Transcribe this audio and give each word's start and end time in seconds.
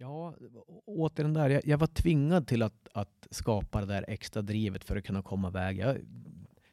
Ja, 0.00 0.34
återigen 0.86 1.34
där. 1.34 1.50
Jag, 1.50 1.66
jag 1.66 1.78
var 1.78 1.86
tvingad 1.86 2.46
till 2.46 2.62
att, 2.62 2.88
att 2.92 3.26
skapa 3.30 3.80
det 3.80 3.86
där 3.86 4.04
extra 4.08 4.42
drivet 4.42 4.84
för 4.84 4.96
att 4.96 5.04
kunna 5.04 5.22
komma 5.22 5.48
iväg. 5.48 5.78
Jag 5.78 5.96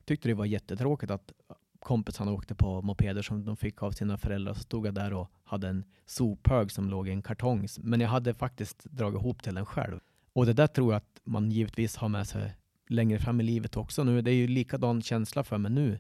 tyckte 0.05 0.27
det 0.27 0.33
var 0.33 0.45
jättetråkigt 0.45 1.11
att 1.11 1.31
kompisarna 1.79 2.31
åkte 2.31 2.55
på 2.55 2.81
mopeder 2.81 3.21
som 3.21 3.45
de 3.45 3.57
fick 3.57 3.83
av 3.83 3.91
sina 3.91 4.17
föräldrar. 4.17 4.53
Så 4.53 4.59
stod 4.59 4.87
jag 4.87 4.93
där 4.93 5.13
och 5.13 5.31
hade 5.43 5.67
en 5.67 5.83
sophög 6.05 6.71
som 6.71 6.89
låg 6.89 7.07
i 7.07 7.11
en 7.11 7.21
kartong. 7.21 7.67
Men 7.79 8.01
jag 8.01 8.09
hade 8.09 8.33
faktiskt 8.33 8.83
dragit 8.83 9.21
ihop 9.21 9.43
till 9.43 9.55
den 9.55 9.65
själv. 9.65 9.99
Och 10.33 10.45
det 10.45 10.53
där 10.53 10.67
tror 10.67 10.93
jag 10.93 10.97
att 10.97 11.21
man 11.23 11.51
givetvis 11.51 11.95
har 11.95 12.09
med 12.09 12.27
sig 12.27 12.55
längre 12.87 13.19
fram 13.19 13.41
i 13.41 13.43
livet 13.43 13.77
också. 13.77 14.03
Nu, 14.03 14.21
det 14.21 14.31
är 14.31 14.35
ju 14.35 14.47
likadan 14.47 15.01
känsla 15.01 15.43
för 15.43 15.57
mig 15.57 15.71
nu 15.71 15.99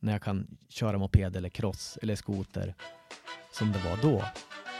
när 0.00 0.12
jag 0.12 0.22
kan 0.22 0.56
köra 0.68 0.98
moped 0.98 1.36
eller 1.36 1.48
cross 1.48 1.98
eller 2.02 2.16
skoter 2.16 2.74
som 3.52 3.72
det 3.72 3.78
var 3.78 4.02
då. 4.02 4.24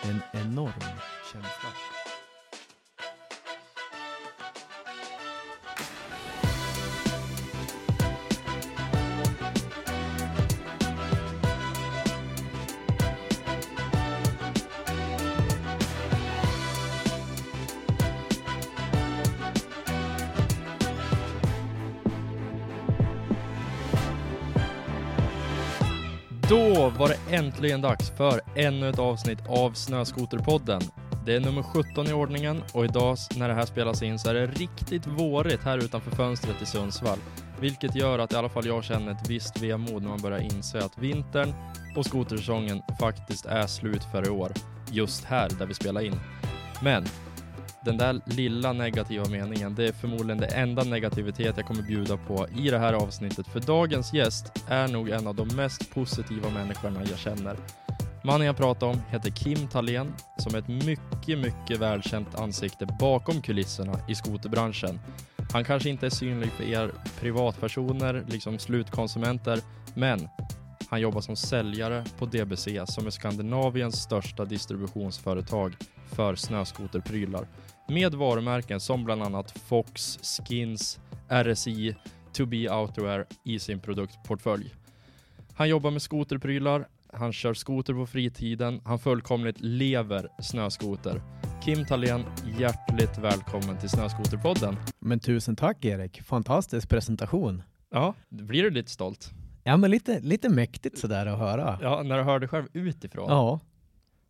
En 0.03 0.21
enorm 0.33 1.20
känsla. 1.33 1.69
Då 26.49 26.89
var 26.99 27.09
det 27.09 27.37
äntligen 27.37 27.81
dags 27.81 28.11
för 28.11 28.41
ännu 28.57 28.89
ett 28.89 28.99
avsnitt 28.99 29.39
av 29.49 29.73
Snöskoterpodden. 29.73 30.81
Det 31.25 31.37
är 31.37 31.41
nummer 31.41 31.63
17 31.63 32.07
i 32.07 32.13
ordningen 32.13 32.63
och 32.73 32.85
idag 32.85 33.17
när 33.37 33.49
det 33.49 33.55
här 33.55 33.67
spelas 33.67 34.03
in 34.03 34.19
så 34.19 34.31
är 34.31 34.35
det 34.35 34.47
riktigt 34.47 35.07
vårigt 35.07 35.63
här 35.63 35.79
utanför 35.79 36.11
fönstret 36.11 36.63
i 36.63 36.67
Sundsvall. 36.67 37.19
Vilket 37.61 37.95
gör 37.97 38.19
att 38.19 38.33
i 38.33 38.37
alla 38.37 38.49
fall 38.49 38.67
jag 38.67 38.85
känner 38.85 39.13
ett 39.13 39.29
visst 39.31 39.63
vemod 39.63 40.03
när 40.03 40.09
man 40.09 40.21
börjar 40.21 40.39
inse 40.39 40.85
att 40.85 40.99
vintern 40.99 41.53
och 41.97 42.07
skotersäsongen 42.07 42.83
faktiskt 43.01 43.47
är 43.47 43.67
slut 43.67 44.05
för 44.13 44.27
i 44.27 44.31
år. 44.31 44.53
Just 44.91 45.25
här 45.25 45.49
där 45.59 45.67
vi 45.67 45.75
spelar 45.75 46.01
in. 46.01 46.21
Men 46.83 47.05
den 47.85 47.97
där 47.97 48.21
lilla 48.27 48.73
negativa 48.73 49.29
meningen, 49.29 49.75
det 49.75 49.89
är 49.89 49.93
förmodligen 49.93 50.39
det 50.39 50.47
enda 50.47 50.85
negativitet 50.85 51.57
jag 51.57 51.67
kommer 51.67 51.83
bjuda 51.83 52.17
på 52.17 52.47
i 52.57 52.71
det 52.71 52.79
här 52.79 52.93
avsnittet. 52.93 53.47
För 53.47 53.61
dagens 53.61 54.13
gäst 54.13 54.65
är 54.69 54.89
nog 54.89 55.09
en 55.09 55.27
av 55.27 55.35
de 55.35 55.49
mest 55.57 55.95
positiva 55.95 56.51
människorna 56.51 57.01
jag 57.11 57.19
känner. 57.19 57.57
Mannen 58.23 58.47
jag 58.47 58.57
pratar 58.57 58.87
om 58.87 59.03
heter 59.09 59.31
Kim 59.31 59.69
Thalén, 59.69 60.15
som 60.39 60.55
är 60.55 60.59
ett 60.59 60.69
mycket, 60.69 61.39
mycket 61.39 61.79
välkänt 61.79 62.35
ansikte 62.35 62.87
bakom 63.01 63.43
kulisserna 63.43 64.01
i 64.09 64.15
skoterbranschen. 64.15 65.01
Han 65.53 65.65
kanske 65.65 65.91
inte 65.91 66.07
är 66.07 66.11
synlig 66.11 66.53
för 66.53 66.65
er 66.65 66.93
privatpersoner, 67.21 68.25
liksom 68.29 68.59
slutkonsumenter, 68.59 69.61
men 69.95 70.29
han 70.91 71.01
jobbar 71.01 71.21
som 71.21 71.37
säljare 71.37 72.05
på 72.19 72.27
DBC 72.27 72.69
som 72.87 73.07
är 73.07 73.11
Skandinaviens 73.11 74.03
största 74.03 74.45
distributionsföretag 74.45 75.77
för 76.13 76.35
snöskoterprylar 76.35 77.47
med 77.89 78.15
varumärken 78.15 78.81
som 78.81 79.05
bland 79.05 79.23
annat 79.23 79.51
Fox, 79.51 80.19
Skins, 80.23 81.01
RSI, 81.29 81.97
To 82.33 82.47
Be 82.47 82.75
Outwear 82.75 83.27
i 83.45 83.59
sin 83.59 83.81
produktportfölj. 83.81 84.75
Han 85.55 85.69
jobbar 85.69 85.91
med 85.91 86.03
skoterprylar, 86.03 86.87
han 87.13 87.33
kör 87.33 87.55
skoter 87.55 87.95
på 87.95 88.07
fritiden, 88.07 88.81
han 88.85 88.99
fullkomligt 88.99 89.61
lever 89.61 90.29
snöskoter. 90.43 91.23
Kim 91.65 91.85
Thalén, 91.85 92.25
hjärtligt 92.59 93.19
välkommen 93.19 93.79
till 93.79 93.89
Snöskoterpodden. 93.89 94.77
Men 94.99 95.21
tusen 95.21 95.57
tack 95.57 95.85
Erik, 95.85 96.23
fantastisk 96.23 96.89
presentation. 96.89 97.63
Ja, 97.91 98.15
blir 98.29 98.63
du 98.63 98.71
lite 98.71 98.91
stolt? 98.91 99.31
Ja, 99.65 99.77
men 99.77 99.91
lite, 99.91 100.21
lite 100.21 100.49
mäktigt 100.49 100.99
sådär 100.99 101.27
att 101.27 101.39
höra. 101.39 101.79
Ja, 101.83 102.03
när 102.03 102.19
du 102.19 102.25
hör 102.25 102.39
dig 102.39 102.49
själv 102.49 102.67
utifrån. 102.73 103.31
Ja, 103.31 103.61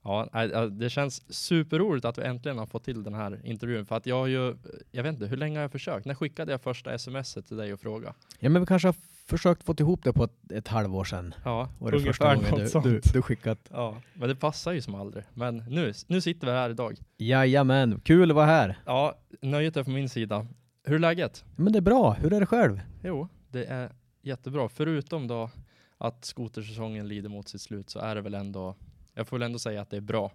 Ja, 0.05 0.28
det 0.71 0.91
känns 0.91 1.34
superroligt 1.34 2.05
att 2.05 2.19
vi 2.19 2.22
äntligen 2.22 2.59
har 2.59 2.66
fått 2.66 2.84
till 2.84 3.03
den 3.03 3.15
här 3.15 3.41
intervjun. 3.44 3.87
För 3.87 3.97
att 3.97 4.06
jag 4.06 4.16
har 4.16 4.27
ju, 4.27 4.56
jag 4.91 5.03
vet 5.03 5.12
inte, 5.15 5.27
hur 5.27 5.37
länge 5.37 5.59
har 5.59 5.62
jag 5.62 5.72
försökt? 5.72 6.06
När 6.06 6.15
skickade 6.15 6.53
jag 6.53 6.61
första 6.61 6.99
smset 6.99 7.47
till 7.47 7.56
dig 7.56 7.72
och 7.72 7.81
fråga? 7.81 8.15
ja 8.39 8.49
men 8.49 8.62
vi 8.62 8.66
kanske 8.66 8.89
har 8.89 8.94
försökt 9.27 9.62
få 9.62 9.75
ihop 9.78 10.05
det 10.05 10.12
på 10.12 10.25
ett, 10.25 10.53
ett 10.53 10.69
halvår 10.69 11.05
sedan. 11.05 11.34
Ja, 11.44 11.69
Var 11.78 11.91
det 11.91 11.97
ungefär 11.97 12.34
första 12.34 12.50
något 12.50 12.60
du, 12.60 12.69
sånt. 12.69 12.84
du, 12.84 13.00
du 13.12 13.22
skickat? 13.22 13.59
Ja, 13.71 13.97
men 14.15 14.28
det 14.28 14.37
passar 14.37 14.72
ju 14.72 14.81
som 14.81 14.94
aldrig. 14.94 15.25
Men 15.34 15.56
nu, 15.56 15.93
nu 16.06 16.21
sitter 16.21 16.47
vi 16.47 16.53
här 16.53 16.71
idag. 16.71 16.99
Jajamän, 17.16 18.00
kul 18.00 18.31
att 18.31 18.34
vara 18.34 18.47
här. 18.47 18.78
Ja, 18.87 19.19
nöjet 19.41 19.77
är 19.77 19.84
från 19.84 19.94
min 19.94 20.09
sida. 20.09 20.47
Hur 20.84 20.94
är 20.94 20.99
läget? 20.99 21.44
Men 21.56 21.72
det 21.72 21.78
är 21.78 21.81
bra, 21.81 22.12
hur 22.12 22.33
är 22.33 22.41
det 22.41 22.47
själv? 22.47 22.81
Jo, 23.05 23.28
det 23.49 23.65
är 23.65 23.91
jättebra. 24.22 24.69
Förutom 24.69 25.27
då 25.27 25.50
att 25.99 26.25
skotersäsongen 26.25 27.09
lider 27.09 27.28
mot 27.28 27.49
sitt 27.49 27.60
slut 27.60 27.91
så 27.91 27.99
är 27.99 28.15
det 28.15 28.21
väl 28.21 28.34
ändå, 28.34 28.75
jag 29.20 29.28
får 29.28 29.38
väl 29.38 29.47
ändå 29.47 29.58
säga 29.58 29.81
att 29.82 29.91
det 29.91 29.97
är 29.97 30.00
bra. 30.00 30.32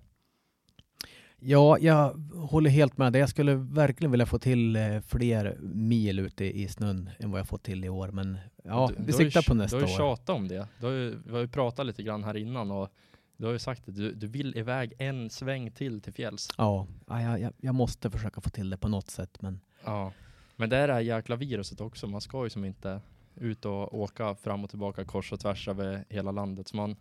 Ja, 1.40 1.78
jag 1.79 2.09
håller 2.35 2.69
helt 2.69 2.97
med 2.97 3.13
dig. 3.13 3.19
Jag 3.19 3.29
skulle 3.29 3.56
verkligen 3.56 4.12
vilja 4.12 4.25
få 4.25 4.40
till 4.40 4.75
eh, 4.75 5.00
fler 5.00 5.57
mil 5.62 6.19
ute 6.19 6.46
i 6.59 6.68
snön 6.68 7.09
än 7.19 7.31
vad 7.31 7.40
jag 7.40 7.47
fått 7.47 7.63
till 7.63 7.85
i 7.85 7.90
år. 7.90 8.07
Men 8.12 8.38
ja, 8.63 8.88
Du- 8.90 8.95
vi 9.03 9.06
du 9.06 9.13
har 9.13 9.22
ju 9.22 9.25
siktar 9.31 9.41
på 9.47 9.53
nästa 9.53 9.78
Du 9.78 9.84
har 9.84 9.90
ju 9.90 9.94
år. 9.94 9.97
tjatat 9.97 10.29
om 10.29 10.47
det. 10.47 10.68
Du 10.79 10.85
har 10.85 10.94
ju, 10.94 11.18
vi 11.25 11.31
har 11.31 11.40
ju 11.40 11.47
pratat 11.47 11.85
lite 11.85 12.03
grann 12.03 12.24
här 12.24 12.38
innan 12.38 12.72
och 12.72 12.90
du 13.38 13.45
har 13.45 13.53
ju 13.53 13.59
sagt 13.59 13.90
att 13.90 13.95
du, 13.95 14.13
du 14.13 14.28
vill 14.28 14.57
iväg 14.57 14.94
en 14.97 15.29
sväng 15.29 15.72
till 15.72 16.01
till 16.01 16.13
fjälls. 16.13 16.50
Ja, 16.57 16.88
ja, 17.07 17.22
jag- 17.22 17.40
jag, 17.40 17.53
jag 17.57 17.75
måste 17.75 18.12
försöka 18.12 18.41
få 18.41 18.50
till 18.50 18.69
det 18.69 18.78
på 18.78 18.88
något 18.88 19.09
sätt. 19.09 19.41
Men 19.41 19.59
Ja. 19.85 20.12
Men 20.56 20.69
det 20.69 20.78
är 20.78 20.88
det 20.88 20.94
här 20.94 21.01
jäkla 21.01 21.35
viruset 21.35 21.81
också. 21.81 22.07
Man 22.07 22.22
ska 22.22 22.44
ju 22.44 22.50
som 22.50 22.66
inte 22.66 23.01
ut 23.35 23.66
och 23.66 24.00
åka 24.00 24.35
fram 24.35 24.63
och 24.63 24.69
tillbaka 24.69 25.06
kors 25.06 25.34
och 25.34 25.40
tvärs 25.40 25.68
över 25.68 26.06
hela 26.09 26.31
landet. 26.31 26.68
Så 26.68 26.75
man 26.75 26.95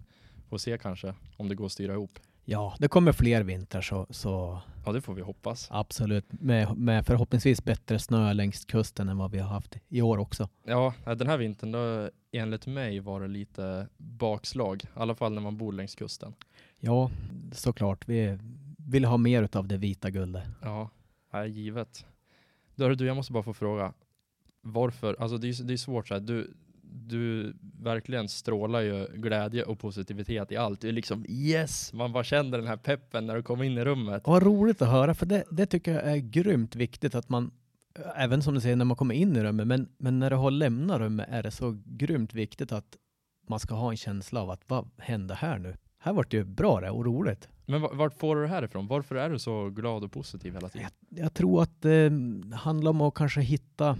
får 0.55 0.59
se 0.59 0.79
kanske 0.79 1.15
om 1.37 1.49
det 1.49 1.55
går 1.55 1.67
att 1.67 1.73
styra 1.73 1.93
ihop. 1.93 2.19
ja, 2.45 2.75
det 2.79 2.89
kommer 2.89 3.13
fler 3.13 3.43
vintrar 3.43 3.81
så, 3.83 4.07
så 4.11 4.61
Ja, 4.87 4.93
det 4.93 5.01
får 5.01 5.15
vi 5.15 5.23
hoppas. 5.23 5.69
absolut. 5.71 6.25
Med, 6.33 6.77
med 6.77 7.07
förhoppningsvis 7.07 7.65
bättre 7.65 7.99
snö 7.99 8.33
längs 8.33 8.65
kusten 8.65 9.09
än 9.09 9.19
vad 9.19 9.31
vi 9.31 9.39
har 9.39 9.49
haft 9.49 9.77
i 9.89 10.03
år 10.03 10.19
också. 10.19 10.49
Ja, 10.65 10.95
den 11.05 11.27
här 11.27 11.39
vintern 11.39 11.73
då 11.73 12.11
enligt 12.33 12.67
mig 12.67 13.01
var 13.01 13.21
det 13.21 13.29
lite 13.29 13.89
bakslag. 13.97 14.83
I 14.85 14.87
alla 14.95 15.15
fall 15.15 15.33
när 15.35 15.43
man 15.43 15.57
bor 15.57 15.73
längs 15.73 15.95
kusten. 15.95 16.35
Ja, 16.81 17.11
såklart. 17.53 18.09
Vi 18.09 18.39
vill 18.79 19.05
ha 19.05 19.17
mer 19.17 19.49
av 19.53 19.69
det 19.69 19.77
vita 19.77 20.11
guldet. 20.11 20.45
Ja, 20.63 20.91
är 21.31 21.45
givet. 21.45 22.07
Hörru 22.77 22.95
du, 22.95 23.07
jag 23.07 23.17
måste 23.17 23.33
bara 23.33 23.43
få 23.43 23.55
fråga. 23.55 23.93
Varför? 24.63 25.17
Alltså 25.19 25.39
det 25.39 25.49
är, 25.49 25.65
det 25.65 25.73
är 25.73 25.77
svårt 25.77 26.09
så 26.09 26.15
här. 26.15 26.21
Du, 26.21 26.55
du 26.97 27.55
verkligen 27.83 28.29
strålar 28.29 28.81
ju 28.81 29.07
glädje 29.15 29.63
och 29.63 29.79
positivitet 29.79 30.53
i 30.53 30.57
allt. 30.57 30.81
Du 30.81 30.89
är 30.89 30.93
liksom 30.93 31.27
yes! 31.29 31.93
Man 31.93 32.13
bara 32.13 32.25
känner 32.25 32.59
den 32.59 32.67
här 32.67 32.77
peppen 32.77 33.27
när 33.27 33.37
du 33.37 33.43
kommer 33.43 33.65
in 33.65 33.79
i 33.79 33.85
rummet. 33.85 34.23
Vad 34.27 34.43
roligt 34.43 34.83
att 34.83 34.89
höra, 34.89 35.15
för 35.15 35.27
det, 35.27 35.45
det 35.51 35.67
tycker 35.67 35.93
jag 35.95 36.03
är 36.13 36.17
grymt 36.17 36.77
viktigt 36.77 37.15
att 37.15 37.29
man, 37.29 37.51
även 38.17 38.43
som 38.43 38.55
du 38.55 38.61
säger 38.61 38.77
när 38.77 38.85
man 38.85 38.97
kommer 38.97 39.15
in 39.15 39.37
i 39.37 39.43
rummet, 39.43 39.67
men, 39.67 39.89
men 39.99 40.19
när 40.19 40.31
du 40.31 40.37
har 40.37 40.51
lämnat 40.51 40.99
rummet 40.99 41.27
är 41.31 41.43
det 41.43 41.51
så 41.51 41.79
grymt 41.85 42.35
viktigt 42.35 42.73
att 42.73 42.97
man 43.49 43.61
ska 43.61 43.75
ha 43.75 43.91
en 43.91 43.97
känsla 43.97 44.43
av 44.43 44.51
att 44.51 44.63
vad 44.67 44.91
hände 44.99 45.35
här 45.35 45.59
nu? 45.59 45.77
Här 45.99 46.13
vart 46.13 46.31
det 46.31 46.37
ju 46.37 46.45
bra 46.45 46.81
det 46.81 46.91
och 46.91 47.05
roligt. 47.05 47.49
Men 47.67 47.81
va- 47.83 47.91
vart 47.93 48.19
får 48.19 48.37
du 48.37 48.43
det 48.43 48.49
här 48.49 48.63
ifrån? 48.65 48.87
Varför 48.87 49.15
är 49.15 49.31
du 49.31 49.39
så 49.39 49.71
glad 49.71 50.05
och 50.05 50.13
positiv 50.13 50.55
hela 50.55 50.69
tiden? 50.69 50.89
Jag 51.09 51.35
tror 51.35 51.63
att 51.63 51.83
det 51.83 52.13
handlar 52.55 52.91
om 52.91 53.01
att 53.01 53.15
kanske 53.15 53.41
hitta 53.41 53.97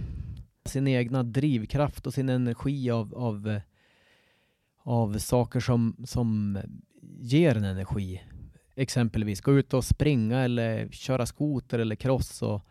sin 0.65 0.87
egna 0.87 1.23
drivkraft 1.23 2.07
och 2.07 2.13
sin 2.13 2.29
energi 2.29 2.91
av, 2.91 3.15
av, 3.15 3.59
av 4.83 5.17
saker 5.17 5.59
som, 5.59 5.95
som 6.05 6.59
ger 7.19 7.55
en 7.57 7.63
energi. 7.63 8.21
Exempelvis 8.75 9.41
gå 9.41 9.53
ut 9.53 9.73
och 9.73 9.83
springa 9.85 10.39
eller 10.39 10.87
köra 10.89 11.25
skoter 11.25 11.79
eller 11.79 11.95
cross 11.95 12.41
och 12.41 12.61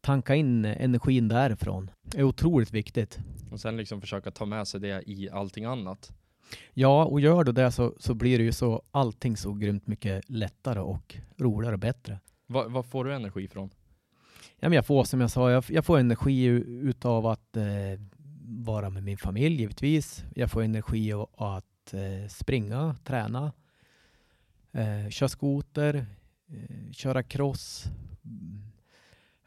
tanka 0.00 0.34
in 0.34 0.64
energin 0.64 1.28
därifrån. 1.28 1.90
Det 2.02 2.18
är 2.18 2.22
otroligt 2.22 2.70
viktigt. 2.72 3.18
Och 3.50 3.60
sen 3.60 3.76
liksom 3.76 4.00
försöka 4.00 4.30
ta 4.30 4.46
med 4.46 4.68
sig 4.68 4.80
det 4.80 5.02
i 5.10 5.30
allting 5.30 5.64
annat. 5.64 6.12
Ja, 6.74 7.04
och 7.04 7.20
gör 7.20 7.44
du 7.44 7.52
det 7.52 7.70
så, 7.72 7.94
så 7.98 8.14
blir 8.14 8.38
det 8.38 8.44
ju 8.44 8.52
så 8.52 8.82
allting 8.90 9.36
så 9.36 9.52
grymt 9.52 9.86
mycket 9.86 10.30
lättare 10.30 10.80
och 10.80 11.16
roligare 11.38 11.74
och 11.74 11.80
bättre. 11.80 12.20
Va- 12.46 12.68
Vad 12.68 12.86
får 12.86 13.04
du 13.04 13.14
energi 13.14 13.44
ifrån? 13.44 13.70
Ja, 14.56 14.68
men 14.68 14.72
jag 14.72 14.86
får 14.86 15.04
som 15.04 15.20
jag 15.20 15.30
sa, 15.30 15.50
jag, 15.50 15.64
jag 15.68 15.84
får 15.84 15.98
energi 15.98 16.44
utav 16.66 17.26
att 17.26 17.56
eh, 17.56 17.64
vara 18.46 18.90
med 18.90 19.02
min 19.02 19.18
familj 19.18 19.60
givetvis. 19.60 20.24
Jag 20.34 20.50
får 20.50 20.62
energi 20.62 21.12
av 21.12 21.28
att 21.36 21.94
eh, 21.94 22.28
springa, 22.28 22.96
träna, 23.04 23.52
eh, 24.72 25.10
köra 25.10 25.28
skoter, 25.28 26.06
eh, 26.48 26.92
köra 26.92 27.22
cross. 27.22 27.84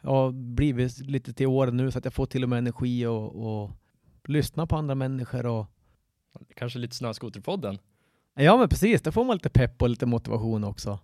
Jag 0.01 0.09
har 0.09 0.31
blivit 0.31 0.99
lite 0.99 1.33
till 1.33 1.47
åren 1.47 1.77
nu 1.77 1.91
så 1.91 1.97
att 1.97 2.05
jag 2.05 2.13
får 2.13 2.25
till 2.25 2.43
och 2.43 2.49
med 2.49 2.57
energi 2.57 3.05
och, 3.05 3.35
och 3.35 3.71
lyssna 4.23 4.67
på 4.67 4.75
andra 4.75 4.95
människor. 4.95 5.45
Och, 5.45 5.67
Kanske 6.55 6.79
lite 6.79 6.95
Snöskoterpodden? 6.95 7.77
ja 8.33 8.57
men 8.57 8.69
precis, 8.69 9.01
där 9.01 9.11
får 9.11 9.25
man 9.25 9.35
lite 9.35 9.49
pepp 9.49 9.81
och 9.81 9.89
lite 9.89 10.05
motivation 10.05 10.63
också. 10.63 10.99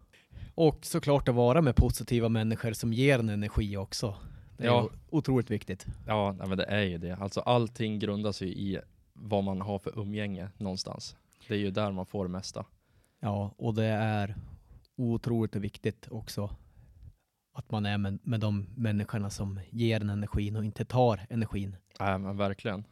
Och 0.56 0.86
såklart 0.86 1.30
att 1.30 1.36
vara 1.36 1.62
med 1.62 1.76
positiva 1.76 2.30
människor 2.30 2.74
som 2.74 2.94
ger 2.94 3.20
en 3.20 3.30
energi 3.30 3.78
också. 3.78 4.16
Det 4.58 4.64
är 4.64 4.68
Ja. 4.68 4.90
otroligt 5.10 5.52
viktigt. 5.52 5.86
Ja, 6.08 6.32
men 6.40 6.58
det 6.58 6.64
är 6.66 6.82
ju 6.84 6.98
det. 6.98 7.16
Alltså 7.16 7.40
allting 7.42 8.00
grundas 8.00 8.42
ju 8.42 8.46
i 8.48 8.80
vad 9.14 9.44
man 9.44 9.62
har 9.62 9.80
för 9.80 10.00
umgänge 10.00 10.50
någonstans. 10.58 11.16
Det 11.48 11.54
är 11.54 11.58
ju 11.58 11.72
där 11.72 11.92
man 11.92 12.06
får 12.06 12.26
det 12.26 12.32
mesta. 12.32 12.66
Ja, 13.20 13.54
och 13.58 13.74
det 13.74 13.86
är 13.86 14.36
otroligt 14.96 15.56
viktigt 15.56 16.08
också 16.12 16.50
att 17.54 17.72
man 17.72 17.86
är 17.86 17.98
med, 17.98 18.20
med 18.24 18.40
de 18.40 18.68
människorna 18.76 19.30
som 19.30 19.60
ger 19.70 20.02
en 20.02 20.10
energin 20.10 20.56
och 20.56 20.66
inte 20.66 20.86
tar 20.86 21.26
energin. 21.30 21.76
Nej, 22.00 22.18
men 22.20 22.38
verkligen. 22.38 22.84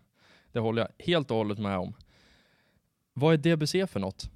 Det 0.52 0.60
håller 0.60 0.82
jag 0.82 1.06
helt 1.06 1.32
och 1.32 1.38
hållet 1.38 1.60
med 1.60 1.78
om. 1.78 1.94
Vad 3.14 3.34
är 3.34 3.38
DBC 3.56 3.92
för 3.92 4.00
något? 4.00 4.30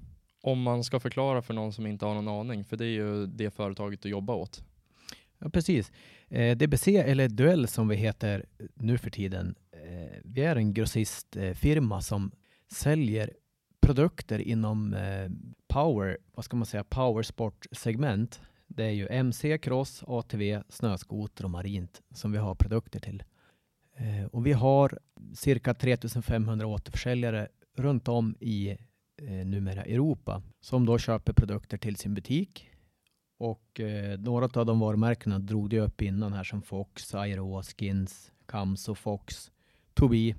Om 0.46 0.62
man 0.62 0.84
ska 0.84 1.00
förklara 1.00 1.42
för 1.42 1.54
någon 1.54 1.72
som 1.72 1.86
inte 1.86 2.06
har 2.06 2.14
någon 2.14 2.28
aning, 2.28 2.64
för 2.64 2.76
det 2.76 2.84
är 2.84 2.90
ju 2.90 3.26
det 3.26 3.50
företaget 3.50 4.02
du 4.02 4.08
jobbar 4.08 4.34
åt. 4.34 4.64
Ja, 5.38 5.48
precis. 5.48 5.92
Eh, 6.28 6.56
DBC, 6.56 6.88
eller 6.88 7.28
Duell 7.28 7.68
som 7.68 7.88
vi 7.88 7.96
heter 7.96 8.46
nu 8.74 8.98
för 8.98 9.10
tiden, 9.10 9.54
eh, 9.72 10.18
vi 10.24 10.44
är 10.44 10.56
en 10.56 10.74
grossistfirma 10.74 12.00
som 12.00 12.30
säljer 12.72 13.30
produkter 13.80 14.38
inom 14.38 14.94
eh, 14.94 15.30
power, 15.68 16.18
vad 16.34 16.44
ska 16.44 16.56
man 16.56 16.66
säga, 16.66 16.84
powersportsegment. 16.84 18.40
Det 18.66 18.84
är 18.84 18.90
ju 18.90 19.08
MC, 19.08 19.58
cross, 19.58 20.04
ATV, 20.06 20.62
snöskoter 20.68 21.44
och 21.44 21.50
marint 21.50 22.02
som 22.14 22.32
vi 22.32 22.38
har 22.38 22.54
produkter 22.54 23.00
till. 23.00 23.22
Eh, 23.96 24.26
och 24.26 24.46
vi 24.46 24.52
har 24.52 24.98
cirka 25.34 25.74
3500 25.74 26.66
återförsäljare 26.66 27.48
runt 27.76 28.08
om 28.08 28.36
i 28.40 28.76
eh, 29.22 29.46
numera 29.46 29.82
Europa 29.82 30.42
som 30.60 30.86
då 30.86 30.98
köper 30.98 31.32
produkter 31.32 31.78
till 31.78 31.96
sin 31.96 32.14
butik 32.14 32.70
och 33.38 33.80
eh, 33.80 34.18
några 34.18 34.60
av 34.60 34.66
de 34.66 34.80
varumärkena 34.80 35.38
drog 35.38 35.70
det 35.70 35.80
upp 35.80 36.02
innan 36.02 36.32
här 36.32 36.44
som 36.44 36.62
Fox, 36.62 37.14
Aero, 37.14 37.62
Skins, 37.62 38.32
Kamso, 38.46 38.94
Fox, 38.94 39.50
Tobii. 39.94 40.36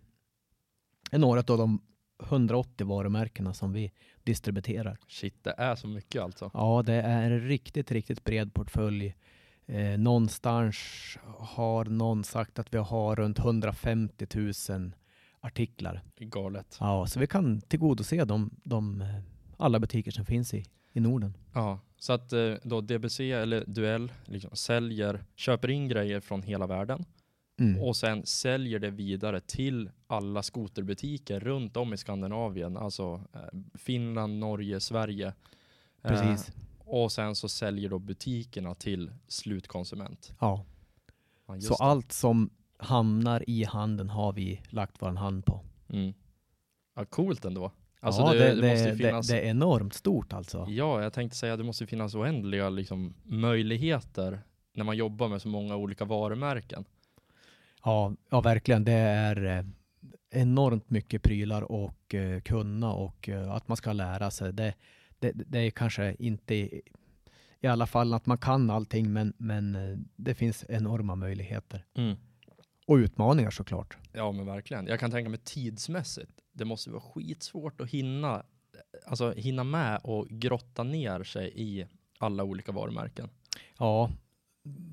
är 1.12 1.18
några 1.18 1.40
av 1.40 1.58
de 1.58 1.82
180 2.24 2.88
varumärkena 2.88 3.54
som 3.54 3.74
vi 3.74 3.92
distribuerar. 4.24 4.98
Shit, 5.08 5.44
det 5.44 5.56
är 5.58 5.76
så 5.76 5.88
mycket 5.88 6.22
alltså. 6.22 6.52
Ja, 6.54 6.84
det 6.86 6.94
är 6.94 7.32
en 7.32 7.48
riktigt, 7.48 7.92
riktigt 7.92 8.24
bred 8.24 8.54
portfölj. 8.54 9.16
Eh, 9.66 10.00
någonstans 10.00 10.78
har 11.40 11.86
någon 11.86 12.24
sagt 12.24 12.60
att 12.60 12.74
vi 12.74 12.78
har 12.78 13.16
runt 13.16 13.40
150 13.40 14.28
000 14.70 14.92
artiklar. 15.48 16.02
Galet. 16.20 16.78
Ja, 16.80 17.08
så 17.08 17.20
vi 17.20 17.28
kan 17.28 17.62
tillgodose 17.62 18.26
de, 18.26 18.50
de 18.64 19.02
eh, 19.02 19.08
alla 19.58 19.80
butiker 19.80 20.12
som 20.12 20.26
finns 20.26 20.54
i, 20.54 20.66
i 20.94 21.00
Norden. 21.00 21.34
Ja, 21.54 21.80
så 21.98 22.14
att 22.14 22.34
eh, 22.34 22.54
då 22.64 22.82
DBC 22.82 23.20
eller 23.20 23.64
Duell 23.68 24.12
liksom 24.26 24.56
säljer, 24.56 25.24
köper 25.36 25.70
in 25.70 25.88
grejer 25.88 26.20
från 26.20 26.42
hela 26.44 26.68
världen 26.68 27.06
Mm. 27.60 27.82
och 27.82 27.96
sen 27.96 28.26
säljer 28.26 28.80
det 28.80 28.90
vidare 28.90 29.40
till 29.42 29.90
alla 30.08 30.44
skoterbutiker 30.44 31.40
runt 31.40 31.78
om 31.78 31.94
i 31.94 31.98
Skandinavien, 31.98 32.78
alltså 32.78 33.22
eh, 33.34 33.60
Finland, 33.74 34.40
Norge, 34.40 34.80
Sverige. 34.80 35.28
Eh, 35.28 35.34
Precis. 36.10 36.52
och 36.80 37.12
sen 37.12 37.36
så 37.36 37.50
säljer 37.50 37.90
då 37.90 38.00
butikerna 38.00 38.76
till 38.76 39.12
slutkonsument. 39.28 40.34
Ja. 40.40 40.66
Ja, 41.48 41.62
Så 41.62 41.70
det. 41.78 41.84
allt 41.84 42.12
som 42.12 42.50
hamnar 42.78 43.44
i 43.50 43.64
handen 43.64 44.10
har 44.10 44.34
vi 44.34 44.62
lagt 44.70 44.96
vår 45.00 45.12
hand 45.12 45.46
på. 45.46 45.62
Mm. 45.90 46.14
Ja, 46.96 47.06
coolt 47.06 47.46
ändå. 47.46 47.72
Alltså 48.00 48.22
ja, 48.22 48.34
det, 48.34 48.40
det, 48.40 48.62
det, 48.62 48.70
måste 48.72 48.96
finnas... 48.96 49.28
det 49.28 49.40
är 49.40 49.50
enormt 49.50 49.94
stort 49.94 50.34
alltså. 50.34 50.66
Ja, 50.70 51.04
jag 51.04 51.14
tänkte 51.14 51.38
säga 51.38 51.54
att 51.54 51.60
det 51.60 51.66
måste 51.66 51.88
finnas 51.88 52.16
oändliga 52.16 52.70
liksom, 52.70 53.14
möjligheter 53.24 54.42
när 54.74 54.84
man 54.84 54.98
jobbar 54.98 55.28
med 55.28 55.42
så 55.42 55.48
många 55.48 55.76
olika 55.76 56.06
varumärken. 56.06 56.86
Ja, 57.84 58.14
ja 58.30 58.42
verkligen. 58.42 58.84
Det 58.84 58.92
är 58.92 59.46
eh, 59.46 59.66
enormt 60.42 60.90
mycket 60.90 61.24
prylar 61.24 61.62
och 61.72 62.16
eh, 62.16 62.42
kunna 62.42 62.94
och 62.94 63.30
eh, 63.30 63.52
att 63.52 63.68
man 63.68 63.78
ska 63.78 63.94
lära 63.94 64.32
sig. 64.32 64.54
Det, 64.54 64.74
det, 65.20 65.32
det 65.36 65.60
är 65.60 65.72
kanske 65.72 66.16
inte 66.20 66.56
i, 66.56 66.82
i 67.60 67.68
alla 67.68 67.88
fall 67.88 68.14
att 68.14 68.26
man 68.26 68.38
kan 68.38 68.70
allting, 68.70 69.14
men, 69.14 69.34
men 69.38 69.76
eh, 69.76 69.98
det 70.16 70.36
finns 70.36 70.66
enorma 70.70 71.16
möjligheter. 71.16 71.86
Och 72.88 72.96
utmaningar 72.96 73.50
såklart. 73.52 73.98
Ja, 74.14 74.32
men 74.32 74.46
verkligen. 74.46 74.88
Jag 74.88 75.00
kan 75.00 75.12
tänka 75.12 75.30
mig 75.30 75.40
tidsmässigt. 75.44 76.32
Det 76.54 76.66
måste 76.66 76.90
vara 76.90 77.02
skitsvårt 77.02 77.82
att 77.82 77.90
hinna, 77.90 78.44
alltså, 79.08 79.34
hinna 79.34 79.64
med 79.64 80.00
och 80.04 80.28
grotta 80.30 80.84
ner 80.84 81.24
sig 81.24 81.52
i 81.56 81.86
alla 82.20 82.44
olika 82.44 82.72
varumärken. 82.72 83.30
Ja, 83.78 84.10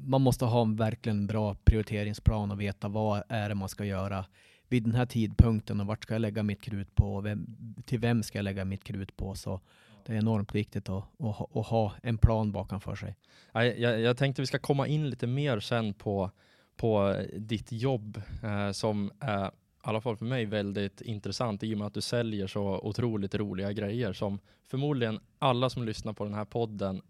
man 0.07 0.21
måste 0.23 0.45
ha 0.45 0.63
en 0.63 0.77
verkligen 0.77 1.27
bra 1.27 1.55
prioriteringsplan 1.65 2.51
och 2.51 2.61
veta 2.61 2.89
vad 2.89 3.23
är 3.29 3.49
det 3.49 3.55
man 3.55 3.69
ska 3.69 3.85
göra 3.85 4.25
vid 4.69 4.83
den 4.85 4.95
här 4.95 5.07
tidpunkten 5.07 5.81
och 5.81 5.87
vart 5.87 6.03
ska 6.03 6.15
jag 6.15 6.21
lägga 6.21 6.43
mitt 6.43 6.61
krut 6.63 6.95
på 6.95 7.15
och 7.15 7.25
vem, 7.27 7.47
till 7.87 7.99
vem 7.99 8.23
ska 8.23 8.39
jag 8.39 8.43
lägga 8.45 8.65
mitt 8.65 8.85
krut 8.85 9.17
på. 9.17 9.35
Så 9.35 9.61
det 10.07 10.13
är 10.13 10.17
enormt 10.19 10.55
viktigt 10.55 10.89
att, 10.89 11.05
att, 11.21 11.37
ha- 11.37 11.51
att 11.55 11.67
ha 11.67 11.93
en 12.03 12.19
plan 12.19 12.53
bakom 12.53 12.81
för 12.81 12.95
sig. 12.95 13.17
Nej, 13.55 13.81
Jag, 13.83 14.01
jag 14.01 14.17
tänkte 14.17 14.43
vi 14.43 14.47
ska 14.47 14.59
komma 14.59 14.87
in 14.87 15.11
lite 15.11 15.27
mer 15.27 15.61
sen 15.61 15.95
på, 15.95 16.31
på 16.77 17.17
ditt 17.33 17.73
jobb 17.73 18.23
eh, 18.43 18.71
som 18.73 19.11
är, 19.21 19.47
i 19.47 19.51
alla 19.83 20.01
fall 20.01 20.17
för 20.17 20.25
mig, 20.25 20.45
väldigt 20.45 21.01
intressant 21.01 21.63
i 21.63 21.75
och 21.75 21.79
med 21.79 21.87
att 21.87 21.95
du 21.95 22.01
säljer 22.01 22.47
så 22.47 22.79
otroligt 22.83 23.35
roliga 23.35 23.73
grejer 23.73 24.13
som 24.13 24.39
förmodligen 24.67 25.21
alla 25.39 25.71
som 25.71 25.85
lyssnar 25.85 26.13
på 26.13 26.25
den 26.25 26.35
här 26.35 26.45
podden 26.45 27.03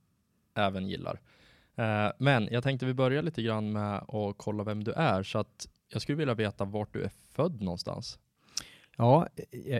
även 0.54 0.88
gillar. 0.88 1.20
Eh, 1.76 2.12
men 2.18 2.48
jag 2.50 2.62
tänkte 2.62 2.86
vi 2.86 2.94
börjar 2.94 3.22
lite 3.22 3.42
grann 3.42 3.72
med 3.72 3.96
att 3.96 4.34
kolla 4.36 4.64
vem 4.64 4.84
du 4.84 4.92
är 4.92 5.22
så 5.22 5.38
att 5.38 5.68
jag 5.92 6.02
skulle 6.02 6.18
vilja 6.18 6.34
veta 6.34 6.64
vart 6.64 6.92
du 6.92 7.02
är 7.02 7.10
född 7.32 7.62
någonstans. 7.62 8.18
Ja, 8.96 9.28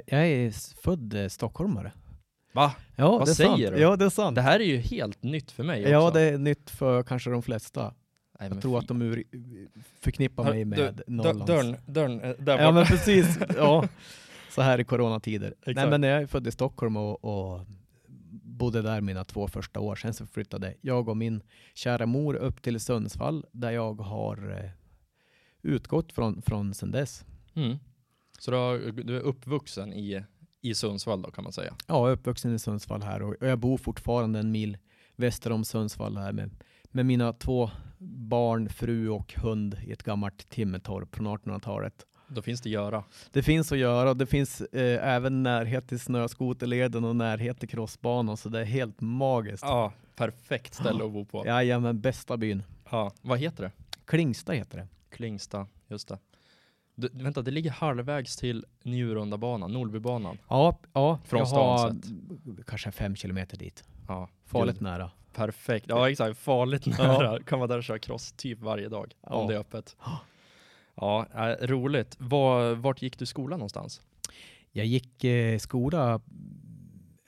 jag, 0.06 0.28
är 0.30 0.50
född 0.82 1.14
eh, 1.14 1.28
stockholmare. 1.28 1.92
Va? 2.52 2.74
Ja, 2.96 3.10
Vad 3.18 3.26
det 3.26 3.30
är 3.30 3.34
sant. 3.34 3.56
säger 3.58 3.72
du? 3.72 3.78
Ja, 3.78 3.96
det 3.96 4.04
är 4.04 4.08
sant. 4.10 4.34
Det 4.34 4.42
här 4.42 4.60
är 4.60 4.64
ju 4.64 4.76
helt 4.76 5.22
nytt 5.22 5.50
för 5.50 5.64
mig 5.64 5.82
Ja, 5.82 5.98
också. 5.98 6.14
det 6.18 6.20
är 6.22 6.38
nytt 6.38 6.70
för 6.70 7.02
kanske 7.02 7.30
de 7.30 7.42
flesta. 7.42 7.94
Nej, 8.40 8.48
Jag 8.52 8.62
tror 8.62 8.80
fy- 8.80 8.82
att 8.84 8.88
de 8.88 9.02
ur, 9.02 9.24
förknippar 10.00 10.44
mig 10.44 10.64
med 10.64 11.02
Norrlands. 11.06 11.46
Dörren, 11.46 11.76
dörren, 11.86 12.20
eh, 12.20 12.30
där 12.38 12.58
Ja 12.58 12.72
men 12.72 12.86
precis, 12.86 13.38
ja. 13.56 13.88
Så 14.50 14.62
här 14.62 14.80
i 14.80 14.84
coronatider. 14.84 15.54
Nej 15.66 15.72
Exakt. 15.72 15.90
men 15.90 16.02
jag 16.02 16.22
är 16.22 16.26
född 16.26 16.46
i 16.46 16.50
Stockholm 16.50 16.96
och, 16.96 17.24
och 17.24 17.66
bodde 18.42 18.82
där 18.82 19.00
mina 19.00 19.24
två 19.24 19.48
första 19.48 19.80
år. 19.80 19.96
Sen 19.96 20.14
så 20.14 20.26
flyttade 20.26 20.74
jag 20.80 21.08
och 21.08 21.16
min 21.16 21.42
kära 21.74 22.06
mor 22.06 22.34
upp 22.34 22.62
till 22.62 22.80
Sundsvall 22.80 23.46
där 23.52 23.70
jag 23.70 24.00
har 24.00 24.60
eh, 24.64 24.70
utgått 25.62 26.12
från, 26.12 26.42
från 26.42 26.74
sen 26.74 26.90
dess. 26.90 27.24
Mm. 27.54 27.76
Så 28.38 28.50
du, 28.50 29.16
är 29.16 29.20
uppvuxen 29.20 29.92
i, 29.92 30.24
i 30.60 30.74
Sundsvall 30.74 31.22
då 31.22 31.30
kan 31.30 31.44
man 31.44 31.52
säga? 31.52 31.74
Ja, 31.86 31.94
jag 31.94 32.08
är 32.08 32.12
uppvuxen 32.12 32.54
i 32.54 32.58
Sundsvall 32.58 33.02
här 33.02 33.22
och 33.22 33.34
jag 33.40 33.58
bor 33.58 33.78
fortfarande 33.78 34.38
en 34.38 34.50
mil 34.50 34.78
väster 35.16 35.52
om 35.52 35.64
Sundsvall 35.64 36.16
här 36.16 36.32
med, 36.32 36.50
med 36.90 37.06
mina 37.06 37.32
två 37.32 37.70
barn, 38.04 38.68
fru 38.68 39.08
och 39.08 39.34
hund 39.34 39.76
i 39.86 39.92
ett 39.92 40.02
gammalt 40.02 40.48
timmertorp 40.48 41.14
från 41.14 41.26
1800-talet. 41.26 42.06
Då 42.28 42.42
finns 42.42 42.60
det 42.60 42.70
göra. 42.70 43.04
Det 43.32 43.42
finns 43.42 43.72
att 43.72 43.78
göra 43.78 44.10
och 44.10 44.16
det 44.16 44.26
finns 44.26 44.60
eh, 44.60 45.14
även 45.14 45.42
närhet 45.42 45.88
till 45.88 46.00
snöskoterleden 46.00 47.04
och 47.04 47.16
närhet 47.16 47.60
till 47.60 47.68
crossbanan 47.68 48.36
så 48.36 48.48
det 48.48 48.60
är 48.60 48.64
helt 48.64 49.00
magiskt. 49.00 49.64
Ja, 49.64 49.92
perfekt 50.16 50.74
ställe 50.74 51.04
att 51.04 51.12
bo 51.12 51.24
på. 51.24 51.42
Ja. 51.46 51.46
Jajamän, 51.46 52.00
bästa 52.00 52.36
byn. 52.36 52.62
Vad 53.22 53.38
heter 53.38 53.62
det? 53.62 53.72
Klingsta 54.04 54.52
heter 54.52 54.78
det. 54.78 54.88
Klingsta, 55.10 55.66
just 55.88 56.08
det. 56.08 56.18
Du, 56.94 57.08
vänta, 57.12 57.42
det 57.42 57.50
ligger 57.50 57.70
halvvägs 57.70 58.36
till 58.36 58.64
Njurundabanan, 58.82 59.72
Nordbybanan. 59.72 60.38
Ja, 60.48 60.78
ja 60.92 61.18
Från 61.24 61.38
jag 61.38 61.46
har 61.46 61.96
kanske 62.66 62.90
fem 62.90 63.16
kilometer 63.16 63.56
dit. 63.56 63.84
Ja, 64.08 64.28
Farligt 64.44 64.74
gud, 64.74 64.82
nära. 64.82 65.10
Perfekt. 65.34 65.86
Ja, 65.88 66.10
exakt. 66.10 66.38
Farligt 66.38 66.86
nära. 66.86 67.42
Kan 67.42 67.58
vara 67.58 67.66
där 67.68 67.78
och 67.78 67.84
köra 67.84 67.98
cross 67.98 68.32
typ 68.32 68.60
varje 68.60 68.88
dag 68.88 69.14
Ja. 69.22 69.34
om 69.34 69.48
det 69.48 69.54
är 69.54 69.58
öppet. 69.58 69.96
Ja, 70.94 71.26
äh, 71.34 71.66
roligt. 71.66 72.16
Var, 72.18 72.74
vart 72.74 73.02
gick 73.02 73.18
du 73.18 73.26
skolan 73.26 73.58
någonstans? 73.58 74.00
Jag 74.72 74.86
gick 74.86 75.24
eh, 75.24 75.58
skola, 75.58 76.20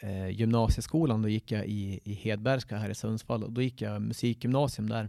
eh, 0.00 0.28
gymnasieskolan, 0.28 1.22
då 1.22 1.28
gick 1.28 1.52
jag 1.52 1.66
i, 1.66 2.00
i 2.04 2.12
Hedbergska 2.14 2.76
här 2.76 2.90
i 2.90 2.94
Sundsvall 2.94 3.44
och 3.44 3.52
då 3.52 3.62
gick 3.62 3.80
jag 3.82 4.02
musikgymnasium 4.02 4.88
där. 4.88 5.08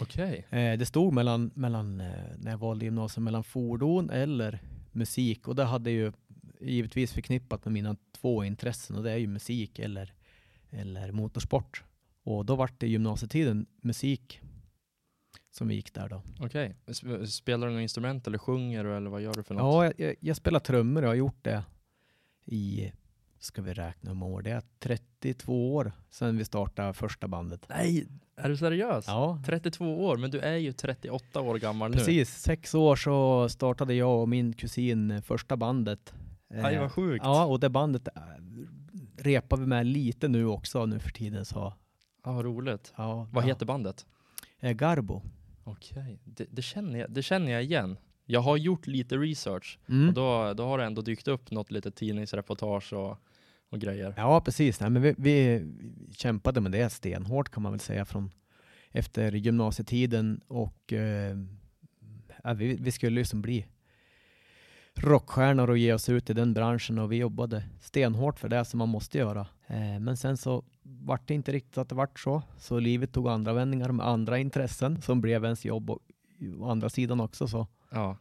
Okej. 0.00 0.46
Eh, 0.50 0.78
det 0.78 0.86
stod 0.86 1.12
mellan, 1.12 1.50
mellan 1.54 2.00
eh, 2.00 2.06
när 2.38 2.50
jag 2.50 2.58
valde 2.58 2.84
gymnasium, 2.84 3.24
mellan 3.24 3.44
fordon 3.44 4.10
eller 4.10 4.58
musik 4.92 5.48
och 5.48 5.54
det 5.54 5.64
hade 5.64 5.90
ju 5.90 6.12
givetvis 6.60 7.12
förknippat 7.12 7.64
med 7.64 7.72
mina 7.72 7.96
två 8.20 8.44
intressen 8.44 8.96
och 8.96 9.02
det 9.02 9.12
är 9.12 9.16
ju 9.16 9.26
musik 9.26 9.78
eller, 9.78 10.12
eller 10.70 11.12
motorsport. 11.12 11.84
Och 12.22 12.44
då 12.44 12.56
var 12.56 12.70
det 12.78 12.88
gymnasietiden 12.88 13.66
musik 13.82 14.40
som 15.50 15.68
vi 15.68 15.74
gick 15.74 15.94
där 15.94 16.08
då. 16.08 16.22
Okej. 16.40 16.76
Sp- 16.86 17.26
Spelar 17.26 17.66
du 17.66 17.72
något 17.74 17.80
instrument 17.82 18.26
eller 18.26 18.38
sjunger 18.38 18.84
du 18.84 18.96
eller 18.96 19.10
vad 19.10 19.20
gör 19.22 19.34
du 19.34 19.42
för 19.42 19.54
något? 19.54 19.62
Ja, 19.86 19.92
jag, 20.04 20.14
jag, 20.20 20.36
spelar 20.36 20.60
trummor 20.60 21.02
och 21.02 21.08
har 21.08 21.14
gjort 21.14 21.44
det 21.44 21.64
i 22.44 22.92
ska 23.38 23.62
vi 23.62 23.72
räkna 23.74 24.10
om 24.10 24.22
år? 24.22 24.42
Det 24.42 24.50
är 24.50 24.62
32 24.78 25.74
år 25.74 25.92
sedan 26.10 26.36
vi 26.36 26.44
startade 26.44 26.92
första 26.92 27.28
bandet. 27.28 27.66
Nej, 27.68 28.06
är 28.36 28.48
du 28.48 28.56
seriös? 28.56 29.04
Ja, 29.06 29.42
32 29.46 30.04
år, 30.06 30.16
men 30.16 30.30
du 30.30 30.40
är 30.40 30.56
ju 30.56 30.72
38 30.72 31.40
år 31.40 31.58
gammal 31.58 31.90
nu. 31.90 31.96
precis. 31.96 32.30
Sex 32.38 32.74
år 32.74 32.96
så 32.96 33.48
startade 33.48 33.94
jag 33.94 34.20
och 34.22 34.28
min 34.28 34.52
kusin 34.52 35.22
första 35.22 35.56
bandet. 35.56 36.14
Nej, 36.50 36.74
Eh, 36.74 36.80
vad 36.80 36.92
sjukt. 36.92 37.24
Ja, 37.24 37.44
och 37.44 37.60
det 37.60 37.68
bandet 37.68 38.08
repar 39.18 39.56
vi 39.56 39.66
med 39.66 39.86
lite 39.86 40.28
nu 40.28 40.46
också 40.46 40.86
nu 40.86 40.98
för 40.98 41.10
tiden. 41.10 41.44
Så, 41.44 41.74
Ja, 42.24 42.32
vad 42.32 42.44
roligt. 42.44 42.92
ja, 42.96 43.28
Vad 43.32 43.44
ja. 43.44 43.48
heter 43.48 43.66
bandet? 43.66 44.06
Eh, 44.60 44.72
Garbo. 44.72 45.22
Okej, 45.64 46.20
det, 46.24 46.46
det, 46.50 46.62
känner 46.62 46.98
jag, 46.98 47.10
det 47.10 47.22
känner 47.22 47.52
jag 47.52 47.62
igen. 47.64 47.96
Jag 48.26 48.40
har 48.40 48.56
gjort 48.56 48.86
lite 48.86 49.16
research 49.16 49.78
Mm. 49.88 50.08
och 50.08 50.14
då, 50.14 50.54
då 50.54 50.64
har 50.64 50.78
det 50.78 50.84
ändå 50.84 51.02
dykt 51.02 51.28
upp 51.28 51.50
något 51.50 51.70
litet 51.70 51.96
tidningsreportage 51.96 52.92
och, 52.92 53.16
och 53.70 53.78
grejer. 53.80 54.14
Ja, 54.16 54.40
precis. 54.40 54.80
Nej, 54.80 54.90
men 54.90 55.02
vi, 55.02 55.14
vi 55.18 55.64
kämpade 56.12 56.60
med 56.60 56.72
det 56.72 56.90
stenhårt 56.90 57.48
kan 57.50 57.62
man 57.62 57.72
väl 57.72 57.80
säga 57.80 58.04
från 58.04 58.30
efter 58.90 59.32
gymnasietiden 59.32 60.40
och 60.48 60.92
eh, 60.92 61.36
vi, 62.56 62.76
vi 62.80 62.90
skulle 62.92 63.20
ju 63.20 63.24
som 63.24 63.42
bli 63.42 63.66
rockstjärnor 65.00 65.70
och 65.70 65.78
ge 65.78 65.92
oss 65.92 66.08
ut 66.08 66.30
i 66.30 66.32
den 66.32 66.54
branschen 66.54 66.98
och 66.98 67.12
vi 67.12 67.16
jobbade 67.16 67.64
stenhårt 67.80 68.38
för 68.38 68.48
det 68.48 68.64
som 68.64 68.78
man 68.78 68.88
måste 68.88 69.18
göra. 69.18 69.46
Eh, 69.66 70.00
men 70.00 70.16
sen 70.16 70.36
så 70.36 70.64
vart 70.82 71.28
det 71.28 71.34
inte 71.34 71.52
riktigt 71.52 71.78
att 71.78 71.88
det 71.88 71.94
vart 71.94 72.20
så, 72.20 72.42
så 72.58 72.78
livet 72.78 73.12
tog 73.12 73.28
andra 73.28 73.52
vändningar 73.52 73.92
med 73.92 74.06
andra 74.06 74.38
intressen 74.38 75.02
som 75.02 75.20
blev 75.20 75.44
ens 75.44 75.64
jobb 75.64 75.90
och 75.90 75.98
å 76.58 76.70
andra 76.70 76.88
sidan 76.88 77.20
också 77.20 77.48
så. 77.48 77.66
Ja. 77.90 78.16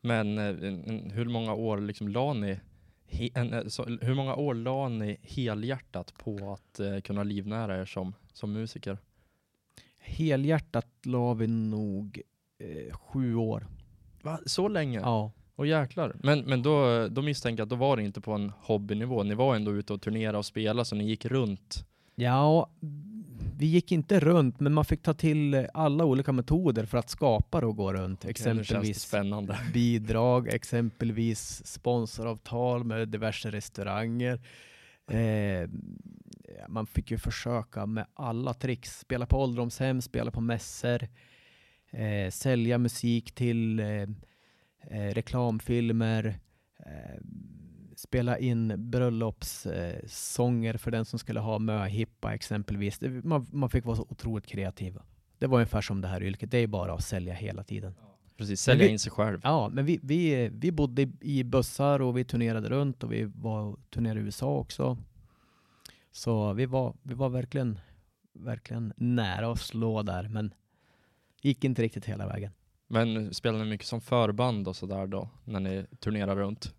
Men 0.00 0.38
eh, 0.38 1.12
hur 1.12 1.24
många 1.24 1.54
år 1.54 1.80
liksom 1.80 2.08
la 2.08 2.32
ni 2.32 2.60
he, 3.06 3.30
en, 3.34 3.52
eh, 3.52 3.66
så, 3.66 3.84
hur 3.84 4.14
många 4.14 4.34
år 4.34 4.54
la 4.54 4.88
ni 4.88 5.18
helhjärtat 5.22 6.14
på 6.18 6.52
att 6.52 6.80
eh, 6.80 7.00
kunna 7.00 7.22
livnära 7.22 7.80
er 7.80 7.84
som, 7.84 8.14
som 8.32 8.52
musiker? 8.52 8.98
Helhjärtat 9.98 10.88
la 11.02 11.34
vi 11.34 11.46
nog 11.46 12.22
eh, 12.58 12.96
sju 12.96 13.34
år. 13.34 13.66
Va? 14.22 14.40
Så 14.46 14.68
länge? 14.68 15.00
Ja. 15.00 15.32
Och 15.56 15.66
jäklar. 15.66 16.16
Men, 16.22 16.40
men 16.40 16.62
då, 16.62 17.08
då 17.08 17.22
misstänker 17.22 17.60
jag 17.60 17.64
att 17.66 17.70
då 17.70 17.76
var 17.76 17.96
det 17.96 18.02
inte 18.02 18.20
på 18.20 18.32
en 18.32 18.52
hobbynivå. 18.60 19.22
Ni 19.22 19.34
var 19.34 19.56
ändå 19.56 19.72
ute 19.72 19.92
och 19.92 20.02
turnera 20.02 20.38
och 20.38 20.46
spela 20.46 20.84
så 20.84 20.96
ni 20.96 21.04
gick 21.08 21.24
runt. 21.24 21.86
Ja, 22.14 22.70
vi 23.58 23.66
gick 23.66 23.92
inte 23.92 24.20
runt, 24.20 24.60
men 24.60 24.72
man 24.72 24.84
fick 24.84 25.02
ta 25.02 25.14
till 25.14 25.66
alla 25.74 26.04
olika 26.04 26.32
metoder 26.32 26.84
för 26.84 26.98
att 26.98 27.10
skapa 27.10 27.60
det 27.60 27.66
och 27.66 27.76
gå 27.76 27.92
runt. 27.92 28.18
Okej, 28.20 28.30
exempelvis 28.30 29.00
spännande. 29.02 29.58
bidrag, 29.72 30.48
exempelvis 30.48 31.66
sponsoravtal 31.66 32.84
med 32.84 33.08
diverse 33.08 33.50
restauranger. 33.50 34.40
Eh, 35.10 35.68
man 36.68 36.86
fick 36.86 37.10
ju 37.10 37.18
försöka 37.18 37.86
med 37.86 38.06
alla 38.14 38.54
tricks. 38.54 38.98
Spela 38.98 39.26
på 39.26 39.42
ålderdomshem, 39.42 40.02
spela 40.02 40.30
på 40.30 40.40
mässor, 40.40 41.08
eh, 41.90 42.30
sälja 42.30 42.78
musik 42.78 43.34
till 43.34 43.80
eh, 43.80 44.06
eh, 44.90 45.14
reklamfilmer, 45.14 46.38
eh, 46.86 47.20
spela 47.96 48.38
in 48.38 48.90
bröllopssånger 48.90 50.04
sånger 50.08 50.76
för 50.76 50.90
den 50.90 51.04
som 51.04 51.18
skulle 51.18 51.40
ha 51.40 51.58
möhippa 51.58 52.34
exempelvis. 52.34 53.00
Man, 53.24 53.46
man 53.52 53.70
fick 53.70 53.84
vara 53.84 53.96
så 53.96 54.06
otroligt 54.08 54.46
kreativ. 54.46 54.98
Det 55.38 55.46
var 55.46 55.58
ungefär 55.58 55.80
som 55.80 56.00
det 56.00 56.08
här 56.08 56.22
yrket, 56.22 56.50
det 56.50 56.58
är 56.58 56.66
bara 56.66 56.94
att 56.94 57.04
sälja 57.04 57.34
hela 57.34 57.64
tiden. 57.64 57.94
Precis, 58.36 58.60
sälja 58.60 58.86
vi- 58.86 58.92
in 58.92 58.98
sig 58.98 59.12
själv. 59.12 59.40
Ja, 59.42 59.68
men 59.68 59.84
vi, 59.86 60.00
vi, 60.02 60.48
vi 60.52 60.72
bodde 60.72 61.02
i- 61.02 61.12
i 61.20 61.44
bussar 61.44 62.00
och 62.02 62.18
vi 62.18 62.24
turnerade 62.24 62.68
runt 62.68 63.02
och 63.04 63.12
vi 63.12 63.24
var 63.24 63.76
turnerade 63.90 64.20
i 64.20 64.22
USA 64.22 64.46
också. 64.56 64.98
Så 66.12 66.52
vi 66.52 66.66
var, 66.66 66.94
vi 67.02 67.14
var 67.14 67.28
verkligen, 67.28 67.78
verkligen 68.32 68.92
nära 68.96 69.52
att 69.52 69.60
slå 69.60 70.02
där, 70.02 70.28
men 70.28 70.54
gick 71.42 71.64
inte 71.64 71.82
riktigt 71.82 72.04
hela 72.04 72.26
vägen. 72.26 72.52
Men 72.88 73.34
spelar 73.34 73.58
ni 73.58 73.64
mycket 73.64 73.86
som 73.86 74.00
förband 74.00 74.68
och 74.68 74.76
sådär 74.76 75.06
då, 75.06 75.28
när 75.44 75.60
ni 75.60 75.86
turnerar 76.00 76.36
runt? 76.36 76.74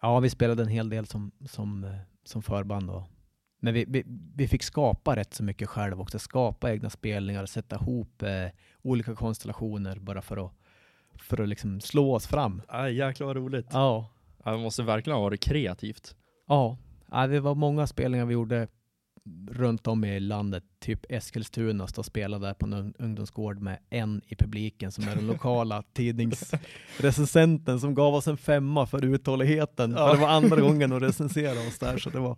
Ja, 0.00 0.20
vi 0.20 0.30
spelade 0.30 0.62
en 0.62 0.68
hel 0.68 0.88
del 0.88 1.06
som, 1.06 1.30
som, 1.46 1.84
eh, 1.84 1.90
som 2.24 2.42
förband 2.42 2.86
då. 2.86 3.06
Men 3.60 3.74
vi, 3.74 3.84
vi, 3.88 4.04
vi 4.36 4.48
fick 4.48 4.62
skapa 4.62 5.16
rätt 5.16 5.34
så 5.34 5.44
mycket 5.44 5.68
själv 5.68 6.00
också. 6.00 6.18
Skapa 6.18 6.72
egna 6.72 6.90
spelningar 6.90 7.42
och 7.42 7.48
sätta 7.48 7.76
ihop 7.76 8.22
eh, 8.22 8.48
olika 8.82 9.14
konstellationer 9.14 9.98
bara 9.98 10.22
för 10.22 10.46
att, 10.46 10.52
för 11.20 11.40
att 11.40 11.48
liksom 11.48 11.80
slå 11.80 12.14
oss 12.14 12.26
fram. 12.26 12.62
Aj, 12.68 12.94
jäklar 12.94 13.26
vad 13.26 13.36
roligt. 13.36 13.66
Ja, 13.72 14.10
Ja, 14.44 14.50
det 14.52 14.58
måste 14.58 14.82
verkligen 14.82 15.16
ha 15.16 15.22
varit 15.22 15.40
kreativt. 15.40 16.16
Ja, 16.46 16.76
ja, 17.10 17.26
det 17.26 17.40
var 17.40 17.54
många 17.54 17.86
spelningar 17.86 18.26
vi 18.26 18.34
gjorde 18.34 18.68
runt 19.50 19.86
om 19.86 20.04
i 20.04 20.20
landet. 20.20 20.64
Typ 20.78 21.04
Eskilstuna, 21.08 21.86
stå 21.86 22.00
och 22.00 22.06
spela 22.06 22.38
där 22.38 22.54
på 22.54 22.66
en 22.66 22.74
ung- 22.74 22.94
ungdomsgård 22.98 23.60
med 23.60 23.78
en 23.90 24.22
i 24.26 24.34
publiken 24.34 24.92
som 24.92 25.08
är 25.08 25.16
den 25.16 25.26
lokala 25.26 25.82
tidningsrecensenten 25.92 27.80
som 27.80 27.94
gav 27.94 28.14
oss 28.14 28.28
en 28.28 28.36
femma 28.36 28.86
för 28.86 29.04
uthålligheten. 29.04 29.90
Ja. 29.90 30.08
För 30.08 30.14
det 30.14 30.20
var 30.20 30.28
andra 30.28 30.60
gången 30.60 30.92
att 30.92 31.02
recensera 31.02 31.68
oss 31.68 31.78
där, 31.78 31.98
så 31.98 32.10
det 32.10 32.18
var 32.18 32.36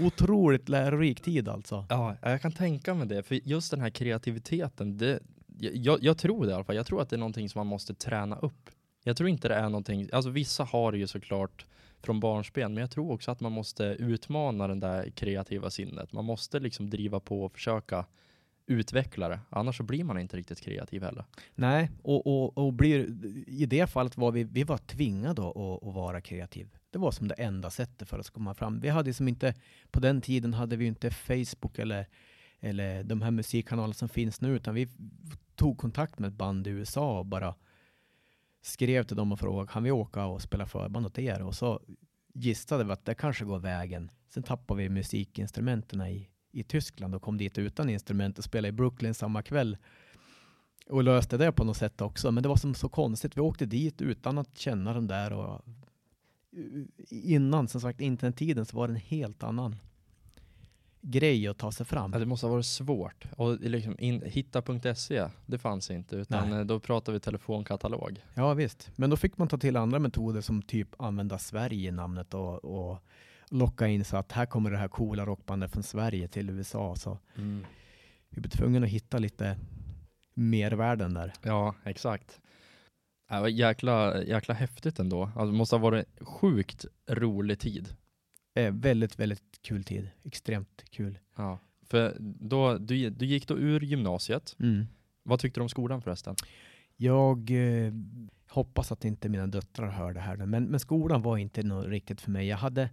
otroligt 0.00 0.68
lärorik 0.68 1.20
tid 1.20 1.48
alltså. 1.48 1.86
Ja, 1.88 2.16
jag 2.22 2.42
kan 2.42 2.52
tänka 2.52 2.94
mig 2.94 3.06
det. 3.06 3.22
För 3.22 3.34
just 3.48 3.70
den 3.70 3.80
här 3.80 3.90
kreativiteten, 3.90 4.98
det, 4.98 5.20
jag, 5.58 6.02
jag 6.02 6.18
tror 6.18 6.46
det 6.46 6.50
i 6.50 6.54
alla 6.54 6.64
fall. 6.64 6.76
Jag 6.76 6.86
tror 6.86 7.02
att 7.02 7.10
det 7.10 7.16
är 7.16 7.18
någonting 7.18 7.48
som 7.48 7.58
man 7.58 7.66
måste 7.66 7.94
träna 7.94 8.36
upp. 8.36 8.70
Jag 9.04 9.16
tror 9.16 9.28
inte 9.28 9.48
det 9.48 9.54
är 9.54 9.68
någonting, 9.68 10.08
alltså 10.12 10.30
vissa 10.30 10.64
har 10.64 10.92
ju 10.92 11.06
såklart 11.06 11.66
från 12.02 12.20
barnsben, 12.20 12.74
men 12.74 12.80
jag 12.80 12.90
tror 12.90 13.12
också 13.12 13.30
att 13.30 13.40
man 13.40 13.52
måste 13.52 13.84
utmana 13.84 14.68
den 14.68 14.80
där 14.80 15.10
kreativa 15.10 15.70
sinnet. 15.70 16.12
Man 16.12 16.24
måste 16.24 16.60
liksom 16.60 16.90
driva 16.90 17.20
på 17.20 17.44
och 17.44 17.52
försöka 17.52 18.06
utveckla 18.66 19.28
det. 19.28 19.40
Annars 19.50 19.76
så 19.76 19.82
blir 19.82 20.04
man 20.04 20.18
inte 20.18 20.36
riktigt 20.36 20.60
kreativ 20.60 21.02
heller. 21.02 21.24
Nej, 21.54 21.90
och, 22.02 22.26
och, 22.26 22.58
och 22.58 22.72
blir, 22.72 23.06
i 23.46 23.66
det 23.66 23.86
fallet 23.86 24.16
var 24.16 24.32
vi, 24.32 24.44
vi 24.44 24.64
var 24.64 24.78
tvingade 24.78 25.48
att, 25.48 25.56
att, 25.56 25.82
att 25.82 25.94
vara 25.94 26.20
kreativ. 26.20 26.68
Det 26.90 26.98
var 26.98 27.10
som 27.10 27.28
det 27.28 27.34
enda 27.34 27.70
sättet 27.70 28.08
för 28.08 28.18
oss 28.18 28.26
att 28.26 28.34
komma 28.34 28.54
fram. 28.54 28.80
Vi 28.80 28.88
hade 28.88 29.14
som 29.14 29.28
inte, 29.28 29.54
på 29.90 30.00
den 30.00 30.20
tiden 30.20 30.54
hade 30.54 30.76
vi 30.76 30.86
inte 30.86 31.10
Facebook 31.10 31.78
eller, 31.78 32.06
eller 32.60 33.04
de 33.04 33.22
här 33.22 33.30
musikkanalerna 33.30 33.94
som 33.94 34.08
finns 34.08 34.40
nu, 34.40 34.56
utan 34.56 34.74
vi 34.74 34.88
tog 35.54 35.78
kontakt 35.78 36.18
med 36.18 36.28
ett 36.28 36.34
band 36.34 36.66
i 36.66 36.70
USA 36.70 37.18
och 37.18 37.26
bara 37.26 37.54
skrev 38.66 39.02
till 39.02 39.16
dem 39.16 39.32
och 39.32 39.40
frågade, 39.40 39.72
kan 39.72 39.82
vi 39.82 39.90
åka 39.90 40.24
och 40.26 40.42
spela 40.42 40.66
förband 40.66 41.06
åt 41.06 41.18
er? 41.18 41.42
Och 41.42 41.54
så 41.54 41.80
gissade 42.34 42.84
vi 42.84 42.92
att 42.92 43.04
det 43.04 43.14
kanske 43.14 43.44
går 43.44 43.58
vägen. 43.58 44.10
Sen 44.28 44.42
tappade 44.42 44.82
vi 44.82 44.88
musikinstrumenten 44.88 46.02
i, 46.02 46.28
i 46.52 46.62
Tyskland 46.62 47.14
och 47.14 47.22
kom 47.22 47.38
dit 47.38 47.58
utan 47.58 47.90
instrument 47.90 48.38
och 48.38 48.44
spelade 48.44 48.68
i 48.68 48.72
Brooklyn 48.72 49.14
samma 49.14 49.42
kväll 49.42 49.76
och 50.88 51.04
löste 51.04 51.36
det 51.36 51.52
på 51.52 51.64
något 51.64 51.76
sätt 51.76 52.00
också. 52.00 52.30
Men 52.30 52.42
det 52.42 52.48
var 52.48 52.56
som 52.56 52.74
så 52.74 52.88
konstigt. 52.88 53.36
Vi 53.36 53.40
åkte 53.40 53.66
dit 53.66 54.02
utan 54.02 54.38
att 54.38 54.58
känna 54.58 54.94
den 54.94 55.06
där 55.06 55.32
och 55.32 55.62
innan, 57.10 57.68
som 57.68 57.80
sagt, 57.80 58.00
internettiden 58.00 58.66
så 58.66 58.76
var 58.76 58.88
det 58.88 58.94
en 58.94 59.00
helt 59.00 59.42
annan 59.42 59.76
grej 61.10 61.48
att 61.48 61.58
ta 61.58 61.72
sig 61.72 61.86
fram. 61.86 62.12
Ja, 62.12 62.18
det 62.18 62.26
måste 62.26 62.46
ha 62.46 62.52
varit 62.52 62.66
svårt. 62.66 63.24
Och 63.36 63.60
liksom 63.60 63.96
in, 63.98 64.22
hitta.se, 64.26 65.28
det 65.46 65.58
fanns 65.58 65.90
inte, 65.90 66.16
utan 66.16 66.50
Nej. 66.50 66.58
eh, 66.58 66.64
då 66.64 66.80
pratar 66.80 67.12
vi 67.12 67.20
telefonkatalog. 67.20 68.24
Ja 68.34 68.54
visst, 68.54 68.90
men 68.96 69.10
då 69.10 69.16
fick 69.16 69.38
man 69.38 69.48
ta 69.48 69.58
till 69.58 69.76
andra 69.76 69.98
metoder 69.98 70.40
som 70.40 70.62
typ 70.62 70.88
använda 70.98 71.38
Sverige 71.38 71.88
i 71.88 71.92
namnet 71.92 72.34
och, 72.34 72.64
och 72.64 72.98
locka 73.50 73.86
in 73.86 74.04
så 74.04 74.16
att 74.16 74.32
här 74.32 74.46
kommer 74.46 74.70
det 74.70 74.78
här 74.78 74.88
coola 74.88 75.26
rockbandet 75.26 75.72
från 75.72 75.82
Sverige 75.82 76.28
till 76.28 76.50
USA. 76.50 76.96
Så 76.96 77.18
vi 78.30 78.40
blev 78.40 78.50
tvungna 78.50 78.86
att 78.86 78.92
hitta 78.92 79.18
lite 79.18 79.56
mervärden 80.34 81.14
där. 81.14 81.32
Ja, 81.42 81.74
exakt. 81.84 82.40
Ja, 83.28 83.40
vad 83.40 83.50
jäkla, 83.50 84.22
jäkla 84.22 84.54
häftigt 84.54 84.98
ändå. 84.98 85.22
Alltså, 85.22 85.46
det 85.46 85.52
måste 85.52 85.76
ha 85.76 85.80
varit 85.80 86.06
sjukt 86.20 86.86
rolig 87.08 87.58
tid. 87.58 87.96
Eh, 88.56 88.72
väldigt, 88.72 89.18
väldigt 89.18 89.62
kul 89.62 89.84
tid. 89.84 90.08
Extremt 90.24 90.84
kul. 90.90 91.18
Ja. 91.36 91.58
För 91.82 92.16
då, 92.20 92.78
du, 92.78 93.10
du 93.10 93.26
gick 93.26 93.48
då 93.48 93.58
ur 93.58 93.80
gymnasiet. 93.80 94.56
Mm. 94.60 94.86
Vad 95.22 95.40
tyckte 95.40 95.60
du 95.60 95.62
om 95.62 95.68
skolan 95.68 96.02
förresten? 96.02 96.34
Jag 96.96 97.50
eh, 97.50 97.92
hoppas 98.48 98.92
att 98.92 99.04
inte 99.04 99.28
mina 99.28 99.46
döttrar 99.46 99.90
hör 99.90 100.12
det 100.12 100.20
här, 100.20 100.36
men, 100.36 100.64
men 100.64 100.80
skolan 100.80 101.22
var 101.22 101.36
inte 101.36 101.62
något 101.62 101.86
riktigt 101.86 102.20
för 102.20 102.30
mig. 102.30 102.46
Jag 102.46 102.56
hade, 102.56 102.90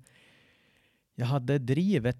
jag 1.15 1.25
hade 1.25 1.59
drivet 1.59 2.17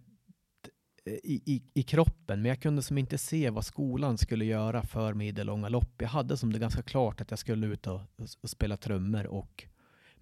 eh, 1.06 1.14
i, 1.14 1.42
i, 1.46 1.64
i 1.74 1.84
kroppen, 1.84 2.42
men 2.42 2.50
jag 2.50 2.62
kunde 2.62 2.82
som 2.82 2.98
inte 2.98 3.18
se 3.18 3.50
vad 3.50 3.66
skolan 3.66 4.18
skulle 4.18 4.46
göra 4.46 4.84
för 4.84 5.14
mig 5.14 5.28
i 5.28 5.32
det 5.32 5.44
långa 5.44 5.70
lopp. 5.70 6.02
Jag 6.02 6.10
hade 6.10 6.38
som 6.38 6.54
det 6.54 6.60
ganska 6.60 6.84
klart 6.84 7.22
att 7.22 7.30
jag 7.32 7.40
skulle 7.40 7.68
ut 7.68 7.88
och, 7.88 8.02
och, 8.16 8.28
och 8.42 8.50
spela 8.50 8.78
trummor 8.78 9.26
och 9.26 9.68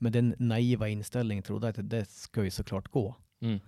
med 0.02 0.12
den 0.12 0.36
naiva 0.40 0.88
inställningen 0.90 1.44
trodde 1.44 1.68
att 1.68 1.90
det 1.90 2.10
ska 2.10 2.44
ju 2.44 2.50
såklart 2.52 2.92
gå. 2.92 3.16
Mm. 3.42 3.60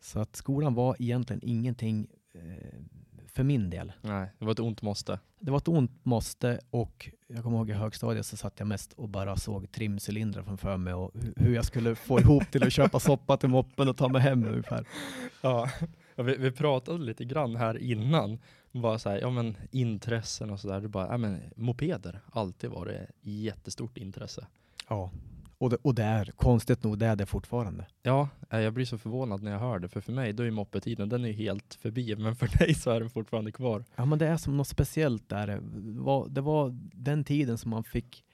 Så 0.00 0.20
att 0.20 0.36
skolan 0.36 0.74
var 0.74 0.96
egentligen 0.98 1.40
ingenting 1.44 2.06
eh, 2.34 2.80
för 3.26 3.44
min 3.44 3.70
del. 3.70 3.92
Nej, 4.02 4.32
det 4.38 4.44
var 4.44 4.52
ett 4.52 4.60
ont 4.60 4.82
måste. 4.82 5.18
Det 5.40 5.50
var 5.50 5.58
ett 5.58 5.68
ont 5.68 6.04
måste 6.04 6.60
och 6.70 7.10
jag 7.26 7.42
kommer 7.42 7.56
ihåg 7.58 7.70
i 7.70 7.72
högstadiet 7.72 8.26
så 8.26 8.36
satt 8.36 8.58
jag 8.58 8.68
mest 8.68 8.92
och 8.92 9.08
bara 9.08 9.36
såg 9.36 9.72
trimcylindrar 9.72 10.42
framför 10.42 10.76
mig 10.76 10.94
och 10.94 11.14
hu- 11.14 11.32
hur 11.36 11.54
jag 11.54 11.64
skulle 11.64 11.94
få 11.94 12.20
ihop 12.20 12.50
till 12.50 12.62
att 12.62 12.72
köpa 12.72 13.00
soppa 13.00 13.36
till 13.36 13.48
moppen 13.48 13.88
och 13.88 13.96
ta 13.96 14.08
mig 14.08 14.20
hem 14.20 14.44
ungefär. 14.44 14.86
Ja, 15.42 15.70
vi, 16.16 16.36
vi 16.36 16.50
pratade 16.52 16.98
lite 17.04 17.24
grann 17.24 17.56
här 17.56 17.78
innan. 17.78 18.38
Bara 18.72 18.98
så 18.98 19.10
här, 19.10 19.18
ja 19.18 19.30
men 19.30 19.56
intressen 19.70 20.50
och 20.50 20.60
sådär. 20.60 20.80
Du 20.80 20.88
bara, 20.88 21.06
ja 21.06 21.16
men 21.16 21.40
mopeder, 21.56 22.20
alltid 22.32 22.70
varit 22.70 23.08
jättestort 23.20 23.98
intresse. 23.98 24.46
Ja, 24.88 25.10
och 25.60 25.70
det, 25.70 25.76
och 25.82 25.94
det 25.94 26.02
är 26.02 26.24
konstigt 26.24 26.82
nog, 26.82 26.98
det 26.98 27.06
är 27.06 27.16
det 27.16 27.26
fortfarande. 27.26 27.86
Ja, 28.02 28.28
eh, 28.50 28.60
jag 28.60 28.72
blir 28.72 28.84
så 28.84 28.98
förvånad 28.98 29.42
när 29.42 29.50
jag 29.52 29.58
hör 29.58 29.78
det, 29.78 29.88
för 29.88 30.00
för 30.00 30.12
mig 30.12 30.32
då 30.32 30.42
är 30.42 30.50
moppetiden, 30.50 31.08
den 31.08 31.24
är 31.24 31.32
helt 31.32 31.74
förbi, 31.74 32.16
men 32.18 32.36
för 32.36 32.58
dig 32.58 32.74
så 32.74 32.90
är 32.90 33.00
den 33.00 33.10
fortfarande 33.10 33.52
kvar. 33.52 33.84
Ja, 33.96 34.04
men 34.04 34.18
det 34.18 34.26
är 34.26 34.36
som 34.36 34.56
något 34.56 34.68
speciellt 34.68 35.28
där. 35.28 35.46
Det 35.46 35.60
var, 36.00 36.28
det 36.28 36.40
var 36.40 36.70
den 36.92 37.24
tiden 37.24 37.58
som 37.58 37.70
man 37.70 37.84
fick 37.84 38.24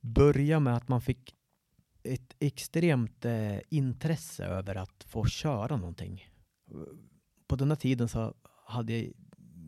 börja 0.00 0.60
med 0.60 0.76
att 0.76 0.88
man 0.88 1.00
fick 1.00 1.34
ett 2.02 2.36
extremt 2.38 3.24
eh, 3.24 3.58
intresse 3.68 4.44
över 4.44 4.74
att 4.74 5.04
få 5.08 5.24
köra 5.24 5.76
någonting. 5.76 6.28
På 7.46 7.56
den 7.56 7.68
här 7.68 7.76
tiden 7.76 8.08
så 8.08 8.34
hade 8.64 9.06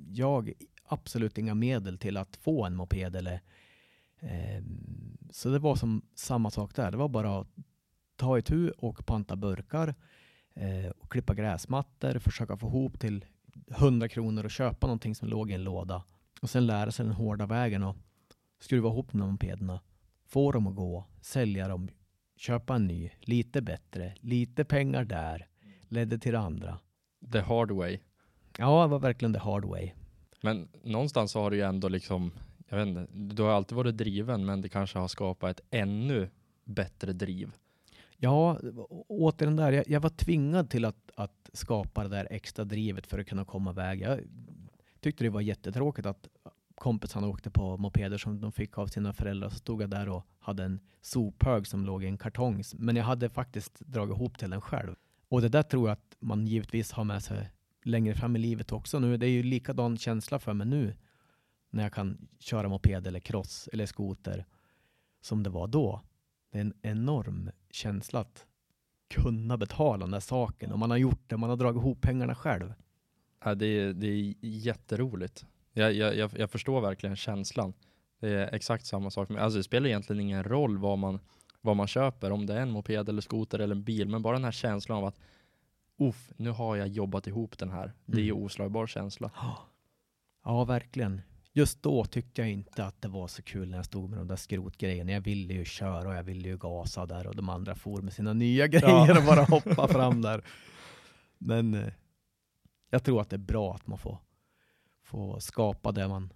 jag 0.08 0.52
absolut 0.84 1.38
inga 1.38 1.54
medel 1.54 1.98
till 1.98 2.16
att 2.16 2.36
få 2.36 2.64
en 2.64 2.76
moped 2.76 3.16
eller 3.16 3.40
så 5.30 5.48
det 5.48 5.58
var 5.58 5.76
som 5.76 6.02
samma 6.14 6.50
sak 6.50 6.74
där. 6.74 6.90
Det 6.90 6.96
var 6.96 7.08
bara 7.08 7.40
att 7.40 7.48
ta 8.16 8.38
itu 8.38 8.70
och 8.70 9.06
panta 9.06 9.36
burkar 9.36 9.94
eh, 10.54 10.90
och 10.98 11.12
klippa 11.12 11.34
gräsmattor, 11.34 12.18
försöka 12.18 12.56
få 12.56 12.66
ihop 12.66 13.00
till 13.00 13.24
100 13.70 14.08
kronor 14.08 14.44
och 14.44 14.50
köpa 14.50 14.86
någonting 14.86 15.14
som 15.14 15.28
låg 15.28 15.50
i 15.50 15.54
en 15.54 15.64
låda 15.64 16.04
och 16.42 16.50
sen 16.50 16.66
lära 16.66 16.90
sig 16.90 17.04
den 17.04 17.14
hårda 17.14 17.46
vägen 17.46 17.82
och 17.82 17.96
skruva 18.60 18.88
ihop 18.88 19.12
de 19.12 19.18
mopederna, 19.18 19.80
få 20.26 20.52
dem 20.52 20.66
att 20.66 20.76
gå, 20.76 21.06
sälja 21.20 21.68
dem, 21.68 21.88
köpa 22.36 22.74
en 22.74 22.86
ny, 22.86 23.10
lite 23.20 23.62
bättre, 23.62 24.14
lite 24.20 24.64
pengar 24.64 25.04
där, 25.04 25.46
ledde 25.88 26.18
till 26.18 26.32
det 26.32 26.38
andra. 26.38 26.78
The 27.32 27.40
hard 27.40 27.70
way. 27.70 27.98
Ja, 28.58 28.82
det 28.82 28.88
var 28.88 28.98
verkligen 28.98 29.32
the 29.32 29.40
hard 29.40 29.64
way. 29.64 29.90
Men 30.40 30.68
någonstans 30.84 31.32
så 31.32 31.40
har 31.40 31.50
du 31.50 31.56
ju 31.56 31.62
ändå 31.62 31.88
liksom, 31.88 32.32
jag 32.72 32.86
vet 32.86 32.88
inte, 32.88 33.06
du 33.12 33.42
har 33.42 33.50
alltid 33.50 33.76
varit 33.76 33.96
driven, 33.96 34.44
men 34.44 34.60
det 34.60 34.68
kanske 34.68 34.98
har 34.98 35.08
skapat 35.08 35.50
ett 35.50 35.66
ännu 35.70 36.30
bättre 36.64 37.12
driv. 37.12 37.52
Ja, 38.16 38.58
återigen 39.08 39.56
där, 39.56 39.72
jag, 39.72 39.88
jag 39.88 40.00
var 40.00 40.10
tvingad 40.10 40.70
till 40.70 40.84
att, 40.84 41.10
att 41.14 41.50
skapa 41.52 42.02
det 42.02 42.08
där 42.08 42.28
extra 42.30 42.64
drivet 42.64 43.06
för 43.06 43.18
att 43.18 43.26
kunna 43.26 43.44
komma 43.44 43.70
iväg. 43.70 44.00
Jag 44.00 44.20
tyckte 45.00 45.24
det 45.24 45.30
var 45.30 45.40
jättetråkigt 45.40 46.06
att 46.06 46.28
kompisarna 46.74 47.28
åkte 47.28 47.50
på 47.50 47.76
mopeder 47.76 48.18
som 48.18 48.40
de 48.40 48.52
fick 48.52 48.78
av 48.78 48.86
sina 48.86 49.12
föräldrar. 49.12 49.48
Så 49.48 49.56
stod 49.56 49.82
jag 49.82 49.90
där 49.90 50.08
och 50.08 50.26
hade 50.38 50.64
en 50.64 50.80
sophög 51.00 51.66
som 51.66 51.86
låg 51.86 52.04
i 52.04 52.06
en 52.06 52.18
kartong. 52.18 52.62
Men 52.74 52.96
jag 52.96 53.04
hade 53.04 53.30
faktiskt 53.30 53.80
dragit 53.80 54.16
ihop 54.16 54.38
till 54.38 54.50
den 54.50 54.60
själv. 54.60 54.94
Och 55.28 55.40
det 55.40 55.48
där 55.48 55.62
tror 55.62 55.88
jag 55.88 55.92
att 55.92 56.16
man 56.20 56.46
givetvis 56.46 56.92
har 56.92 57.04
med 57.04 57.22
sig 57.22 57.50
längre 57.84 58.14
fram 58.14 58.36
i 58.36 58.38
livet 58.38 58.72
också. 58.72 58.98
Nu, 58.98 59.16
det 59.16 59.26
är 59.26 59.30
ju 59.30 59.42
likadan 59.42 59.98
känsla 59.98 60.38
för 60.38 60.52
mig 60.52 60.66
nu 60.66 60.94
när 61.72 61.82
jag 61.82 61.92
kan 61.92 62.28
köra 62.38 62.68
moped 62.68 63.06
eller 63.06 63.20
cross 63.20 63.68
eller 63.72 63.86
skoter 63.86 64.46
som 65.20 65.42
det 65.42 65.50
var 65.50 65.66
då. 65.66 66.00
Det 66.52 66.58
är 66.58 66.62
en 66.62 66.74
enorm 66.82 67.50
känsla 67.70 68.20
att 68.20 68.46
kunna 69.10 69.56
betala 69.56 69.98
den 69.98 70.10
där 70.10 70.20
saken. 70.20 70.72
Och 70.72 70.78
man 70.78 70.90
har 70.90 70.96
gjort 70.96 71.22
det, 71.26 71.36
man 71.36 71.50
har 71.50 71.56
dragit 71.56 71.80
ihop 71.80 72.00
pengarna 72.00 72.34
själv. 72.34 72.74
Ja, 73.44 73.54
det, 73.54 73.66
är, 73.66 73.92
det 73.92 74.06
är 74.06 74.34
jätteroligt. 74.40 75.46
Jag, 75.72 75.92
jag, 75.92 76.30
jag, 76.38 76.50
förstår 76.50 76.80
verkligen 76.80 77.16
känslan. 77.16 77.72
Det 78.20 78.28
är 78.28 78.54
exakt 78.54 78.86
samma 78.86 79.10
sak. 79.10 79.30
Alltså 79.30 79.56
det 79.56 79.64
spelar 79.64 79.86
egentligen 79.86 80.20
ingen 80.20 80.44
roll 80.44 80.78
vad 80.78 80.98
man, 80.98 81.20
vad 81.60 81.76
man 81.76 81.86
köper, 81.86 82.30
om 82.30 82.46
det 82.46 82.54
är 82.54 82.60
en 82.60 82.70
moped 82.70 83.08
eller 83.08 83.22
skoter 83.22 83.58
eller 83.58 83.74
en 83.74 83.84
bil, 83.84 84.08
men 84.08 84.22
bara 84.22 84.36
den 84.36 84.44
här 84.44 84.52
känslan 84.52 84.98
av 84.98 85.04
att 85.04 85.18
Uff, 85.98 86.32
nu 86.36 86.50
har 86.50 86.76
jag 86.76 86.88
jobbat 86.88 87.26
ihop 87.26 87.58
den 87.58 87.70
här. 87.70 87.92
Det 88.06 88.16
är 88.18 88.24
ju 88.24 88.30
Mm. 88.30 88.42
oslagbar 88.44 88.86
känsla. 88.86 89.30
Ja, 90.44 90.64
verkligen. 90.64 91.20
Just 91.54 91.82
då 91.82 92.04
tyckte 92.04 92.40
jag 92.40 92.50
inte 92.50 92.84
att 92.84 93.02
det 93.02 93.08
var 93.08 93.28
så 93.28 93.42
kul 93.42 93.70
när 93.70 93.78
jag 93.78 93.84
stod 93.84 94.10
med 94.10 94.18
de 94.18 94.28
där 94.28 94.36
skrotgrejerna. 94.36 95.12
Jag 95.12 95.20
ville 95.20 95.54
ju 95.54 95.64
köra 95.64 96.08
och 96.08 96.14
jag 96.14 96.22
ville 96.22 96.48
ju 96.48 96.56
gasa 96.58 97.06
där 97.06 97.26
och 97.26 97.36
de 97.36 97.48
andra 97.48 97.74
for 97.74 98.02
med 98.02 98.12
sina 98.12 98.32
nya 98.32 98.66
grejer 98.68 99.18
och 99.18 99.24
bara 99.24 99.42
hoppa 99.44 99.88
fram 99.88 100.22
där. 100.22 100.44
Men 101.38 101.74
eh, 101.74 101.92
jag 102.90 103.04
tror 103.04 103.20
att 103.20 103.30
det 103.30 103.36
är 103.36 103.38
bra 103.38 103.74
att 103.74 103.86
man 103.86 103.98
får, 103.98 104.18
får 105.04 105.38
skapa 105.38 105.92
det 105.92 106.08
man, 106.08 106.32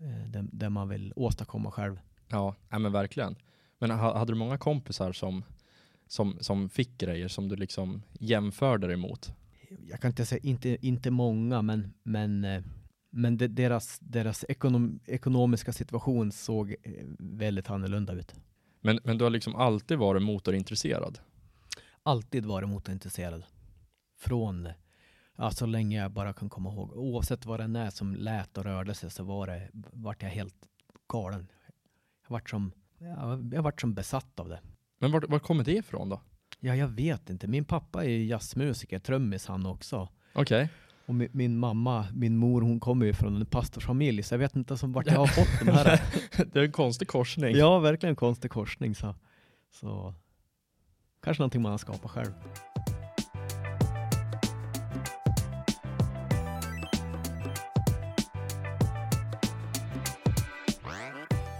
eh, 0.00 0.28
det, 0.30 0.46
det 0.52 0.70
man 0.70 0.88
vill 0.88 1.12
åstadkomma 1.16 1.70
själv. 1.70 2.00
Ja, 2.28 2.54
nej 2.68 2.80
men 2.80 2.92
verkligen. 2.92 3.36
Men 3.78 3.90
ha- 3.90 4.18
hade 4.18 4.32
du 4.32 4.38
många 4.38 4.58
kompisar 4.58 5.12
som, 5.12 5.44
som, 6.06 6.38
som 6.40 6.68
fick 6.68 6.98
grejer 6.98 7.28
som 7.28 7.48
du 7.48 7.56
liksom 7.56 8.02
jämförde 8.12 8.86
dig 8.86 8.96
mot? 8.96 9.32
jag 9.88 10.00
kan 10.00 10.10
inte 10.10 10.26
säga, 10.26 10.40
inte, 10.42 10.86
inte 10.86 11.10
många, 11.10 11.62
men, 11.62 11.94
men, 12.02 12.44
eh, 12.44 12.62
men 13.18 13.36
det, 13.36 13.48
deras, 13.48 13.98
deras 13.98 14.44
ekonom, 14.48 15.00
ekonomiska 15.06 15.72
situation 15.72 16.32
såg 16.32 16.70
eh, 16.82 16.92
väldigt 17.18 17.70
annorlunda 17.70 18.12
ut. 18.12 18.34
Men, 18.80 19.00
men 19.04 19.18
du 19.18 19.24
har 19.24 19.30
liksom 19.30 19.54
alltid 19.54 19.98
varit 19.98 20.22
motorintresserad? 20.22 21.18
Alltid 22.02 22.46
varit 22.46 22.68
motorintresserad. 22.68 23.44
Från, 24.18 24.68
ja, 25.36 25.50
så 25.50 25.66
länge 25.66 26.02
jag 26.02 26.10
bara 26.10 26.32
kan 26.32 26.48
komma 26.48 26.72
ihåg. 26.72 26.92
Oavsett 26.92 27.46
vad 27.46 27.60
det 27.60 27.78
är 27.78 27.90
som 27.90 28.14
lät 28.14 28.58
och 28.58 28.64
rörde 28.64 28.94
sig 28.94 29.10
så 29.10 29.24
var 29.24 29.46
det, 29.46 29.70
vart 29.92 30.22
jag 30.22 30.30
helt 30.30 30.68
galen. 31.08 31.48
Jag 32.22 32.30
vart 32.30 32.50
som, 32.50 32.72
ja, 32.98 33.40
jag 33.52 33.62
vart 33.62 33.80
som 33.80 33.94
besatt 33.94 34.40
av 34.40 34.48
det. 34.48 34.60
Men 34.98 35.12
var, 35.12 35.20
var 35.28 35.38
kommer 35.38 35.64
det 35.64 35.72
ifrån 35.72 36.08
då? 36.08 36.20
Ja, 36.60 36.76
jag 36.76 36.88
vet 36.88 37.30
inte. 37.30 37.46
Min 37.46 37.64
pappa 37.64 38.04
är 38.04 38.18
jazzmusiker, 38.18 38.98
trummis 38.98 39.46
han 39.46 39.66
också. 39.66 40.08
Okej. 40.32 40.70
Och 41.08 41.14
min, 41.14 41.28
min 41.32 41.58
mamma, 41.58 42.06
min 42.14 42.36
mor, 42.36 42.60
hon 42.62 42.80
kommer 42.80 43.06
ju 43.06 43.12
från 43.12 43.36
en 43.36 43.46
pastorsfamilj, 43.46 44.22
så 44.22 44.34
jag 44.34 44.38
vet 44.38 44.56
inte 44.56 44.76
som 44.76 44.92
vart 44.92 45.06
jag 45.06 45.14
har 45.18 45.26
fått 45.36 45.66
de 45.66 45.70
här. 45.72 46.00
det 46.52 46.60
är 46.60 46.64
en 46.64 46.72
konstig 46.72 47.08
korsning. 47.08 47.56
ja, 47.56 47.78
verkligen 47.78 48.10
en 48.12 48.16
konstig 48.16 48.50
korsning. 48.50 48.94
Så, 48.94 49.14
så 49.70 50.14
kanske 51.22 51.40
någonting 51.40 51.62
man 51.62 51.70
har 51.70 51.78
skapat 51.78 52.10
själv. 52.10 52.32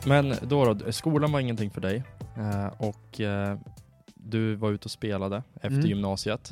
Men 0.06 0.34
då, 0.42 0.74
då, 0.74 0.92
skolan 0.92 1.32
var 1.32 1.40
ingenting 1.40 1.70
för 1.70 1.80
dig 1.80 2.02
eh, 2.36 2.66
och 2.66 3.20
eh, 3.20 3.58
du 4.14 4.54
var 4.54 4.70
ute 4.72 4.84
och 4.84 4.90
spelade 4.90 5.42
efter 5.54 5.68
Mm. 5.78 5.86
gymnasiet. 5.88 6.50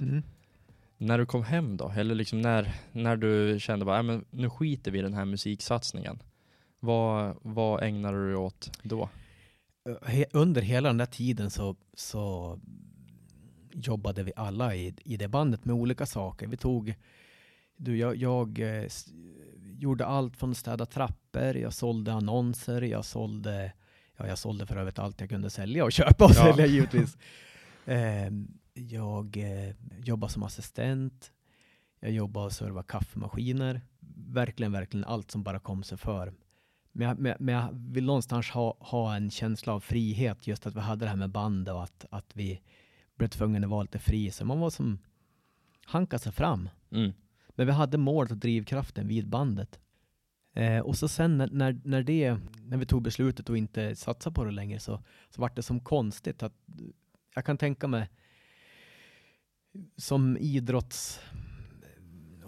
När 0.99 1.19
du 1.19 1.27
kom 1.27 1.45
hem 1.45 1.77
då, 1.77 1.93
eller 1.97 2.15
liksom 2.15 2.41
när, 2.41 2.73
när 2.93 3.17
du 3.17 3.61
kände 3.61 3.85
bara, 3.85 4.03
"Nej, 4.03 4.17
men 4.17 4.25
nu 4.31 4.51
skiter 4.51 4.91
vi 4.91 4.99
i 4.99 5.03
den 5.03 5.15
här 5.15 5.25
musiksatsningen. 5.25 6.23
Vad, 6.81 7.37
vad 7.43 7.83
ägnade 7.83 8.17
du 8.19 8.27
dig 8.27 8.37
åt 8.37 8.71
då? 8.83 9.09
He, 10.07 10.25
under 10.33 10.63
hela 10.63 10.89
den 10.89 10.97
där 10.99 11.07
tiden 11.07 11.51
så, 11.51 11.77
så 11.95 12.59
jobbade 13.73 14.23
vi 14.23 14.33
alla 14.37 14.75
i, 14.75 14.95
i 15.05 15.17
det 15.17 15.29
bandet 15.29 15.65
med 15.65 15.75
olika 15.75 16.07
saker. 16.07 16.47
Vi 16.47 16.57
tog, 16.57 16.95
du, 17.77 17.97
jag, 17.99 18.17
jag 18.17 18.59
eh, 18.59 18.89
gjorde 19.79 20.07
allt 20.07 20.37
från 20.37 20.55
städa 20.55 20.87
trappor, 20.87 21.57
jag 21.57 21.73
sålde 21.73 22.13
annonser, 22.13 22.83
jag 22.83 23.05
sålde, 23.05 23.73
ja, 24.17 24.27
jag 24.27 24.39
sålde 24.39 24.67
för 24.67 24.77
övrigt 24.77 24.99
allt 24.99 25.21
jag 25.21 25.29
kunde 25.31 25.51
sälja 25.51 25.85
och 25.85 25.93
köpa 26.01 26.25
och 26.25 26.31
Ja. 26.31 26.45
sälja 26.45 26.67
givetvis. 26.67 27.17
Eh, 27.89 28.31
jag 28.77 29.37
eh, 29.37 29.75
jobbade 30.05 30.33
som 30.33 30.43
assistent, 30.43 31.33
jag 32.01 32.11
jobbade 32.11 32.47
och 32.47 32.53
servade 32.53 32.87
kaffemaskiner. 32.89 33.81
Verkligen, 34.29 34.73
verkligen 34.73 35.05
allt 35.05 35.31
som 35.31 35.43
bara 35.43 35.59
kom 35.59 35.83
sig 35.83 35.99
för. 35.99 36.35
Men 36.93 37.09
jag, 37.09 37.19
men, 37.19 37.37
men 37.39 37.55
jag 37.55 37.69
vill 37.73 38.05
någonstans 38.05 38.51
ha, 38.51 38.77
ha 38.81 39.17
en 39.17 39.31
känsla 39.31 39.73
av 39.73 39.81
frihet, 39.81 40.47
just 40.47 40.67
att 40.67 40.77
vi 40.77 40.81
hade 40.81 41.05
det 41.05 41.09
här 41.09 41.17
med 41.17 41.31
band 41.31 41.69
och 41.69 41.83
att, 41.83 42.07
att 42.11 42.37
vi 42.37 42.61
blev 43.17 43.29
tvungna 43.29 43.67
att 43.67 43.71
vara 43.71 43.83
lite 43.83 43.99
fri. 43.99 44.31
Så 44.31 44.45
man 44.45 44.61
var 44.61 44.71
som 44.71 44.99
hanka 45.85 46.19
sig 46.19 46.33
fram. 46.33 46.69
Mm. 46.91 47.13
Men 47.49 47.67
vi 47.67 47.73
hade 47.73 47.99
målet 47.99 48.31
och 48.31 48.39
drivkraften 48.39 49.09
vid 49.09 49.29
bandet. 49.29 49.81
Eh, 50.53 50.81
och 50.81 50.97
så 50.97 51.09
sen 51.09 51.39
när, 51.39 51.51
när, 51.51 51.81
när, 51.85 52.03
det, 52.03 52.39
när 52.63 52.77
vi 52.77 52.87
tog 52.87 53.03
beslutet 53.03 53.51
att 53.51 53.57
inte 53.57 53.97
satsa 53.97 54.31
på 54.31 54.45
det 54.45 54.51
längre 54.51 54.81
så, 54.81 55.03
så 55.31 55.41
var 55.41 55.53
det 55.55 55.63
som 55.63 55.81
konstigt 55.81 56.43
att 56.43 56.55
jag 57.35 57.45
kan 57.45 57.59
tänka 57.59 57.89
mig 57.89 58.09
som 59.97 60.37
idrotts 60.37 61.21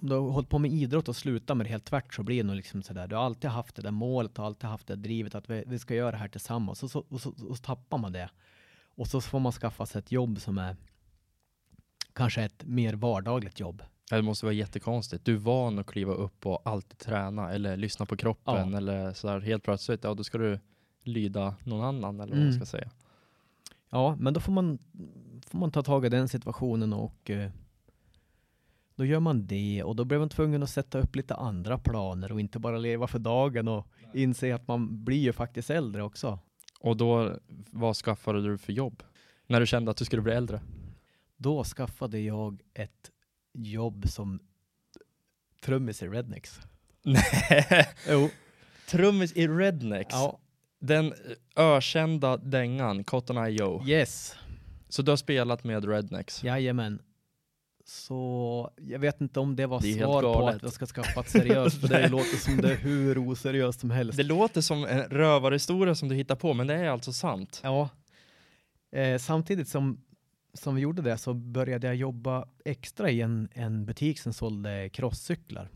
om 0.00 0.08
du 0.08 0.14
har 0.14 0.30
hållit 0.30 0.48
på 0.48 0.58
med 0.58 0.70
idrott 0.72 1.08
och 1.08 1.16
slutar 1.16 1.54
med 1.54 1.66
det 1.66 1.70
helt 1.70 1.84
tvärt 1.84 2.14
så 2.14 2.22
blir 2.22 2.36
det 2.36 2.46
nog 2.46 2.56
liksom 2.56 2.82
sådär. 2.82 3.06
Du 3.08 3.16
har 3.16 3.22
alltid 3.22 3.50
haft 3.50 3.76
det 3.76 3.82
där 3.82 3.90
målet 3.90 4.38
och 4.38 4.44
alltid 4.44 4.70
haft 4.70 4.86
det 4.86 4.96
drivet 4.96 5.34
att 5.34 5.50
vi, 5.50 5.64
vi 5.66 5.78
ska 5.78 5.94
göra 5.94 6.10
det 6.10 6.16
här 6.16 6.28
tillsammans 6.28 6.82
och 6.82 6.90
så, 6.90 7.04
och, 7.08 7.20
så, 7.20 7.30
och 7.30 7.56
så 7.56 7.62
tappar 7.62 7.98
man 7.98 8.12
det. 8.12 8.30
Och 8.84 9.06
så 9.08 9.20
får 9.20 9.40
man 9.40 9.52
skaffa 9.52 9.86
sig 9.86 9.98
ett 9.98 10.12
jobb 10.12 10.40
som 10.40 10.58
är 10.58 10.76
kanske 12.12 12.42
ett 12.42 12.64
mer 12.66 12.94
vardagligt 12.94 13.60
jobb. 13.60 13.82
Det 14.10 14.22
måste 14.22 14.46
vara 14.46 14.52
jättekonstigt. 14.54 15.24
Du 15.24 15.34
är 15.34 15.38
van 15.38 15.78
att 15.78 15.86
kliva 15.86 16.12
upp 16.12 16.46
och 16.46 16.62
alltid 16.64 16.98
träna 16.98 17.52
eller 17.52 17.76
lyssna 17.76 18.06
på 18.06 18.16
kroppen 18.16 18.70
Ja. 18.70 18.76
eller 18.76 19.12
så 19.12 19.28
här 19.28 19.40
helt 19.40 19.62
plötsligt, 19.62 20.04
ja 20.04 20.14
då 20.14 20.24
ska 20.24 20.38
du 20.38 20.60
lyda 21.02 21.54
någon 21.64 21.84
annan 21.84 22.20
eller 22.20 22.32
vad 22.32 22.38
man 22.44 22.48
Mm. 22.52 22.66
ska 22.66 22.66
säga. 22.78 22.90
Ja, 23.90 24.16
men 24.18 24.34
då 24.34 24.40
får 24.40 24.52
man, 24.52 24.78
får 25.46 25.58
man 25.58 25.70
ta 25.70 25.82
tag 25.82 26.06
i 26.06 26.08
den 26.08 26.28
situationen 26.28 26.92
och 26.92 27.30
eh, 27.30 27.50
då 28.94 29.04
gör 29.04 29.20
man 29.20 29.46
det 29.46 29.82
och 29.82 29.96
då 29.96 30.04
blev 30.04 30.20
man 30.20 30.28
tvungen 30.28 30.62
att 30.62 30.70
sätta 30.70 30.98
upp 30.98 31.16
lite 31.16 31.34
andra 31.34 31.78
planer 31.78 32.32
och 32.32 32.40
inte 32.40 32.58
bara 32.58 32.78
leva 32.78 33.06
för 33.06 33.18
dagen 33.18 33.68
och 33.68 33.86
inse 34.14 34.54
att 34.54 34.68
man 34.68 35.04
blir 35.04 35.18
ju 35.18 35.32
faktiskt 35.32 35.70
äldre 35.70 36.02
också. 36.02 36.38
Och 36.80 36.96
då, 36.96 37.38
vad 37.70 37.96
skaffade 37.96 38.42
du 38.42 38.58
för 38.58 38.72
jobb? 38.72 39.02
När 39.46 39.60
du 39.60 39.66
kände 39.66 39.90
att 39.90 39.96
du 39.96 40.04
skulle 40.04 40.22
bli 40.22 40.32
äldre? 40.32 40.60
Då 41.36 41.64
skaffade 41.64 42.20
jag 42.20 42.62
ett 42.74 43.10
jobb 43.52 44.08
som 44.08 44.40
trummis 45.62 46.02
i 46.02 46.08
Rednecks. 46.08 46.60
Nej. 47.02 47.88
Jo. 48.08 48.28
Trummis 48.88 49.32
i 49.32 49.48
Rednecks. 49.48 50.14
Ja, 50.14 50.38
Den 50.80 51.14
ökända 51.56 52.36
dängan, 52.36 53.04
Cotton 53.04 53.36
Eye 53.36 53.50
Joe. 53.50 53.84
yes. 53.86 54.34
Så 54.88 55.02
du 55.02 55.12
har 55.12 55.16
spelat 55.16 55.64
med 55.64 55.84
Rednecks? 55.88 56.44
Jajamän. 56.44 57.02
Så 57.84 58.70
jag 58.76 58.98
vet 58.98 59.20
inte 59.20 59.40
om 59.40 59.56
det 59.56 59.66
var 59.66 59.80
Det 59.80 59.94
svar 59.94 60.22
på 60.22 60.48
att 60.48 60.62
jag 60.62 60.72
ska 60.72 60.86
skaffa 60.86 61.20
ett 61.20 61.28
seriöst, 61.28 61.80
för 61.80 61.88
det 61.88 62.08
låter 62.08 62.36
som 62.36 62.56
det 62.56 62.72
är 62.72 62.76
hur 62.76 63.18
oseriöst 63.18 63.80
som 63.80 63.90
helst. 63.90 64.16
Det 64.16 64.22
låter 64.22 64.60
som 64.60 64.84
en 64.84 65.02
rövarhistoria 65.02 65.94
som 65.94 66.08
du 66.08 66.14
hittar 66.14 66.36
på, 66.36 66.54
men 66.54 66.66
det 66.66 66.74
är 66.74 66.88
alltså 66.88 67.12
sant. 67.12 67.60
Ja. 67.64 67.88
Eh, 68.92 69.18
samtidigt 69.18 69.68
som, 69.68 70.04
som 70.54 70.74
vi 70.74 70.80
gjorde 70.80 71.02
det 71.02 71.18
så 71.18 71.34
började 71.34 71.86
jag 71.86 71.96
jobba 71.96 72.48
extra 72.64 73.10
i 73.10 73.20
en, 73.20 73.48
en 73.52 73.86
butik 73.86 74.20
som 74.20 74.32
sålde 74.32 74.88
crosscyklar. 74.88 75.68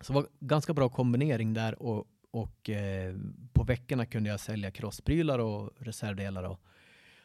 Så 0.00 0.12
det 0.12 0.18
var 0.18 0.26
ganska 0.40 0.74
bra 0.74 0.88
kombinering 0.88 1.54
där 1.54 1.82
och, 1.82 2.06
och 2.36 2.70
eh, 2.70 3.14
på 3.52 3.64
veckorna 3.64 4.06
kunde 4.06 4.30
jag 4.30 4.40
sälja 4.40 4.70
crossprylar 4.70 5.38
och 5.38 5.70
reservdelar 5.78 6.42
och 6.42 6.60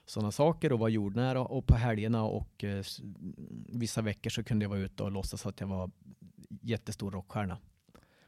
sådana 0.06 0.32
saker 0.32 0.72
och 0.72 0.80
var 0.80 0.90
jordnära 0.90 1.42
och 1.42 1.68
på 1.68 1.76
helgerna 1.76 2.24
och 2.24 2.64
eh, 2.64 2.84
vissa 3.70 4.02
veckor 4.02 4.30
så 4.30 4.44
kunde 4.44 4.66
jag 4.66 4.70
vara 4.70 4.80
ute 4.80 5.04
och 5.04 5.12
låtsas 5.12 5.46
att 5.46 5.60
jag 5.60 5.68
var 5.68 5.92
jättestor 6.62 7.12
rockstjärna. 7.12 7.58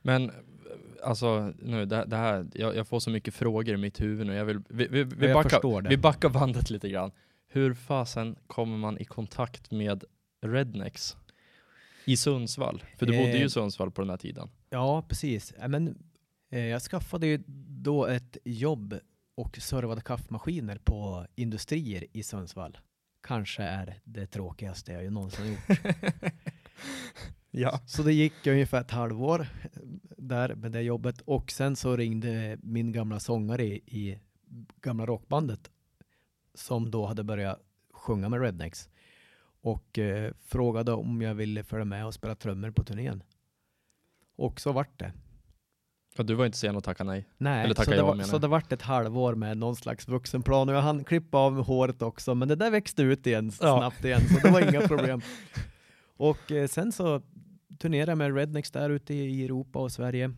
Men 0.01 0.29
eh, 0.29 0.35
alltså, 1.03 1.53
nu, 1.59 1.85
det, 1.85 2.05
det 2.05 2.15
här, 2.17 2.47
jag, 2.53 2.75
jag 2.75 2.87
får 2.87 2.99
så 2.99 3.09
mycket 3.09 3.33
frågor 3.33 3.75
i 3.75 3.77
mitt 3.77 4.01
huvud 4.01 4.27
nu. 4.27 4.33
Jag 4.33 4.45
vill, 4.45 4.61
vi, 4.69 4.87
vi, 4.87 5.03
vi, 5.03 5.27
jag 5.27 5.43
backar, 5.43 5.89
vi 5.89 5.97
backar 5.97 6.29
bandet 6.29 6.69
lite 6.69 6.89
grann. 6.89 7.11
Hur 7.47 7.73
fasen 7.73 8.35
kommer 8.47 8.77
man 8.77 8.97
i 8.97 9.05
kontakt 9.05 9.71
med 9.71 10.03
Rednecks? 10.41 11.17
I 12.05 12.17
Sundsvall? 12.17 12.83
För 12.97 13.05
du 13.05 13.11
bodde 13.11 13.31
ju 13.31 13.37
Eh. 13.37 13.45
i 13.45 13.49
Sundsvall 13.49 13.91
på 13.91 14.01
den 14.01 14.09
här 14.09 14.17
tiden. 14.17 14.49
Ja, 14.69 15.05
precis. 15.09 15.53
Men, 15.67 15.87
eh, 15.87 15.93
jag 16.59 16.81
skaffade 16.81 17.27
ju 17.27 17.43
då 17.67 18.05
ett 18.05 18.37
jobb 18.43 18.99
och 19.35 19.57
servade 19.57 20.01
kaffemaskiner 20.01 20.77
på 20.77 21.27
industrier 21.35 22.05
i 22.11 22.23
Sundsvall. 22.23 22.77
Kanske 23.21 23.63
är 23.63 23.99
det 24.03 24.27
tråkigaste 24.27 24.91
jag 24.91 25.03
ju 25.03 25.09
någonsin 25.09 25.47
gjort. 25.47 25.79
Ja. 27.55 27.79
Så 27.85 28.03
det 28.03 28.13
gick 28.13 28.47
ungefär 28.47 28.81
ett 28.81 28.91
halvår 28.91 29.41
eh, 29.41 29.69
där 30.17 30.55
med 30.55 30.71
det 30.71 30.81
jobbet 30.81 31.21
och 31.21 31.51
sen 31.51 31.75
så 31.75 31.95
ringde 31.95 32.57
min 32.61 32.91
gamla 32.91 33.19
sångare 33.19 33.65
i, 33.65 33.73
i 33.73 34.19
gamla 34.81 35.05
rockbandet 35.05 35.71
som 36.53 36.91
då 36.91 37.05
hade 37.05 37.23
börjat 37.23 37.59
sjunga 37.91 38.29
med 38.29 38.41
Rednecks 38.41 38.89
och 39.61 39.99
eh, 39.99 40.33
frågade 40.45 40.93
om 40.93 41.21
jag 41.21 41.35
ville 41.35 41.63
följa 41.63 41.85
med 41.85 42.05
och 42.05 42.13
spela 42.13 42.35
trummor 42.35 42.71
på 42.71 42.83
turnén. 42.83 43.23
Och 44.35 44.61
så 44.61 44.71
vart 44.71 44.99
det. 44.99 45.13
Och 46.17 46.25
du 46.25 46.33
var 46.33 46.45
inte 46.45 46.57
sen 46.57 46.75
att 46.77 46.83
tacka 46.83 47.03
nej. 47.03 47.25
Nej, 47.37 47.63
Eller 47.63 47.73
tacka 47.75 47.85
så, 47.85 47.91
det 47.91 47.97
ja, 47.97 48.05
var, 48.05 48.15
menar 48.15 48.27
så 48.27 48.35
jag. 48.35 48.41
det 48.41 48.47
vart 48.47 48.71
ett 48.71 48.81
halvår 48.81 49.35
med 49.35 49.57
någon 49.57 49.75
slags 49.75 50.07
vuxenplan 50.07 50.69
och 50.69 50.75
jag 50.75 50.81
hann 50.81 51.03
klippa 51.03 51.37
av 51.37 51.63
håret 51.63 52.01
också 52.01 52.35
men 52.35 52.47
det 52.47 52.55
där 52.55 52.71
växte 52.71 53.01
ut 53.01 53.27
igen 53.27 53.51
Ja. 53.61 53.77
snabbt 53.77 54.05
igen 54.05 54.21
så 54.29 54.47
det 54.47 54.53
var 54.53 54.69
inga 54.69 54.87
problem. 54.87 55.21
Och 56.17 56.51
eh, 56.51 56.67
sen 56.67 56.91
så 56.91 57.21
turnerade 57.79 58.11
jag 58.11 58.17
med 58.17 58.35
Rednecks 58.35 58.71
där 58.71 58.89
ute 58.89 59.13
i 59.13 59.45
Europa 59.45 59.79
och 59.79 59.91
Sverige. 59.91 60.33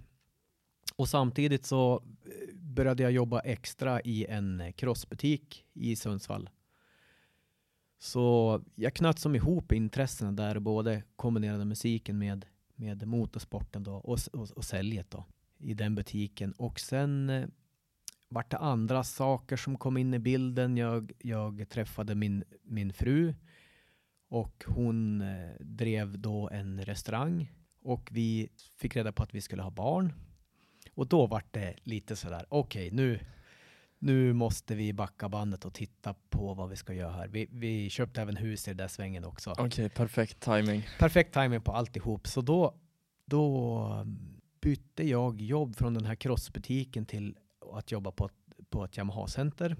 Och 0.95 1.09
samtidigt 1.09 1.65
så 1.65 2.03
eh, 2.25 2.55
började 2.55 3.03
jag 3.03 3.11
jobba 3.11 3.39
extra 3.39 4.01
i 4.01 4.25
en 4.25 4.73
crossbutik 4.75 5.65
i 5.73 5.95
Sundsvall. 5.95 6.49
Så 7.99 8.61
jag 8.75 8.93
knöt 8.93 9.19
som 9.19 9.35
ihop 9.35 9.71
intressena 9.71 10.31
där 10.31 10.59
både 10.59 11.03
kombinerade 11.15 11.65
musiken 11.65 12.17
med, 12.17 12.45
med 12.75 13.07
motorsporten 13.07 13.83
då 13.83 13.93
och, 13.95 14.19
och, 14.33 14.51
och 14.55 14.63
säljet 14.65 15.11
då 15.11 15.25
i 15.57 15.73
den 15.73 15.95
butiken. 15.95 16.51
Och 16.51 16.79
sen 16.79 17.29
eh, 17.29 17.47
vart 18.29 18.51
det 18.51 18.57
andra 18.57 19.03
saker 19.03 19.57
som 19.57 19.77
kom 19.77 19.97
in 19.97 20.13
i 20.13 20.19
bilden. 20.19 20.77
Jag, 20.77 21.11
jag 21.19 21.69
träffade 21.69 22.15
min, 22.15 22.43
min 22.63 22.93
fru 22.93 23.33
och 24.29 24.63
hon 24.67 25.21
eh, 25.21 25.51
drev 25.59 26.19
då 26.19 26.49
en 26.49 26.85
restaurang 26.85 27.51
och 27.81 28.09
vi 28.11 28.49
fick 28.77 28.95
reda 28.95 29.11
på 29.11 29.23
att 29.23 29.35
vi 29.35 29.41
skulle 29.41 29.63
ha 29.63 29.71
barn. 29.71 30.13
Och 30.93 31.07
då 31.07 31.27
vart 31.27 31.53
det 31.53 31.75
lite 31.83 32.15
sådär, 32.15 32.45
okej 32.49 32.91
nu, 32.91 33.19
nu 33.99 34.33
måste 34.33 34.75
vi 34.75 34.93
backa 34.93 35.29
bandet 35.29 35.65
och 35.65 35.73
titta 35.73 36.15
på 36.29 36.53
vad 36.53 36.69
vi 36.69 36.75
ska 36.75 36.93
göra 36.93 37.11
här. 37.11 37.27
Vi, 37.27 37.47
vi 37.51 37.89
köpte 37.89 38.21
även 38.21 38.35
hus 38.37 38.67
i 38.67 38.69
den 38.69 38.77
där 38.77 38.87
svängen 38.87 39.25
också. 39.25 39.55
Okej, 39.57 39.89
perfekt 39.89 40.39
timing. 40.39 40.83
Perfekt 40.99 41.33
timing 41.33 41.61
på 41.61 41.71
alltihop. 41.71 42.27
Så 42.27 42.41
då, 42.41 42.75
då 43.25 44.05
bytte 44.65 45.03
jag 45.03 45.41
jobb 45.41 45.75
från 45.75 45.93
den 45.93 46.05
här 46.05 46.15
crossbutiken 46.15 47.05
till 47.05 47.37
att 47.73 47.91
jobba 47.91 48.11
på 48.11 48.25
ett, 48.25 48.69
på 48.69 48.83
ett 48.83 48.97
Yamaha-center. 48.97 49.75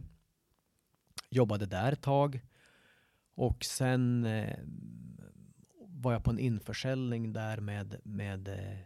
Jobbade 1.30 1.66
där 1.66 1.92
ett 1.92 2.02
tag. 2.02 2.42
Och 3.36 3.66
sen 3.66 4.26
eh, 4.26 4.60
var 5.80 6.14
jag 6.14 6.24
på 6.24 6.32
en 6.32 6.40
införsäljning 6.40 7.34
där 7.34 7.60
med, 7.60 8.00
med 8.04 8.48
eh, 8.48 8.78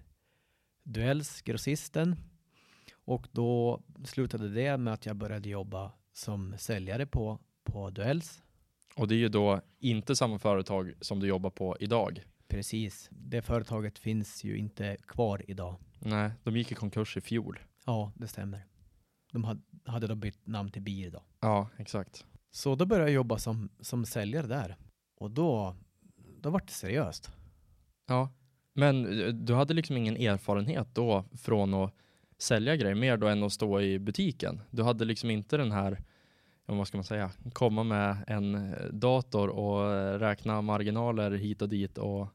Duells, 0.84 1.42
grossisten. 1.42 2.16
Och 2.92 3.28
då 3.32 3.82
slutade 4.06 4.50
det 4.50 4.78
med 4.78 4.94
att 4.94 5.06
jag 5.06 5.16
började 5.16 5.50
jobba 5.50 5.92
som 6.14 6.56
säljare 6.58 7.06
på, 7.06 7.40
på 7.64 7.90
Duells. 7.90 8.44
Och 8.96 9.08
det 9.08 9.16
är 9.16 9.20
ju 9.20 9.30
då 9.30 9.62
inte 9.80 10.16
samma 10.16 10.40
företag 10.40 10.94
som 11.02 11.20
du 11.20 11.28
jobbar 11.28 11.50
på 11.50 11.78
idag. 11.80 12.24
Precis. 12.48 13.10
Det 13.12 13.42
företaget 13.42 14.00
finns 14.00 14.44
ju 14.44 14.58
inte 14.58 14.98
kvar 15.08 15.42
idag. 15.48 15.76
Nej, 16.00 16.32
de 16.44 16.58
gick 16.58 16.72
i 16.72 16.76
konkurs 16.76 17.18
i 17.18 17.22
fjol. 17.22 17.60
Ja, 17.86 18.12
det 18.16 18.28
stämmer. 18.28 18.66
De 19.32 19.44
hade, 19.44 19.62
hade 19.86 20.08
då 20.08 20.16
bytt 20.16 20.48
namn 20.48 20.72
till 20.72 20.82
BIR 20.82 21.12
då. 21.12 21.24
Ja, 21.40 21.70
exakt. 21.78 22.26
Så 22.52 22.76
då 22.76 22.86
började 22.86 23.10
jag 23.10 23.16
jobba 23.16 23.38
som, 23.38 23.70
som 23.80 24.06
säljare 24.06 24.48
där. 24.48 24.76
Och 25.16 25.32
då, 25.32 25.76
då 26.42 26.50
var 26.50 26.60
det 26.60 26.72
seriöst. 26.72 27.32
Ja, 28.08 28.30
men 28.74 29.22
eh, 29.22 29.28
du 29.28 29.54
hade 29.54 29.74
liksom 29.74 29.98
ingen 29.98 30.18
erfarenhet 30.18 30.96
då 30.96 31.26
från 31.34 31.74
att 31.74 31.94
sälja 32.38 32.76
grejer 32.76 32.96
mer 32.96 33.18
då 33.18 33.28
än 33.28 33.44
att 33.44 33.54
stå 33.54 33.82
i 33.82 34.00
butiken. 34.00 34.62
Du 34.72 34.84
hade 34.84 35.06
liksom 35.06 35.30
inte 35.30 35.58
den 35.58 35.72
här, 35.72 36.04
vad 36.66 36.88
ska 36.88 36.98
man 36.98 37.04
säga, 37.04 37.32
komma 37.54 37.84
med 37.84 38.18
en 38.28 38.56
eh, 38.56 38.86
dator 38.92 39.48
och 39.48 39.94
eh, 39.94 40.20
räkna 40.20 40.62
marginaler 40.62 41.32
hit 41.32 41.62
och 41.62 41.70
dit 41.70 41.98
och 41.98 42.28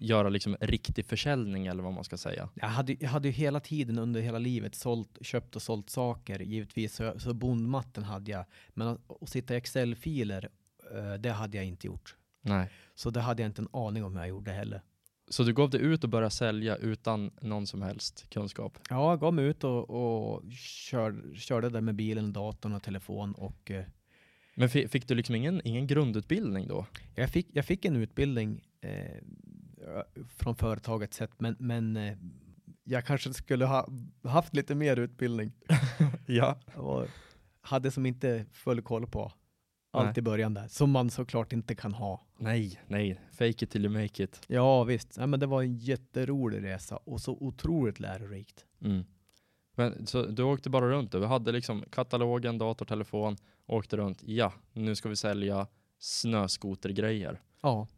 göra 0.00 0.28
liksom 0.28 0.56
riktig 0.60 1.06
försäljning 1.06 1.66
eller 1.66 1.82
vad 1.82 1.92
man 1.92 2.04
ska 2.04 2.16
säga. 2.16 2.48
Jag 2.54 2.68
hade, 2.68 2.96
jag 3.00 3.08
hade 3.08 3.28
ju 3.28 3.32
hela 3.32 3.60
tiden 3.60 3.98
under 3.98 4.20
hela 4.20 4.38
livet 4.38 4.74
sålt, 4.74 5.18
köpt 5.20 5.56
och 5.56 5.62
sålt 5.62 5.90
saker. 5.90 6.38
Givetvis 6.38 6.94
så, 6.94 7.18
så 7.18 7.34
bondmatten 7.34 8.04
hade 8.04 8.30
jag. 8.30 8.44
Men 8.74 8.88
att, 8.88 9.22
att 9.22 9.28
sitta 9.28 9.54
i 9.54 9.56
Excel-filer, 9.56 10.48
eh, 10.94 11.14
det 11.14 11.30
hade 11.30 11.56
jag 11.56 11.66
inte 11.66 11.86
gjort. 11.86 12.16
Nej. 12.42 12.70
Så 12.94 13.10
det 13.10 13.20
hade 13.20 13.42
jag 13.42 13.48
inte 13.48 13.62
en 13.62 13.68
aning 13.72 14.04
om 14.04 14.12
hur 14.12 14.20
jag 14.20 14.28
gjorde 14.28 14.50
heller. 14.52 14.82
Så 15.28 15.42
du 15.42 15.52
gav 15.54 15.70
dig 15.70 15.80
ut 15.80 16.04
och 16.04 16.10
började 16.10 16.30
sälja 16.30 16.76
utan 16.76 17.30
någon 17.40 17.66
som 17.66 17.82
helst 17.82 18.26
kunskap? 18.30 18.78
Ja, 18.90 19.10
jag 19.10 19.20
gav 19.20 19.34
mig 19.34 19.44
ut 19.44 19.64
och, 19.64 19.90
och 19.90 20.42
kör, 20.52 21.34
körde 21.34 21.70
där 21.70 21.80
med 21.80 21.94
bilen, 21.94 22.32
datorn 22.32 22.72
och 22.72 22.82
telefon. 22.82 23.32
Och, 23.32 23.70
eh, 23.70 23.84
Men 24.54 24.68
fi- 24.68 24.88
fick 24.88 25.08
du 25.08 25.14
liksom 25.14 25.34
ingen, 25.34 25.60
ingen 25.64 25.86
grundutbildning 25.86 26.68
då? 26.68 26.86
Jag 27.14 27.30
fick, 27.30 27.46
jag 27.52 27.64
fick 27.64 27.84
en 27.84 27.96
utbildning 27.96 28.60
eh, 28.80 29.22
från 30.28 30.56
företaget 30.56 31.14
sett, 31.14 31.40
men, 31.40 31.56
men 31.58 31.96
eh, 31.96 32.16
jag 32.84 33.06
kanske 33.06 33.34
skulle 33.34 33.64
ha 33.64 33.88
haft 34.24 34.54
lite 34.54 34.74
mer 34.74 34.96
utbildning. 34.98 35.52
Ja. 36.28 36.58
Och 36.74 37.06
hade 37.60 37.90
som 37.90 38.06
inte 38.06 38.46
full 38.52 38.82
koll 38.82 39.06
på 39.06 39.32
allt 39.92 40.06
Nej. 40.06 40.18
i 40.18 40.22
början 40.22 40.54
där, 40.54 40.68
som 40.68 40.90
man 40.90 41.10
såklart 41.10 41.52
inte 41.52 41.74
kan 41.74 41.94
ha. 41.94 42.26
Nej, 42.38 42.80
nej. 42.86 43.20
Fake 43.30 43.64
it 43.64 43.70
till 43.70 43.84
you 43.84 44.02
make 44.02 44.22
it. 44.22 44.42
Ja 44.46 44.84
visst, 44.84 45.16
ja, 45.16 45.26
men 45.26 45.40
det 45.40 45.46
var 45.46 45.62
en 45.62 45.76
jätterolig 45.76 46.64
resa 46.64 46.96
och 46.96 47.20
så 47.20 47.32
otroligt 47.40 48.00
lärorikt. 48.00 48.64
Mm. 48.80 49.04
Men 49.74 50.06
så 50.06 50.26
du 50.26 50.42
åkte 50.42 50.70
bara 50.70 50.90
runt 50.90 51.12
du 51.12 51.24
hade 51.24 51.52
liksom 51.52 51.84
katalogen, 51.90 52.58
dator, 52.58 52.86
telefon, 52.86 53.36
åkte 53.66 53.96
runt. 53.96 54.22
Ja, 54.22 54.52
nu 54.72 54.94
ska 54.94 55.08
vi 55.08 55.16
sälja 55.16 55.66
snöskotergrejer. 55.98 57.40
Ja, 57.62 57.88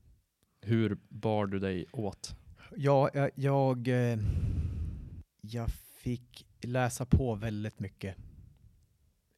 Hur 0.60 0.98
bar 1.08 1.46
du 1.46 1.58
dig 1.58 1.86
åt? 1.92 2.36
Ja, 2.76 3.10
jag, 3.14 3.30
jag, 3.34 3.88
eh, 3.88 4.18
jag 5.40 5.70
fick 5.70 6.46
läsa 6.60 7.06
på 7.06 7.34
väldigt 7.34 7.80
mycket. 7.80 8.16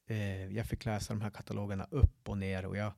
Eh, 0.07 0.47
jag 0.47 0.67
fick 0.67 0.85
läsa 0.85 1.15
de 1.15 1.21
här 1.21 1.31
katalogerna 1.31 1.87
upp 1.91 2.29
och 2.29 2.39
ner 2.39 2.67
och 2.67 2.77
jag, 2.77 2.93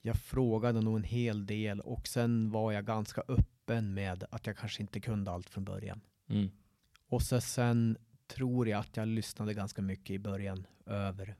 jag 0.00 0.16
frågade 0.16 0.80
nog 0.80 0.96
en 0.96 1.04
hel 1.04 1.46
del 1.46 1.80
och 1.80 2.08
sen 2.08 2.50
var 2.50 2.72
jag 2.72 2.84
ganska 2.84 3.22
öppen 3.28 3.94
med 3.94 4.24
att 4.30 4.46
jag 4.46 4.56
kanske 4.56 4.82
inte 4.82 5.00
kunde 5.00 5.30
allt 5.30 5.50
från 5.50 5.64
början. 5.64 6.00
Mm. 6.28 6.50
Och 7.08 7.22
så 7.22 7.40
sen 7.40 7.98
tror 8.26 8.68
jag 8.68 8.80
att 8.80 8.96
jag 8.96 9.08
lyssnade 9.08 9.54
ganska 9.54 9.82
mycket 9.82 10.10
i 10.10 10.18
början 10.18 10.66
över 10.86 11.36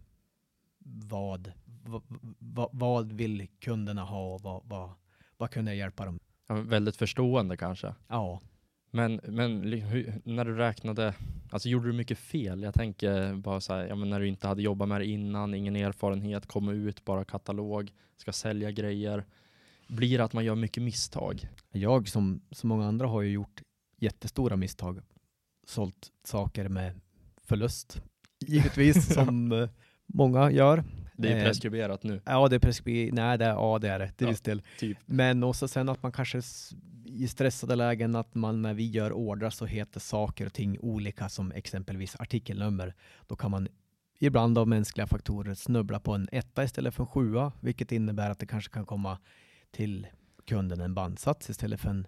vad, 0.88 1.52
vad, 1.84 2.02
vad, 2.38 2.68
vad 2.72 3.12
vill 3.12 3.48
kunderna 3.60 4.04
ha 4.04 4.34
och 4.34 4.42
vad, 4.42 4.62
vad, 4.64 4.90
vad 5.38 5.50
kunde 5.50 5.70
jag 5.70 5.78
hjälpa 5.78 6.04
dem? 6.04 6.18
Ja, 6.46 6.54
väldigt 6.54 6.96
förstående 6.96 7.56
kanske. 7.56 7.94
Ja, 8.08 8.40
Men, 8.90 9.20
men 9.24 9.72
hur, 9.72 10.20
när 10.24 10.44
du 10.44 10.56
räknade, 10.56 11.14
alltså 11.50 11.68
gjorde 11.68 11.86
du 11.86 11.92
mycket 11.92 12.18
fel? 12.18 12.62
Jag 12.62 12.74
tänker 12.74 13.34
bara 13.34 13.60
så 13.60 13.74
här, 13.74 13.86
ja, 13.86 13.94
men 13.94 14.10
när 14.10 14.20
du 14.20 14.28
inte 14.28 14.48
hade 14.48 14.62
jobbat 14.62 14.88
med 14.88 15.00
det 15.00 15.06
innan, 15.06 15.54
ingen 15.54 15.76
erfarenhet, 15.76 16.46
kommer 16.46 16.72
ut, 16.72 17.04
bara 17.04 17.24
katalog, 17.24 17.92
ska 18.16 18.32
sälja 18.32 18.70
grejer. 18.70 19.24
Blir 19.88 20.18
det 20.18 20.24
att 20.24 20.32
man 20.32 20.44
gör 20.44 20.54
mycket 20.54 20.82
misstag? 20.82 21.48
jag 21.70 22.08
som 22.08 22.40
så 22.50 22.66
många 22.66 22.86
andra 22.86 23.06
har 23.06 23.22
ju 23.22 23.30
gjort 23.30 23.62
jättestora 23.96 24.56
misstag. 24.56 25.00
Sålt 25.66 26.12
saker 26.24 26.68
med 26.68 27.00
förlust, 27.44 28.02
givetvis, 28.46 29.14
som 29.14 29.52
eh, 29.52 29.68
många 30.06 30.50
gör. 30.50 30.84
Det 31.18 31.32
är 31.32 31.36
Eh, 31.38 31.44
preskriberat 31.44 32.02
nu, 32.02 32.20
Ja, 32.24 32.48
det 32.48 32.56
är 32.56 32.60
preskriberat. 32.60 33.14
Nej, 33.14 33.38
det 33.38 33.44
är, 33.44 33.48
ja, 33.50 33.78
det 33.78 33.88
är 33.88 33.98
det. 33.98 34.04
Är 34.04 34.12
Ja. 34.18 34.28
visst 34.28 34.44
del. 34.44 34.62
typ. 34.78 34.98
Men 35.06 35.44
också 35.44 35.68
sen 35.68 35.88
att 35.88 36.02
man 36.02 36.12
kanske 36.12 36.40
i 37.04 37.28
stressade 37.28 37.76
lägen 37.76 38.16
att 38.16 38.34
man 38.34 38.62
när 38.62 38.74
vi 38.74 38.86
gör 38.90 39.12
ordrar 39.12 39.50
så 39.50 39.66
heter 39.66 40.00
saker 40.00 40.46
och 40.46 40.52
ting 40.52 40.78
olika 40.80 41.28
som 41.28 41.52
exempelvis 41.52 42.16
artikelnummer. 42.16 42.94
Då 43.26 43.36
kan 43.36 43.50
man 43.50 43.68
ibland 44.18 44.58
av 44.58 44.68
mänskliga 44.68 45.06
faktorer 45.06 45.54
snubbla 45.54 46.00
på 46.00 46.12
en 46.14 46.28
etta 46.32 46.64
istället 46.64 46.94
för 46.94 47.02
en 47.02 47.06
sjua, 47.06 47.52
vilket 47.60 47.92
innebär 47.92 48.30
att 48.30 48.38
det 48.38 48.46
kanske 48.46 48.70
kan 48.72 48.86
komma 48.86 49.18
till 49.70 50.06
kunden 50.46 50.80
en 50.80 50.94
bandsats 50.94 51.50
istället 51.50 51.80
för 51.80 51.90
en, 51.90 52.06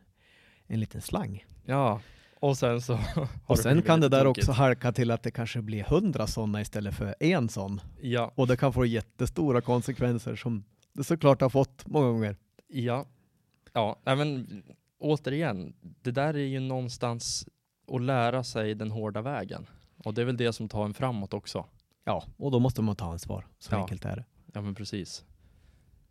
en 0.67 0.81
liten 0.81 1.01
slang. 1.01 1.45
Ja, 1.65 2.01
och 2.41 2.59
sen 2.59 2.81
så 2.81 2.99
Och 3.47 3.59
sen 3.59 3.83
kan 3.83 4.01
det 4.01 4.09
där 4.09 4.25
tokigt. 4.25 4.49
också 4.49 4.53
halka 4.63 4.93
till 4.93 5.11
att 5.11 5.23
det 5.23 5.31
kanske 5.31 5.63
blir 5.63 5.85
hundra 5.85 6.27
sådana 6.27 6.61
istället 6.61 6.95
för 6.95 7.15
en 7.21 7.49
sån. 7.49 7.81
Ja, 8.01 8.33
Och 8.35 8.47
det 8.47 8.57
kan 8.57 8.73
få 8.73 8.87
jättestora 8.87 9.61
konsekvenser 9.61 10.37
som 10.37 10.65
det 10.93 11.05
såklart 11.05 11.41
har 11.41 11.49
fått 11.51 11.87
många 11.87 12.07
gånger. 12.09 12.37
ja. 12.69 13.07
Ja, 13.73 13.97
men 14.05 14.63
återigen, 14.99 15.75
det 15.81 16.11
där 16.11 16.35
är 16.35 16.39
ju 16.47 16.61
någonstans 16.61 17.49
att 17.93 18.03
lära 18.03 18.45
sig 18.45 18.75
den 18.75 18.91
hårda 18.91 19.23
vägen. 19.23 19.67
Och 20.05 20.15
det 20.15 20.21
är 20.21 20.25
väl 20.25 20.37
det 20.37 20.53
som 20.53 20.69
tar 20.69 20.85
en 20.85 20.95
framåt 20.95 21.35
också. 21.35 21.67
Ja, 22.05 22.25
och 22.37 22.51
då 22.51 22.59
måste 22.59 22.83
man 22.83 22.97
ta 22.97 23.13
ansvar. 23.13 23.47
Så 23.59 23.75
Ja. 23.75 23.81
enkelt 23.81 24.05
är 24.05 24.17
det. 24.17 24.25
Ja, 24.53 24.61
men 24.61 24.75
precis. 24.75 25.25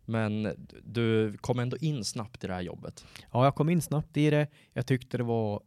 Men 0.04 0.48
du 0.84 1.36
kom 1.40 1.58
ändå 1.58 1.76
in 1.76 2.04
snabbt 2.04 2.44
i 2.44 2.46
det 2.46 2.54
här 2.54 2.60
jobbet. 2.60 3.04
Ja, 3.32 3.44
jag 3.44 3.54
kom 3.54 3.68
in 3.68 3.82
snabbt 3.82 4.16
i 4.16 4.30
det. 4.30 4.48
Jag 4.72 4.86
tyckte 4.86 5.16
det 5.16 5.24
var 5.24 5.60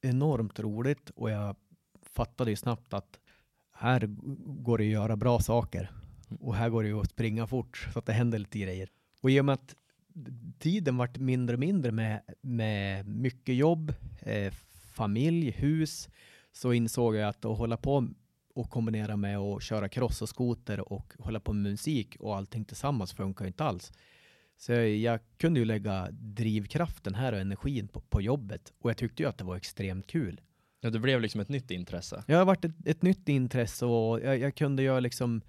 enormt 0.00 0.58
roligt 0.58 1.10
och 1.10 1.30
jag 1.30 1.56
fattade 2.02 2.50
ju 2.50 2.56
snabbt 2.56 2.94
att 2.94 3.18
här 3.72 4.06
går 4.62 4.78
det 4.78 4.84
att 4.84 4.90
göra 4.90 5.16
bra 5.16 5.40
saker 5.40 5.90
och 6.40 6.54
här 6.54 6.68
går 6.68 6.82
det 6.82 6.88
ju 6.88 7.00
att 7.00 7.10
springa 7.10 7.46
fort 7.46 7.88
så 7.92 7.98
att 7.98 8.06
det 8.06 8.12
händer 8.12 8.38
lite 8.38 8.58
grejer. 8.58 8.88
Och 9.20 9.30
i 9.30 9.40
och 9.40 9.44
med 9.44 9.52
att 9.52 9.74
tiden 10.58 10.96
vart 10.96 11.18
mindre 11.18 11.54
och 11.54 11.60
mindre 11.60 11.92
med, 11.92 12.20
med 12.40 13.06
mycket 13.06 13.54
jobb, 13.54 13.94
eh, 14.20 14.52
familj, 14.92 15.50
hus, 15.50 16.08
så 16.52 16.72
insåg 16.72 17.16
jag 17.16 17.28
att 17.28 17.44
att 17.44 17.58
hålla 17.58 17.76
på 17.76 18.08
och 18.54 18.70
kombinera 18.70 19.16
med 19.16 19.38
att 19.38 19.62
köra 19.62 19.88
cross 19.88 20.22
och 20.22 20.28
skoter 20.28 20.92
och 20.92 21.14
hålla 21.18 21.40
på 21.40 21.52
med 21.52 21.72
musik 21.72 22.16
och 22.20 22.36
allting 22.36 22.64
tillsammans 22.64 23.12
funkar 23.12 23.44
ju 23.44 23.46
inte 23.46 23.64
alls. 23.64 23.92
Så 24.60 24.72
jag, 24.72 24.88
jag 24.88 25.20
kunde 25.36 25.60
ju 25.60 25.66
lägga 25.66 26.08
drivkraften 26.10 27.14
här 27.14 27.32
och 27.32 27.38
energin 27.38 27.88
på, 27.88 28.00
på 28.00 28.20
jobbet 28.20 28.72
och 28.78 28.90
jag 28.90 28.96
tyckte 28.96 29.22
ju 29.22 29.28
att 29.28 29.38
det 29.38 29.44
var 29.44 29.56
extremt 29.56 30.06
kul. 30.06 30.40
Ja, 30.80 30.90
det 30.90 30.98
blev 30.98 31.20
liksom 31.20 31.40
ett 31.40 31.48
nytt 31.48 31.70
intresse. 31.70 32.24
Jag 32.26 32.38
har 32.38 32.44
varit 32.44 32.64
ett, 32.64 32.86
ett 32.86 33.02
nytt 33.02 33.28
intresse 33.28 33.86
och 33.86 34.20
jag, 34.20 34.38
jag 34.38 34.54
kunde 34.54 34.82
göra 34.82 35.00
liksom 35.00 35.42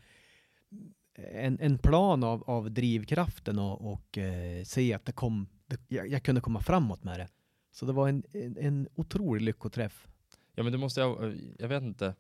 en, 1.16 1.60
en 1.62 1.78
plan 1.78 2.24
av, 2.24 2.44
av 2.50 2.72
drivkraften 2.72 3.60
och, 3.60 3.92
och 3.94 4.18
eh, 4.18 4.64
se 4.64 4.94
att 4.94 5.06
det 5.06 5.12
kom, 5.12 5.48
det, 5.68 5.80
jag, 5.88 6.08
jag 6.08 6.24
kunde 6.24 6.42
komma 6.42 6.60
framåt 6.60 7.04
med 7.04 7.20
det. 7.20 7.28
Så 7.72 7.86
det 7.86 7.94
var 7.94 8.10
en, 8.10 8.24
en, 8.34 8.58
en 8.58 8.88
otrolig 8.96 9.42
lyckoträff. 9.42 10.08
Ja, 10.56 10.64
men 10.64 10.72
det 10.72 10.78
måste 10.78 11.02
jag, 11.02 11.38
jag 11.58 11.68
vet 11.68 11.84
inte. 11.84 12.16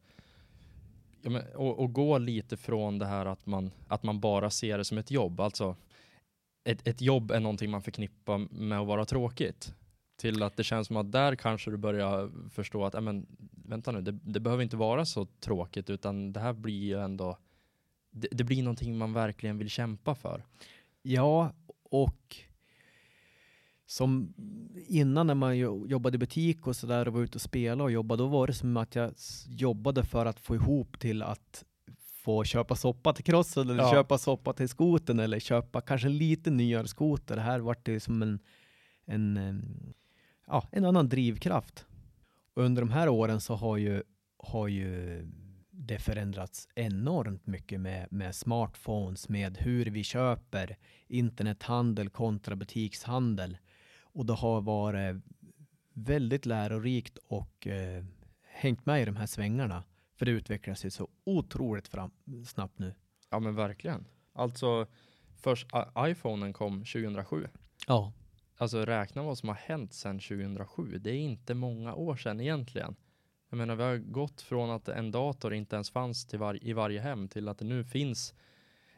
Ja, 1.22 1.30
men, 1.30 1.44
och, 1.56 1.80
och 1.80 1.94
gå 1.94 2.18
lite 2.18 2.58
från 2.58 3.00
det 3.00 3.06
här 3.06 3.26
att 3.26 3.46
man, 3.46 3.72
att 3.88 4.04
man 4.04 4.20
bara 4.20 4.50
ser 4.50 4.78
det 4.78 4.86
som 4.86 4.98
ett 4.98 5.12
jobb. 5.12 5.40
Alltså, 5.40 5.76
ett, 6.64 6.88
ett 6.88 7.02
jobb 7.02 7.32
är 7.32 7.40
någonting 7.40 7.72
man 7.72 7.82
förknippar 7.82 8.38
med 8.38 8.80
att 8.80 8.88
vara 8.88 9.06
tråkigt. 9.06 9.74
Till 10.18 10.44
att 10.44 10.58
det 10.58 10.64
känns 10.64 10.88
som 10.88 10.98
att 10.98 11.12
där 11.12 11.36
kanske 11.36 11.72
du 11.72 11.78
börjar 11.78 12.50
förstå 12.50 12.86
att, 12.86 13.04
men, 13.04 13.26
vänta 13.52 13.92
nu, 13.92 14.02
det, 14.02 14.12
det 14.12 14.40
behöver 14.40 14.64
inte 14.64 14.78
vara 14.78 15.06
så 15.06 15.26
tråkigt, 15.26 15.90
utan 15.90 16.34
det 16.34 16.40
här 16.40 16.54
blir 16.54 16.84
ju 16.84 17.00
ändå, 17.00 17.38
det, 18.12 18.28
det 18.32 18.44
blir 18.44 18.64
någonting 18.64 18.98
man 18.98 19.14
verkligen 19.14 19.58
vill 19.58 19.70
kämpa 19.70 20.16
för. 20.16 20.44
Ja, 21.02 21.54
och 21.84 22.38
som 23.86 24.34
innan 24.88 25.28
när 25.28 25.36
man 25.36 25.58
jobbade 25.58 26.16
i 26.16 26.20
butik 26.20 26.68
och 26.68 26.76
sådär 26.76 27.08
och 27.08 27.14
var 27.14 27.22
ute 27.22 27.38
och 27.38 27.42
spelade 27.42 27.84
och 27.84 27.92
jobbade, 27.92 28.24
då 28.24 28.28
var 28.28 28.48
det 28.48 28.54
som 28.54 28.78
att 28.78 28.96
jag 28.96 29.14
jobbade 29.48 30.04
för 30.04 30.26
att 30.26 30.40
få 30.40 30.56
ihop 30.56 31.00
till 31.00 31.24
att 31.24 31.66
få 32.22 32.44
köpa 32.44 32.76
soppa 32.76 33.14
till 33.14 33.24
crossen 33.24 33.70
eller 33.70 33.84
Ja. 33.84 33.92
köpa 33.92 34.18
soppa 34.18 34.54
till 34.54 34.70
skoten 34.70 35.20
eller 35.20 35.40
köpa 35.40 35.82
kanske 35.82 36.08
en 36.08 36.18
lite 36.18 36.52
nyare 36.52 36.88
skoter. 36.88 37.36
Det 37.36 37.42
här 37.42 37.60
vart 37.60 37.86
det 37.86 38.00
som 38.00 38.22
en, 38.22 38.40
en, 39.06 39.38
em, 39.38 39.94
ja, 40.48 40.68
en 40.72 40.86
annan 40.86 41.10
drivkraft. 41.10 41.86
Och 42.54 42.64
under 42.64 42.82
de 42.82 42.92
här 42.92 43.10
åren 43.10 43.42
så 43.42 43.56
har 43.56 43.78
ju, 43.78 44.04
har 44.38 44.68
ju 44.68 45.22
det 45.72 46.00
förändrats 46.00 46.68
enormt 46.76 47.48
mycket 47.48 47.80
med, 47.80 48.08
med 48.12 48.36
smartphones, 48.36 49.30
med 49.30 49.58
hur 49.58 49.86
vi 49.86 50.04
köper, 50.04 50.78
internethandel 51.08 52.10
kontra 52.10 52.56
butikshandel. 52.56 53.58
Och 54.02 54.26
det 54.26 54.34
har 54.34 54.62
varit 54.62 55.16
väldigt 55.94 56.46
lärorikt 56.46 57.18
och 57.18 57.68
eh, 57.68 58.04
hängt 58.48 58.86
med 58.86 59.02
i 59.02 59.06
de 59.06 59.16
här 59.16 59.26
svängarna. 59.26 59.84
För 60.22 60.26
det 60.26 60.32
utvecklas 60.32 60.86
ju 60.86 60.90
så 60.90 61.08
otroligt 61.24 61.88
fram, 61.88 62.12
snabbt 62.46 62.80
nu. 62.80 62.94
Ja 63.30 63.40
men 63.40 63.56
verkligen. 63.56 64.08
Alltså, 64.34 64.88
först 65.38 65.68
iPhonen 65.98 66.54
kom 66.54 66.80
2007. 66.80 67.48
Ja. 67.88 68.14
Alltså 68.58 68.86
räkna 68.86 69.24
vad 69.24 69.38
som 69.38 69.50
har 69.50 69.56
hänt 69.56 69.94
sedan 69.94 70.20
2007. 70.20 70.98
Det 70.98 71.10
är 71.10 71.16
inte 71.16 71.54
många 71.54 71.94
år 71.94 72.16
sedan 72.16 72.40
egentligen. 72.42 72.96
Jag 73.50 73.58
menar, 73.58 73.76
vi 73.76 73.84
har 73.84 73.98
gått 73.98 74.42
från 74.42 74.70
att 74.70 74.88
en 74.88 75.12
dator 75.12 75.54
inte 75.54 75.76
ens 75.76 75.92
fanns 75.92 76.26
till 76.26 76.40
var 76.40 76.64
i 76.64 76.74
varje 76.74 77.02
hem 77.02 77.28
till 77.28 77.48
att 77.48 77.58
det 77.58 77.66
nu 77.66 77.84
finns, 77.84 78.34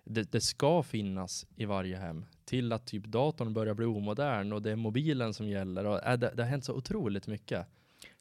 det, 0.03 0.31
det 0.31 0.41
ska 0.41 0.83
finnas 0.83 1.45
i 1.55 1.65
varje 1.65 1.97
hem, 1.97 2.25
till 2.45 2.73
att 2.73 2.87
typ 2.87 3.05
datorn 3.05 3.53
börjar 3.53 3.73
bli 3.73 3.85
omodern 3.85 4.53
och 4.53 4.61
det 4.61 4.71
är 4.71 4.75
mobilen 4.75 5.33
som 5.33 5.47
gäller. 5.47 5.85
Och, 5.85 6.05
äh, 6.05 6.17
det, 6.17 6.33
det 6.35 6.43
har 6.43 6.49
hänt 6.49 6.65
så 6.65 6.73
otroligt 6.73 7.27
mycket. 7.27 7.67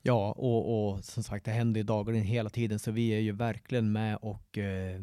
Ja, 0.02 0.32
och, 0.32 0.88
och 0.88 1.04
som 1.04 1.22
sagt, 1.22 1.44
det 1.44 1.50
händer 1.50 1.80
ju 1.80 1.84
dagligen 1.84 2.26
hela 2.26 2.50
tiden, 2.50 2.78
så 2.78 2.90
vi 2.90 3.08
är 3.08 3.20
ju 3.20 3.32
verkligen 3.32 3.92
med 3.92 4.16
och 4.16 4.58
eh, 4.58 5.02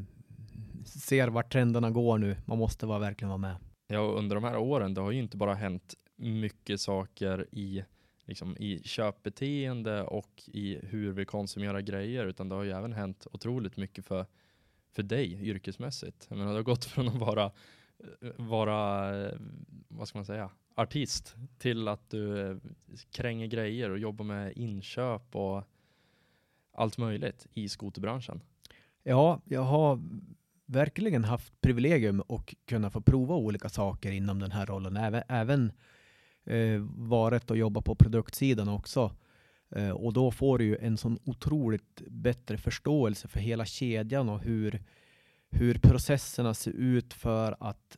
ser 0.86 1.28
vart 1.28 1.52
trenderna 1.52 1.92
går 1.92 2.18
nu. 2.18 2.38
Man 2.46 2.58
måste 2.58 2.86
vara, 2.86 3.00
verkligen 3.00 3.30
vara 3.30 3.38
med. 3.38 3.56
Ja, 3.88 4.00
och 4.00 4.18
under 4.18 4.36
de 4.36 4.44
här 4.44 4.58
åren, 4.58 4.94
det 4.94 5.02
har 5.02 5.12
ju 5.12 5.20
inte 5.20 5.38
bara 5.38 5.54
hänt 5.54 5.96
mycket 6.16 6.82
saker 6.82 7.48
i, 7.52 7.84
liksom, 8.26 8.58
i 8.58 8.82
köpbeteende 8.84 10.04
och 10.04 10.44
i 10.48 10.80
hur 10.84 11.12
vi 11.12 11.26
konsumerar 11.26 11.82
grejer, 11.82 12.26
utan 12.26 12.50
det 12.50 12.56
har 12.56 12.64
ju 12.64 12.72
även 12.72 12.94
hänt 12.94 13.28
otroligt 13.32 13.78
mycket 13.78 14.06
för, 14.06 14.26
för 14.92 15.04
dig 15.04 15.48
yrkesmässigt. 15.48 16.26
Jag 16.30 16.38
menar, 16.38 16.52
det 16.52 16.58
har 16.58 16.64
gått 16.64 16.86
från 16.86 17.08
att 17.08 17.20
vara, 17.20 17.52
vara, 18.38 19.10
eh, 19.26 19.38
vad 19.88 20.08
ska 20.08 20.18
man 20.18 20.26
säga, 20.26 20.50
artist 20.76 21.36
till 21.58 21.88
att 21.88 22.10
du 22.10 22.50
eh, 22.50 22.58
kränger 23.12 23.48
grejer 23.48 23.90
och 23.90 24.00
jobbar 24.00 24.26
med 24.26 24.54
inköp 24.56 25.36
och 25.36 25.64
allt 26.74 26.98
möjligt 26.98 27.48
i 27.54 27.70
skoterbranschen. 27.70 28.42
Ja, 29.04 29.42
jag 29.46 29.62
har 29.62 30.00
verkligen 30.66 31.24
haft 31.24 31.62
privilegium 31.62 32.20
och 32.20 32.56
kunna 32.66 32.90
få 32.90 33.02
prova 33.02 33.36
olika 33.36 33.70
saker 33.70 34.12
inom 34.12 34.40
den 34.40 34.52
här 34.52 34.66
rollen. 34.66 34.98
Även, 34.98 35.24
även 35.28 35.72
eh, 36.46 36.80
varit 36.96 37.52
och 37.52 37.58
jobbat 37.58 37.86
på 37.86 37.96
produktsidan 37.96 38.70
också. 38.70 39.16
Eh, 39.72 39.90
och 39.90 40.14
då 40.14 40.32
får 40.32 40.58
du 40.58 40.66
ju 40.66 40.78
en 40.78 40.98
sån 40.98 41.20
otroligt 41.24 42.02
bättre 42.08 42.58
förståelse 42.58 43.28
för 43.28 43.40
hela 43.40 43.66
kedjan 43.66 44.30
och 44.30 44.42
hur, 44.42 44.84
hur 45.50 45.80
processerna 45.80 46.54
ser 46.54 46.72
ut 46.72 47.14
för 47.14 47.56
att 47.60 47.98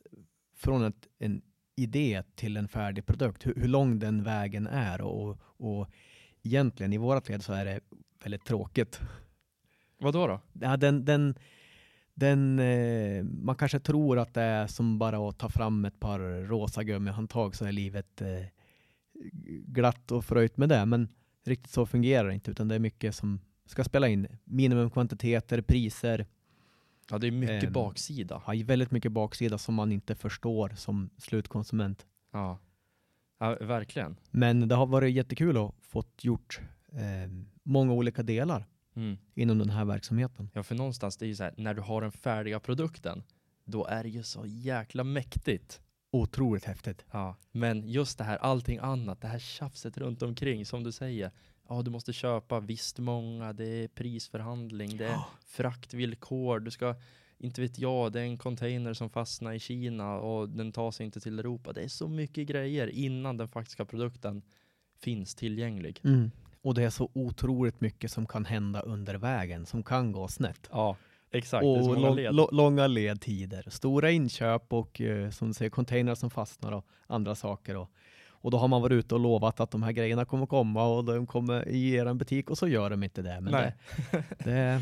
från 0.54 0.84
ett, 0.84 1.08
en 1.18 1.42
idé 1.76 2.22
till 2.34 2.56
en 2.56 2.68
färdig 2.68 3.06
produkt, 3.06 3.46
hur, 3.46 3.54
hur 3.54 3.68
lång 3.68 3.98
den 3.98 4.22
vägen 4.22 4.66
är 4.66 5.00
och, 5.00 5.38
och 5.42 5.88
egentligen 6.42 6.92
i 6.92 6.98
vårat 6.98 7.28
led 7.28 7.42
så 7.42 7.52
är 7.52 7.64
det 7.64 7.80
väldigt 8.22 8.44
tråkigt. 8.44 9.00
Vad 9.98 10.12
då? 10.12 10.26
då? 10.26 10.40
Ja, 10.52 10.76
den, 10.76 11.04
den, 11.04 11.34
den, 12.14 12.58
eh, 12.58 13.24
man 13.24 13.56
kanske 13.56 13.80
tror 13.80 14.18
att 14.18 14.34
det 14.34 14.42
är 14.42 14.66
som 14.66 14.98
bara 14.98 15.28
att 15.28 15.38
ta 15.38 15.48
fram 15.48 15.84
ett 15.84 16.00
par 16.00 16.46
rosa 16.46 16.82
gummihandtag 16.82 17.54
så 17.56 17.64
är 17.64 17.72
livet 17.72 18.22
eh, 18.22 18.46
glatt 19.66 20.12
och 20.12 20.24
fröjt 20.24 20.56
med 20.56 20.68
det. 20.68 20.86
Men 20.86 21.08
riktigt 21.44 21.72
så 21.72 21.86
fungerar 21.86 22.28
det 22.28 22.34
inte 22.34 22.50
utan 22.50 22.68
det 22.68 22.74
är 22.74 22.78
mycket 22.78 23.14
som 23.14 23.40
ska 23.66 23.84
spela 23.84 24.08
in. 24.08 24.26
Minimumkvantiteter, 24.44 25.60
priser. 25.60 26.26
Ja, 27.12 27.18
det 27.18 27.26
är 27.26 27.30
mycket 27.30 27.64
Ehm, 27.64 27.72
baksida. 27.72 28.42
Ja, 28.46 28.52
väldigt 28.64 28.90
mycket 28.90 29.12
baksida 29.12 29.58
som 29.58 29.74
man 29.74 29.92
inte 29.92 30.14
förstår 30.14 30.72
som 30.76 31.10
slutkonsument. 31.18 32.06
Ja. 32.32 32.58
ja, 33.38 33.56
verkligen. 33.60 34.16
Men 34.30 34.68
det 34.68 34.74
har 34.74 34.86
varit 34.86 35.14
jättekul 35.14 35.56
att 35.56 35.74
fått 35.80 36.24
gjort 36.24 36.60
eh, 36.92 37.30
många 37.62 37.92
olika 37.92 38.22
delar 38.22 38.66
Mm. 38.94 39.16
inom 39.34 39.58
den 39.58 39.70
här 39.70 39.84
verksamheten. 39.84 40.50
Ja, 40.54 40.62
för 40.62 40.74
någonstans 40.74 41.16
det 41.16 41.24
är 41.24 41.28
ju 41.28 41.34
så 41.34 41.42
här, 41.42 41.54
när 41.56 41.74
du 41.74 41.80
har 41.82 42.00
den 42.00 42.12
färdiga 42.12 42.60
produkten, 42.60 43.22
då 43.64 43.86
är 43.86 44.02
det 44.02 44.08
ju 44.08 44.22
så 44.22 44.46
jäkla 44.46 45.04
mäktigt. 45.04 45.80
Otroligt 46.10 46.64
häftigt. 46.64 47.04
Ja, 47.10 47.36
men 47.52 47.88
just 47.88 48.18
det 48.18 48.24
här, 48.24 48.36
allting 48.36 48.78
annat, 48.78 49.20
det 49.20 49.26
här 49.28 49.38
tjafset 49.38 49.98
runt 49.98 50.22
omkring, 50.22 50.66
som 50.66 50.82
du 50.84 50.92
säger. 50.92 51.30
Ja, 51.72 51.82
du 51.82 51.90
måste 51.90 52.12
köpa 52.12 52.60
visst 52.60 52.98
många, 52.98 53.52
det 53.52 53.64
är 53.64 53.88
prisförhandling, 53.88 54.96
det 54.96 55.06
är 55.06 55.18
fraktvillkor, 55.46 56.60
du 56.60 56.70
ska, 56.70 56.94
inte 57.38 57.60
vet 57.60 57.78
jag, 57.78 58.12
det 58.12 58.20
är 58.20 58.24
en 58.24 58.38
container 58.38 58.94
som 58.94 59.10
fastnar 59.10 59.52
i 59.52 59.58
Kina 59.58 60.14
och 60.14 60.48
den 60.48 60.72
tar 60.72 60.90
sig 60.90 61.06
inte 61.06 61.20
till 61.20 61.38
Europa. 61.38 61.72
Det 61.72 61.82
är 61.82 61.88
så 61.88 62.08
mycket 62.08 62.46
grejer 62.46 62.86
innan 62.86 63.36
den 63.36 63.48
faktiska 63.48 63.84
produkten 63.84 64.42
finns 65.00 65.34
tillgänglig. 65.34 66.00
Mm. 66.04 66.30
Och 66.62 66.74
det 66.74 66.82
är 66.82 66.90
så 66.90 67.10
otroligt 67.12 67.80
mycket 67.80 68.12
som 68.12 68.26
kan 68.26 68.44
hända 68.44 68.80
under 68.80 69.14
vägen, 69.14 69.66
som 69.66 69.82
kan 69.82 70.12
gå 70.12 70.28
snett. 70.28 70.68
Ja, 70.70 70.96
exakt. 71.30 71.64
och 71.64 72.00
lång, 72.00 72.16
led. 72.16 72.34
långa 72.52 72.86
ledtider, 72.86 73.64
stora 73.70 74.10
inköp 74.10 74.72
och 74.72 75.00
eh, 75.00 75.30
som 75.30 75.48
du 75.48 75.54
säger, 75.54 75.70
containrar 75.70 76.14
som 76.14 76.30
fastnar 76.30 76.72
och 76.72 76.86
andra 77.06 77.34
saker. 77.34 77.76
Och, 77.76 77.90
och 78.42 78.50
då 78.50 78.58
har 78.58 78.68
man 78.68 78.82
varit 78.82 78.92
ute 78.92 79.14
och 79.14 79.20
lovat 79.20 79.60
att 79.60 79.70
de 79.70 79.82
här 79.82 79.92
grejerna 79.92 80.24
kommer 80.24 80.46
komma 80.46 80.84
och 80.84 81.04
de 81.04 81.26
kommer 81.26 81.68
i 81.68 81.94
er 81.94 82.14
butik 82.14 82.50
och 82.50 82.58
så 82.58 82.68
gör 82.68 82.90
de 82.90 83.02
inte 83.02 83.22
det. 83.22 83.40
Men 83.40 83.52
Nej. 83.52 83.74
det, 84.10 84.24
det, 84.44 84.52
är, 84.52 84.80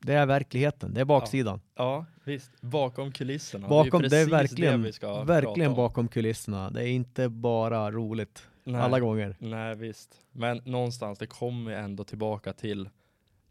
det 0.00 0.14
är 0.14 0.26
verkligheten, 0.26 0.94
det 0.94 1.00
är 1.00 1.04
baksidan. 1.04 1.60
Ja, 1.76 2.06
visst. 2.24 2.60
Bakom 2.60 3.12
kulisserna. 3.12 3.68
bakom, 3.68 4.02
det 4.02 4.08
det 4.08 4.16
är, 4.16 4.20
är, 4.20 4.38
precis 4.38 4.58
verkligen, 4.58 4.82
det 4.82 5.24
verkligen 5.24 5.74
bakom 5.74 6.08
kulisserna. 6.08 6.70
Det 6.70 6.82
är 6.82 6.86
inte 6.88 7.28
bara 7.28 7.90
roligt 7.90 8.48
Nej. 8.64 8.80
alla 8.80 9.00
gånger. 9.00 9.36
Nej, 9.38 9.74
visst. 9.74 10.14
Men 10.32 10.60
någonstans, 10.64 11.18
det 11.18 11.26
kommer 11.26 11.72
ändå 11.72 12.04
tillbaka 12.04 12.52
till 12.52 12.88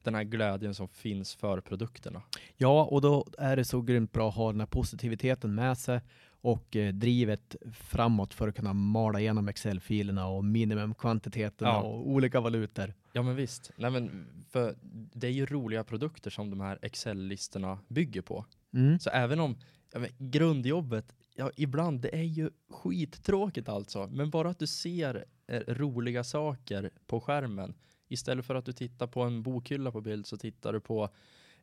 den 0.04 0.16
här 0.16 0.24
glädjen 0.24 0.74
som 0.74 0.88
finns 0.88 1.36
för 1.36 1.62
produkterna. 1.62 2.22
Ja, 2.58 2.84
och 2.84 3.02
då 3.02 3.26
är 3.38 3.56
det 3.56 3.66
så 3.66 3.82
grymt 3.82 4.12
bra 4.12 4.30
att 4.30 4.36
ha 4.36 4.52
den 4.52 4.60
här 4.60 4.68
positiviteten 4.68 5.56
med 5.56 5.78
sig 5.78 6.02
och 6.48 6.76
eh, 6.76 6.94
drivet 6.94 7.56
framåt 7.74 8.34
för 8.34 8.48
att 8.48 8.56
kunna 8.56 8.74
mala 8.74 9.20
igenom 9.20 9.48
Excel-filerna 9.48 10.28
och 10.28 10.46
minimumkvantiteterna 10.46 11.70
Ja. 11.72 11.82
och 11.82 12.10
olika 12.10 12.40
valutor. 12.42 12.94
Ja, 13.14 13.22
men 13.22 13.36
visst. 13.36 13.72
Nej, 13.78 13.92
men 13.92 14.28
för 14.50 14.76
det 15.14 15.28
är 15.28 15.32
ju 15.32 15.46
roliga 15.46 15.84
produkter 15.84 16.30
som 16.30 16.50
de 16.50 16.62
här 16.62 16.80
Excel-listorna 16.82 17.80
bygger 17.88 18.22
på. 18.22 18.46
Mm. 18.74 19.00
Så 19.00 19.10
även 19.10 19.40
om 19.40 19.56
ja, 19.94 20.00
grundjobbet, 20.18 21.16
ja, 21.36 21.52
ibland, 21.56 22.02
det 22.02 22.16
är 22.16 22.24
ju 22.24 22.50
skittråkigt 22.70 23.70
alltså. 23.70 24.08
Men 24.08 24.30
bara 24.30 24.50
att 24.50 24.60
du 24.60 24.68
ser 24.68 25.26
eh, 25.48 25.60
roliga 25.68 26.24
saker 26.24 26.90
på 27.08 27.20
skärmen. 27.20 27.74
Istället 28.08 28.46
för 28.46 28.56
att 28.56 28.66
du 28.66 28.74
tittar 28.74 29.08
på 29.08 29.22
en 29.22 29.44
bokhylla 29.44 29.92
på 29.92 30.02
bild 30.02 30.28
så 30.28 30.38
tittar 30.38 30.74
du 30.74 30.80
på 30.80 31.10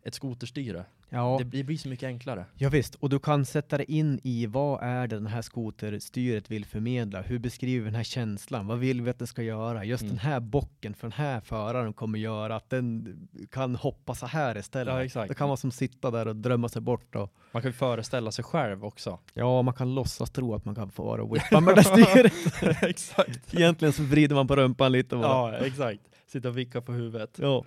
ett 0.02 0.14
skoterstyre. 0.14 0.84
Ja, 1.14 1.40
Det, 1.44 1.62
blir 1.64 1.76
så 1.78 1.88
mycket 1.88 2.06
enklare. 2.06 2.44
ja, 2.54 2.68
visst. 2.68 2.94
Och 2.94 3.08
du 3.08 3.18
kan 3.18 3.44
sätta 3.44 3.76
dig 3.76 3.86
in 3.88 4.20
i 4.22 4.46
vad 4.46 4.82
är 4.82 5.06
det 5.06 5.16
den 5.16 5.26
här 5.26 5.42
skoterstyret 5.42 6.50
vill 6.50 6.64
förmedla? 6.64 7.22
Hur 7.22 7.38
beskriver 7.38 7.80
vi 7.84 7.84
den 7.90 7.94
här 7.94 8.04
känslan? 8.04 8.66
Vad 8.66 8.78
vill 8.78 9.02
vi 9.02 9.10
att 9.10 9.18
den 9.18 9.26
ska 9.28 9.42
göra? 9.42 9.84
Just 9.84 10.02
Mm. 10.02 10.10
den 10.16 10.18
här 10.18 10.40
bocken 10.40 10.94
för 10.94 11.06
den 11.08 11.12
här 11.12 11.40
föraren 11.40 11.92
kommer 11.92 12.18
göra 12.18 12.56
att 12.56 12.70
den 12.70 13.16
kan 13.50 13.74
hoppa 13.74 14.14
så 14.14 14.26
här 14.26 14.58
istället. 14.58 14.94
Ja, 14.94 15.04
exakt. 15.04 15.28
Det 15.28 15.34
kan 15.34 15.48
vara 15.48 15.56
som 15.56 15.70
sitta 15.70 16.10
där 16.10 16.28
och 16.28 16.36
drömma 16.36 16.68
sig 16.68 16.82
bort. 16.82 17.14
Och, 17.16 17.32
Man 17.52 17.62
kan 17.62 17.68
ju 17.68 17.72
föreställa 17.72 18.32
sig 18.32 18.44
själv 18.44 18.84
också. 18.84 19.18
ja, 19.34 19.62
man 19.62 19.74
kan 19.74 19.94
låtsas 19.94 20.30
tro 20.30 20.54
att 20.54 20.64
man 20.64 20.74
kan 20.74 20.90
få 20.90 21.04
vara 21.04 21.22
och 21.22 21.36
whippa 21.36 21.60
med 21.60 21.76
det 21.76 21.84
styret. 21.84 22.32
exakt. 22.82 23.54
Egentligen 23.54 23.92
så 23.92 24.02
vrider 24.02 24.34
man 24.34 24.46
på 24.46 24.56
rumpan 24.56 24.92
lite. 24.92 25.16
Bara. 25.16 25.58
Ja, 25.58 25.66
exakt. 25.66 26.00
Sitta 26.26 26.48
och 26.48 26.58
vicka 26.58 26.80
på 26.80 26.92
huvudet. 26.92 27.30
Ja. 27.40 27.64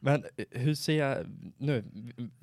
Men 0.00 0.24
eh, 0.36 0.44
hur 0.50 0.74
ser 0.74 0.98
jag 0.98 1.26
nu, 1.56 1.84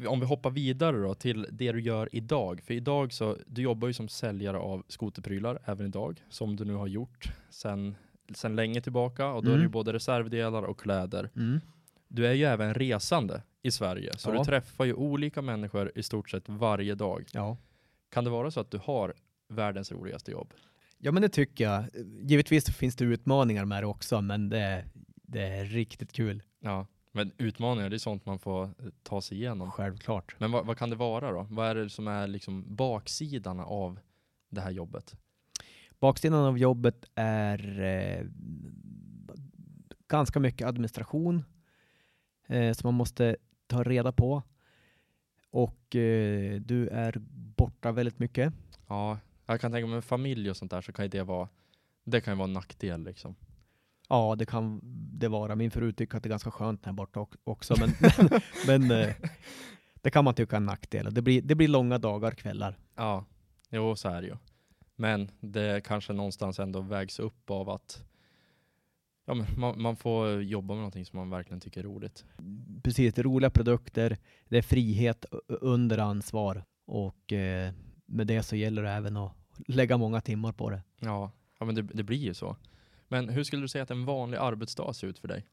om 0.07 0.19
vi 0.19 0.25
hoppar 0.25 0.49
vidare 0.49 0.97
då 0.97 1.13
till 1.13 1.47
det 1.51 1.71
du 1.71 1.81
gör 1.81 2.09
idag. 2.11 2.61
För 2.61 2.73
idag 2.73 3.13
så, 3.13 3.37
du 3.47 3.61
jobbar 3.61 3.87
ju 3.87 3.93
som 3.93 4.07
säljare 4.07 4.57
av 4.57 4.83
skoterprylar 4.87 5.59
även 5.65 5.85
idag, 5.85 6.23
som 6.29 6.55
du 6.55 6.65
nu 6.65 6.73
har 6.73 6.87
gjort 6.87 7.31
sen, 7.49 7.95
sen 8.33 8.55
länge 8.55 8.81
tillbaka. 8.81 9.27
Och 9.27 9.43
då 9.43 9.49
är 9.49 9.53
det 9.53 9.59
ju 9.59 9.61
Mm. 9.65 9.71
både 9.71 9.93
reservdelar 9.93 10.63
och 10.63 10.79
kläder. 10.79 11.29
Mm. 11.35 11.59
Du 12.07 12.27
är 12.27 12.33
ju 12.33 12.43
även 12.43 12.73
resande 12.73 13.41
i 13.61 13.71
Sverige, 13.71 14.11
så 14.17 14.29
Ja. 14.29 14.37
du 14.39 14.43
träffar 14.45 14.85
ju 14.85 14.93
olika 14.93 15.41
människor 15.41 15.91
i 15.95 16.03
stort 16.03 16.29
sett 16.29 16.49
varje 16.49 16.95
dag. 16.95 17.25
Ja. 17.31 17.57
Kan 18.11 18.23
det 18.23 18.29
vara 18.29 18.51
så 18.51 18.59
att 18.59 18.71
du 18.71 18.77
har 18.83 19.13
världens 19.49 19.91
roligaste 19.91 20.31
jobb? 20.31 20.53
ja, 20.97 21.11
men 21.11 21.21
det 21.21 21.29
tycker 21.29 21.63
jag. 21.63 21.83
Givetvis 22.21 22.65
finns 22.77 22.95
det 22.95 23.05
utmaningar 23.05 23.65
med 23.65 23.83
det 23.83 23.87
också, 23.87 24.21
men 24.21 24.49
det, 24.49 24.85
det 25.21 25.41
är 25.41 25.65
riktigt 25.65 26.11
kul. 26.13 26.43
Ja, 26.59 26.87
men 27.15 27.31
utmaningar, 27.37 27.89
det 27.89 27.95
är 27.95 27.97
sånt 27.97 28.25
man 28.25 28.39
får 28.39 28.63
eh, 28.63 28.69
ta 29.03 29.21
sig 29.21 29.37
igenom. 29.37 29.71
Självklart. 29.71 30.35
Men 30.39 30.51
vad, 30.51 30.65
vad 30.65 30.77
kan 30.77 30.89
det 30.89 30.95
vara 30.95 31.31
då? 31.31 31.47
Vad 31.49 31.67
är 31.67 31.75
det 31.75 31.89
som 31.89 32.07
är 32.07 32.27
liksom 32.27 32.75
baksidan 32.75 33.59
av 33.59 33.99
det 34.49 34.61
här 34.61 34.71
jobbet? 34.71 35.15
Baksidan 35.99 36.45
av 36.45 36.57
jobbet 36.57 37.05
är 37.15 37.81
eh, 37.81 38.25
ganska 40.07 40.39
mycket 40.39 40.67
administration 40.67 41.43
eh, 42.47 42.73
som 42.73 42.87
man 42.87 42.93
måste 42.93 43.35
ta 43.67 43.83
reda 43.83 44.11
på. 44.11 44.43
Och 45.49 45.95
eh, 45.95 46.61
du 46.61 46.87
är 46.87 47.15
borta 47.55 47.91
väldigt 47.91 48.19
mycket. 48.19 48.53
Ja, 48.87 49.19
jag 49.45 49.61
kan 49.61 49.71
tänka 49.71 49.87
mig 49.87 49.95
med 49.95 50.03
familj 50.03 50.49
och 50.49 50.57
sånt 50.57 50.71
där 50.71 50.81
så 50.81 50.93
kan 50.93 51.09
det 51.09 51.23
vara, 51.23 51.49
det 52.03 52.21
kan 52.21 52.33
ju 52.33 52.37
vara 52.37 52.47
en 52.47 52.53
nackdel 52.53 53.03
liksom. 53.03 53.35
Ja, 54.09 54.35
det 54.35 54.45
kan 54.45 54.79
det 55.19 55.27
vara. 55.27 55.55
Min 55.55 55.71
fru 55.71 55.91
tycker 55.91 56.17
att 56.17 56.23
det 56.23 56.27
är 56.27 56.29
ganska 56.29 56.51
skönt 56.51 56.85
här 56.85 56.93
borta 56.93 57.19
ock- 57.19 57.35
också, 57.43 57.75
men, 57.79 57.89
men 58.67 58.91
eh, 58.91 59.13
det 60.01 60.11
kan 60.11 60.23
man 60.25 60.33
tycka 60.33 60.55
är 60.55 60.57
en 60.57 60.65
nackdel. 60.65 61.13
Det 61.13 61.21
blir, 61.21 61.41
det 61.41 61.55
blir 61.55 61.67
långa 61.67 61.97
dagar, 61.97 62.31
kvällar. 62.31 62.77
Ja, 62.95 63.25
jo 63.69 63.95
så 63.95 64.09
är 64.09 64.21
det 64.21 64.27
ju. 64.27 64.35
Men 64.95 65.31
det 65.39 65.83
kanske 65.85 66.13
någonstans 66.13 66.59
ändå 66.59 66.81
vägs 66.81 67.19
upp 67.19 67.49
av 67.49 67.69
att 67.69 68.03
ja, 69.25 69.33
men 69.33 69.45
man, 69.57 69.81
man 69.81 69.95
får 69.95 70.41
jobba 70.41 70.73
med 70.73 70.81
någonting 70.81 71.05
som 71.05 71.19
man 71.19 71.29
verkligen 71.29 71.59
tycker 71.61 71.79
är 71.79 71.83
roligt. 71.83 72.25
Precis, 72.83 73.13
det 73.13 73.21
är 73.21 73.23
roliga 73.23 73.49
produkter, 73.49 74.17
det 74.49 74.57
är 74.57 74.61
frihet 74.61 75.25
under 75.47 75.97
ansvar 75.97 76.63
och 76.85 77.33
eh, 77.33 77.73
med 78.05 78.27
det 78.27 78.43
så 78.43 78.55
gäller 78.55 78.83
det 78.83 78.89
även 78.91 79.17
att 79.17 79.31
lägga 79.67 79.97
många 79.97 80.21
timmar 80.21 80.51
på 80.51 80.69
det. 80.69 80.81
Ja, 80.99 81.31
ja 81.59 81.65
men 81.65 81.75
det, 81.75 81.81
det 81.81 82.03
blir 82.03 82.17
ju 82.17 82.33
så. 82.33 82.55
Men 83.07 83.29
hur 83.29 83.43
skulle 83.43 83.61
du 83.61 83.67
säga 83.67 83.83
att 83.83 83.91
en 83.91 84.05
vanlig 84.05 84.37
arbetsdag 84.37 84.93
ser 84.93 85.07
ut 85.07 85.19
för 85.19 85.27
dig? 85.27 85.45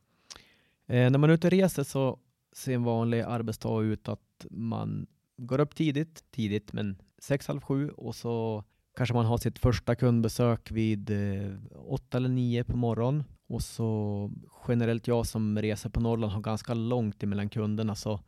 Eh, 0.86 1.10
när 1.10 1.18
man 1.18 1.30
är 1.30 1.34
ute 1.34 1.46
och 1.46 1.50
reser 1.50 1.84
så 1.84 2.18
ser 2.52 2.74
en 2.74 2.84
vanlig 2.84 3.20
arbetsdag 3.20 3.82
ut 3.82 4.08
att 4.08 4.46
man 4.50 5.06
går 5.36 5.60
upp 5.60 5.74
tidigt, 5.74 6.24
tidigt 6.30 6.72
men 6.72 7.02
sex, 7.18 7.46
halv 7.46 7.60
sju 7.60 7.90
och 7.90 8.14
så 8.14 8.64
kanske 8.96 9.14
man 9.14 9.26
har 9.26 9.38
sitt 9.38 9.58
första 9.58 9.94
kundbesök 9.94 10.70
vid 10.70 11.10
eh, 11.10 11.52
åtta 11.86 12.16
eller 12.16 12.28
nio 12.28 12.64
på 12.64 12.76
morgonen 12.76 13.24
och 13.46 13.62
så 13.62 14.30
generellt 14.68 15.06
jag 15.06 15.26
som 15.26 15.58
reser 15.58 15.90
på 15.90 16.00
Norrland 16.00 16.32
har 16.32 16.40
ganska 16.40 16.74
långt 16.74 17.22
emellan 17.22 17.48
kunderna 17.48 17.94
så, 17.94 18.20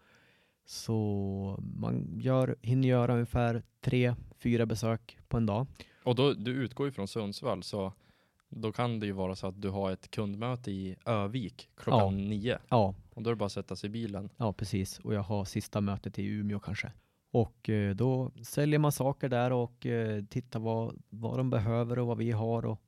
så 0.67 1.61
man 1.61 2.21
gör, 2.21 2.57
hinner 2.63 2.89
göra 2.89 3.13
ungefär 3.13 3.63
tre, 3.81 4.15
fyra 4.39 4.67
besök 4.67 5.19
på 5.29 5.37
en 5.37 5.47
dag. 5.47 5.67
Och 6.05 6.15
då, 6.15 6.33
du 6.33 6.51
utgår 6.51 6.87
ju 6.87 6.92
från 6.92 7.09
Sundsvall 7.09 7.63
så 7.63 7.92
då 8.57 8.73
kan 8.73 9.00
det 9.00 9.07
ju 9.07 9.13
vara 9.13 9.35
så 9.37 9.46
att 9.46 9.63
du 9.63 9.69
har 9.71 9.90
ett 9.90 10.11
kundmöte 10.11 10.71
i 10.71 10.96
Övik 11.07 11.69
klockan 11.77 12.00
Ja. 12.00 12.11
nio. 12.29 12.59
Ja, 12.69 12.94
Och 13.15 13.23
då 13.23 13.31
är 13.31 13.35
det 13.35 13.38
bara 13.38 13.46
att 13.46 13.52
sätta 13.52 13.77
sig 13.77 13.87
i 13.87 13.90
bilen. 13.90 14.29
Ja, 14.37 14.52
precis. 14.52 14.98
Och 14.98 15.15
jag 15.15 15.23
har 15.23 15.44
sista 15.44 15.81
mötet 15.81 16.19
i 16.19 16.27
Umeå 16.27 16.59
kanske. 16.61 16.92
Och 17.33 17.69
eh, 17.69 17.94
då 17.94 18.31
säljer 18.42 18.79
man 18.79 18.92
saker 18.92 19.29
där 19.29 19.52
och 19.52 19.87
eh, 19.87 20.25
tittar 20.25 20.61
vad, 20.61 21.02
vad 21.11 21.38
de 21.38 21.50
behöver 21.50 21.98
och 21.98 22.07
vad 22.07 22.19
vi 22.19 22.31
har 22.31 22.67
och 22.67 22.81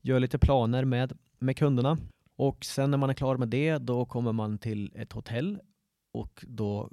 gör 0.00 0.20
lite 0.20 0.38
planer 0.38 0.84
med, 0.84 1.18
med 1.38 1.56
kunderna. 1.56 1.98
Och 2.36 2.64
sen 2.64 2.90
när 2.90 2.98
man 2.98 3.10
är 3.10 3.14
klar 3.14 3.36
med 3.36 3.48
det, 3.48 3.78
då 3.78 4.04
kommer 4.04 4.32
man 4.32 4.58
till 4.58 4.92
ett 4.94 5.12
hotell 5.12 5.60
och 6.12 6.44
då 6.48 6.90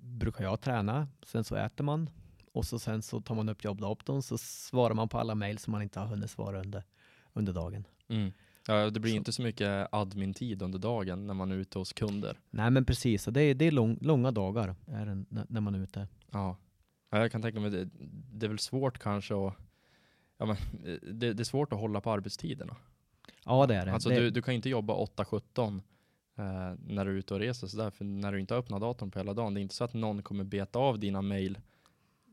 brukar 0.00 0.44
jag 0.44 0.60
träna. 0.60 1.08
Sen 1.26 1.44
så 1.44 1.56
äter 1.56 1.84
man 1.84 2.10
och 2.52 2.64
så 2.64 2.78
sen 2.78 3.02
så 3.02 3.20
tar 3.20 3.34
man 3.34 3.48
upp 3.48 3.64
jobbdatorn 3.64 4.22
så 4.22 4.38
svarar 4.38 4.94
man 4.94 5.08
på 5.08 5.18
alla 5.18 5.34
mejl 5.34 5.58
som 5.58 5.72
man 5.72 5.82
inte 5.82 6.00
har 6.00 6.06
hunnit 6.06 6.30
svara 6.30 6.60
under, 6.60 6.84
under 7.36 7.52
dagen. 7.52 7.84
Mm. 8.08 8.32
Ja, 8.66 8.90
det 8.90 9.00
blir 9.00 9.12
Så. 9.12 9.16
inte 9.16 9.32
så 9.32 9.42
mycket 9.42 9.88
admin-tid 9.92 10.62
under 10.62 10.78
dagen 10.78 11.26
när 11.26 11.34
man 11.34 11.52
är 11.52 11.56
ute 11.56 11.78
hos 11.78 11.92
kunder. 11.92 12.38
Nej 12.50 12.70
men 12.70 12.84
precis, 12.84 13.24
det 13.24 13.42
är, 13.42 13.54
det 13.54 13.64
är 13.64 13.70
lång, 13.70 13.98
långa 14.00 14.30
dagar 14.30 14.74
är 14.86 15.06
det, 15.06 15.24
när, 15.48 15.60
man 15.60 15.74
är 15.74 15.78
ute. 15.78 16.08
Ja. 16.30 16.56
ja, 17.10 17.18
jag 17.18 17.32
kan 17.32 17.42
tänka 17.42 17.60
mig, 17.60 17.70
det, 17.70 17.88
det 18.32 18.46
är 18.46 18.48
väl 18.48 18.58
svårt 18.58 18.98
kanske 18.98 19.34
att 19.46 19.54
Ja, 20.38 20.46
men, 20.46 20.56
det, 21.18 21.32
det 21.32 21.42
är 21.42 21.44
svårt 21.44 21.72
att 21.72 21.78
hålla 21.78 22.00
på 22.00 22.10
arbetstiderna. 22.10 22.76
Ja 23.44 23.66
det 23.66 23.74
är 23.74 23.86
det. 23.86 23.92
Alltså 23.92 24.08
det 24.08 24.20
du, 24.20 24.30
du 24.30 24.42
kan 24.42 24.54
inte 24.54 24.68
jobba 24.68 24.94
8-17 24.94 25.80
eh, 26.36 26.42
när 26.86 27.04
du 27.04 27.10
är 27.10 27.16
ute 27.16 27.34
och 27.34 27.40
reser 27.40 27.66
sådär, 27.66 27.90
för 27.90 28.04
när 28.04 28.32
du 28.32 28.40
inte 28.40 28.54
har 28.54 28.58
öppnat 28.58 28.80
datorn 28.80 29.10
på 29.10 29.18
hela 29.18 29.34
dagen, 29.34 29.54
det 29.54 29.60
är 29.60 29.62
inte 29.62 29.74
så 29.74 29.84
att 29.84 29.94
någon 29.94 30.22
kommer 30.22 30.44
beta 30.44 30.78
av 30.78 30.98
dina 30.98 31.22
mail 31.22 31.58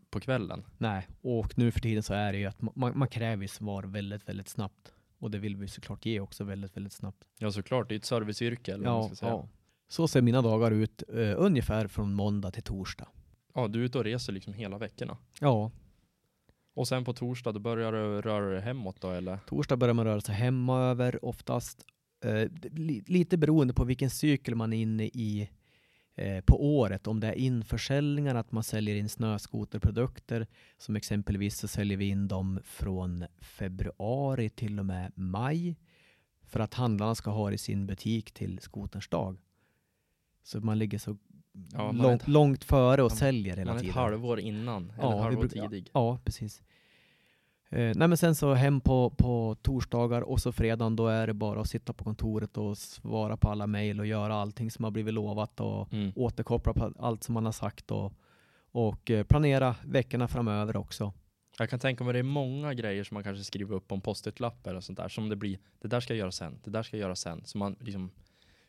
på 0.10 0.20
kvällen. 0.20 0.64
Nej, 0.78 1.08
och 1.22 1.58
nu 1.58 1.72
för 1.72 1.80
tiden 1.80 2.04
så 2.04 2.14
är 2.14 2.32
det 2.34 2.40
ju 2.40 2.46
att 2.46 2.62
man, 2.62 2.98
man 2.98 3.08
kräver 3.08 3.48
svar 3.48 3.84
väldigt, 3.84 4.30
väldigt 4.30 4.50
snabbt. 4.50 4.93
Och 5.24 5.32
det 5.32 5.40
vill 5.40 5.56
vi 5.56 5.68
såklart 5.68 6.06
ge 6.06 6.20
också 6.20 6.44
väldigt, 6.44 6.78
väldigt 6.78 6.94
snabbt. 6.94 7.24
Ja 7.40 7.52
såklart, 7.52 7.90
det 7.90 7.96
är 7.96 7.98
ett 7.98 8.06
serviceyrke 8.06 8.74
eller 8.74 8.86
vad 8.86 8.94
man 9.00 9.08
ska 9.08 9.16
säga. 9.16 9.32
Ja. 9.32 9.48
Så 9.88 10.08
ser 10.08 10.22
mina 10.22 10.42
dagar 10.42 10.72
ut 10.72 11.04
eh, 11.14 11.34
ungefär 11.38 11.88
från 11.88 12.14
måndag 12.14 12.52
till 12.52 12.64
torsdag. 12.64 13.08
ja, 13.54 13.68
du 13.68 13.80
är 13.82 13.84
ute 13.86 13.98
och 13.98 14.04
reser 14.04 14.34
liksom 14.34 14.54
hela 14.54 14.78
veckorna. 14.78 15.18
Ja, 15.40 15.72
Och 16.76 16.88
sen 16.88 17.06
på 17.06 17.14
torsdag, 17.14 17.52
då 17.52 17.60
börjar 17.60 17.92
du 17.92 18.22
röra 18.22 18.50
dig 18.50 18.62
hemåt 18.62 19.02
då 19.02 19.10
eller? 19.12 19.38
torsdag 19.48 19.78
börjar 19.78 19.94
man 19.94 20.06
röra 20.06 20.22
sig 20.22 20.36
hemöver 20.36 21.26
oftast. 21.26 21.86
Eh, 22.26 22.50
li, 22.72 23.04
lite 23.08 23.38
beroende 23.38 23.74
på 23.74 23.84
vilken 23.84 24.10
cykel 24.10 24.56
man 24.56 24.74
är 24.74 24.78
inne 24.82 25.04
i 25.06 25.50
på 26.46 26.78
året. 26.78 27.08
Om 27.08 27.20
det 27.20 27.28
är 27.28 27.34
införsäljningar, 27.34 28.36
att 28.36 28.52
man 28.52 28.64
säljer 28.64 28.96
in 28.96 29.10
snöskoterprodukter. 29.10 30.48
Som 30.78 30.96
exempelvis 30.96 31.58
så 31.58 31.68
säljer 31.68 31.98
vi 31.98 32.06
in 32.10 32.28
dem 32.28 32.60
från 32.64 33.26
februari 33.42 34.50
till 34.50 34.80
och 34.80 34.86
med 34.86 35.12
maj. 35.16 35.76
För 36.46 36.60
att 36.60 36.74
handlarna 36.74 37.16
ska 37.16 37.32
ha 37.32 37.50
det 37.50 37.56
i 37.56 37.58
sin 37.58 37.88
butik 37.88 38.32
till 38.32 38.60
skoterns 38.60 39.08
dag. 39.08 39.38
Så 40.44 40.60
man 40.62 40.80
ligger 40.80 40.98
så 40.98 41.18
Ja, 41.74 41.92
man 41.92 42.14
ett- 42.14 42.28
långt 42.28 42.64
före 42.64 43.04
och 43.04 43.12
man- 43.12 43.18
säljer 43.18 43.58
hela 43.58 43.70
Man 43.72 43.76
är 43.76 43.80
ett 43.80 43.82
tiden. 43.82 43.96
halvår 43.96 44.40
innan, 44.40 44.90
eller 44.90 45.04
Ja, 45.04 45.22
halvår 45.22 45.48
tidig. 45.48 45.90
Ja, 45.94 46.20
precis. 46.26 46.62
Eh, 47.74 47.92
nej 47.96 48.08
men 48.08 48.18
sen 48.18 48.36
så 48.36 48.54
hem 48.54 48.82
på, 48.82 49.10
på 49.10 49.56
torsdagar 49.62 50.22
och 50.22 50.40
så 50.42 50.52
fredagen 50.52 50.96
då 50.96 51.08
är 51.08 51.28
det 51.28 51.34
bara 51.34 51.62
att 51.62 51.70
sitta 51.70 51.94
på 51.94 52.04
kontoret 52.04 52.58
och 52.58 52.78
svara 52.78 53.38
på 53.38 53.50
alla 53.50 53.68
mejl 53.68 54.00
och 54.00 54.06
göra 54.06 54.36
allting 54.36 54.72
som 54.72 54.84
har 54.84 54.92
blivit 54.92 55.14
lovat 55.14 55.60
och 55.60 55.94
Mm. 55.94 56.12
återkoppla 56.16 56.74
på 56.74 56.94
allt 57.00 57.24
som 57.24 57.34
man 57.34 57.46
har 57.46 57.52
sagt 57.52 57.92
och, 57.92 58.14
och 58.72 59.12
eh, 59.12 59.24
planera 59.24 59.76
veckorna 59.86 60.28
framöver 60.28 60.78
också. 60.78 61.14
Jag 61.58 61.70
kan 61.70 61.80
tänka 61.80 62.04
mig 62.04 62.14
det 62.14 62.20
är 62.20 62.24
många 62.24 62.74
grejer 62.74 63.04
som 63.04 63.16
man 63.16 63.24
kanske 63.24 63.44
skriver 63.44 63.76
upp 63.76 63.88
på 63.88 63.96
en 63.96 64.02
post-it-lapp 64.02 64.68
eller 64.68 64.80
sånt 64.82 64.98
där, 64.98 65.10
som 65.10 65.30
det 65.30 65.36
blir, 65.36 65.60
det 65.82 65.88
där 65.88 66.00
ska 66.00 66.14
jag 66.14 66.20
göra 66.20 66.32
sen, 66.32 66.60
det 66.64 66.70
där 66.72 66.84
ska 66.84 66.98
jag 66.98 67.02
göra 67.02 67.16
sen, 67.16 67.42
så 67.46 67.58
man 67.58 67.76
liksom 67.80 68.12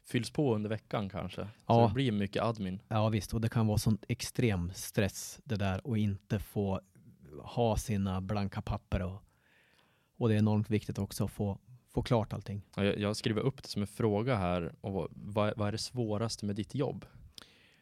fylls 0.07 0.31
på 0.31 0.55
under 0.55 0.71
veckan 0.71 1.09
kanske. 1.09 1.41
Så 1.43 1.49
Ja. 1.67 1.87
det 1.89 1.95
blir 1.95 2.13
mycket 2.13 2.43
admin. 2.43 2.81
Ja 2.89 3.09
visst, 3.09 3.35
och 3.35 3.41
det 3.41 3.49
kan 3.49 3.67
vara 3.67 3.79
sån 3.79 3.99
extrem 4.09 4.73
stress 4.75 5.41
det 5.45 5.57
där 5.57 5.87
och 5.87 5.99
inte 5.99 6.39
få 6.39 6.81
ha 7.43 7.77
sina 7.77 8.21
blanka 8.21 8.63
papper 8.63 9.03
och, 9.03 9.23
och 10.19 10.29
det 10.29 10.35
är 10.35 10.39
enormt 10.39 10.71
viktigt 10.71 10.99
också 10.99 11.25
att 11.25 11.31
få, 11.31 11.59
få 11.95 12.03
klart 12.03 12.33
allting. 12.33 12.63
Ja, 12.77 12.85
Jag, 12.85 12.99
jag 12.99 13.17
skriver 13.17 13.41
upp 13.43 13.63
det 13.63 13.69
som 13.69 13.83
en 13.83 13.89
fråga 13.89 14.37
här, 14.37 14.75
och 14.81 15.09
vad, 15.11 15.53
vad 15.57 15.69
är 15.69 15.73
det 15.73 15.79
svåraste 15.79 16.47
med 16.47 16.57
ditt 16.57 16.75
jobb? 16.75 17.05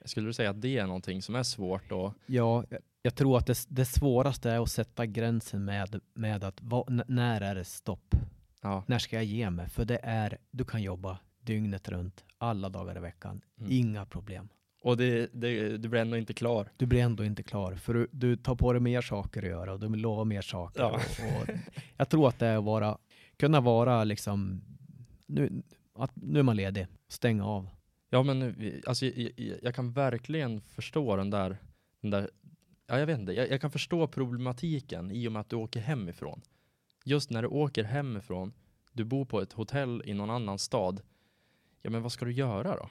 Skulle 0.05 0.27
du 0.29 0.33
säga 0.33 0.51
att 0.51 0.61
det 0.63 0.79
är 0.79 0.87
någonting 0.87 1.23
som 1.23 1.35
är 1.35 1.43
svårt 1.43 1.93
och 1.93 2.15
Ja, 2.27 2.65
jag- 3.03 3.15
tror 3.15 3.39
att 3.39 3.47
det, 3.47 3.67
det 3.69 3.85
svåraste 3.85 4.51
är 4.51 4.61
att 4.63 4.71
sätta 4.71 5.07
gränsen 5.07 5.65
med, 5.65 6.01
med 6.15 6.45
att 6.45 6.59
vad- 6.63 7.03
när 7.09 7.41
är 7.41 7.55
det 7.55 7.65
stopp? 7.65 8.15
ja, 8.63 8.85
När 8.87 8.99
ska 8.99 9.17
jag 9.17 9.25
ge 9.25 9.51
mig? 9.51 9.69
För 9.69 9.85
det 9.85 10.01
är, 10.03 10.39
du 10.51 10.65
kan 10.65 10.83
jobba 10.83 11.19
dygnet 11.41 11.89
runt, 11.89 12.25
alla 12.39 12.69
dagar 12.69 12.97
i 12.97 13.01
veckan. 13.01 13.41
Mm. 13.59 13.73
Inga 13.73 14.07
problem. 14.07 14.49
Och 14.83 14.97
det, 14.97 15.31
det, 15.33 15.77
du 15.77 15.89
blir 15.89 16.01
ändå 16.01 16.17
inte 16.17 16.35
klar. 16.35 16.69
Du 16.77 16.87
blir 16.87 17.01
ändå 17.01 17.25
inte 17.25 17.43
klar, 17.43 17.75
för 17.75 17.95
du, 17.95 18.09
du 18.13 18.37
tar 18.37 18.55
på 18.55 18.73
dig 18.73 18.83
mer 18.83 19.01
saker 19.01 19.43
att 19.43 19.49
göra 19.49 19.73
och 19.73 19.81
du 19.81 19.89
lovar 19.89 20.25
mer 20.25 20.43
saker. 20.43 20.81
Ja. 20.81 20.91
Och, 20.91 21.43
och 21.43 21.57
jag 21.97 22.09
tror 22.09 22.29
att 22.29 22.39
det 22.39 22.47
är 22.47 22.59
att 22.59 22.65
vara, 22.65 22.99
kunna 23.37 23.61
vara 23.61 24.05
liksom, 24.05 24.63
nu, 25.27 25.63
att 25.95 26.11
nu 26.15 26.39
är 26.39 26.43
man 26.43 26.57
ledig, 26.57 26.87
stänga 27.09 27.47
av. 27.47 27.69
Ja 28.11 28.23
men 28.23 28.55
alltså, 28.87 29.07
jag, 29.07 29.33
jag, 29.37 29.59
jag 29.63 29.75
kan 29.75 29.93
verkligen 29.93 30.61
förstå 30.61 31.17
den 31.17 31.31
där, 31.31 31.57
den 32.01 32.11
där 32.11 32.31
ja, 32.87 32.99
jag 32.99 33.07
vet 33.07 33.19
inte, 33.19 33.33
jag, 33.33 33.51
jag 33.51 33.61
kan 33.61 33.71
förstå 33.71 34.07
problematiken 34.07 35.11
i 35.11 35.29
och 35.29 35.33
med 35.33 35.41
att 35.41 35.49
du 35.49 35.57
åker 35.57 35.81
hemifrån. 35.81 36.41
Just 37.05 37.31
när 37.31 37.43
du 37.43 37.49
åker 37.49 37.85
hemifrån, 37.85 38.53
du 38.93 39.05
bor 39.05 39.25
på 39.25 39.41
ett 39.41 39.53
hotell 39.53 40.03
i 40.05 40.15
någon 40.15 40.31
annan 40.31 40.59
stad, 40.59 41.03
ja 41.83 41.91
men 41.91 42.03
vad 42.03 42.13
ska 42.13 42.25
du 42.25 42.33
göra 42.33 42.77
då? 42.77 42.89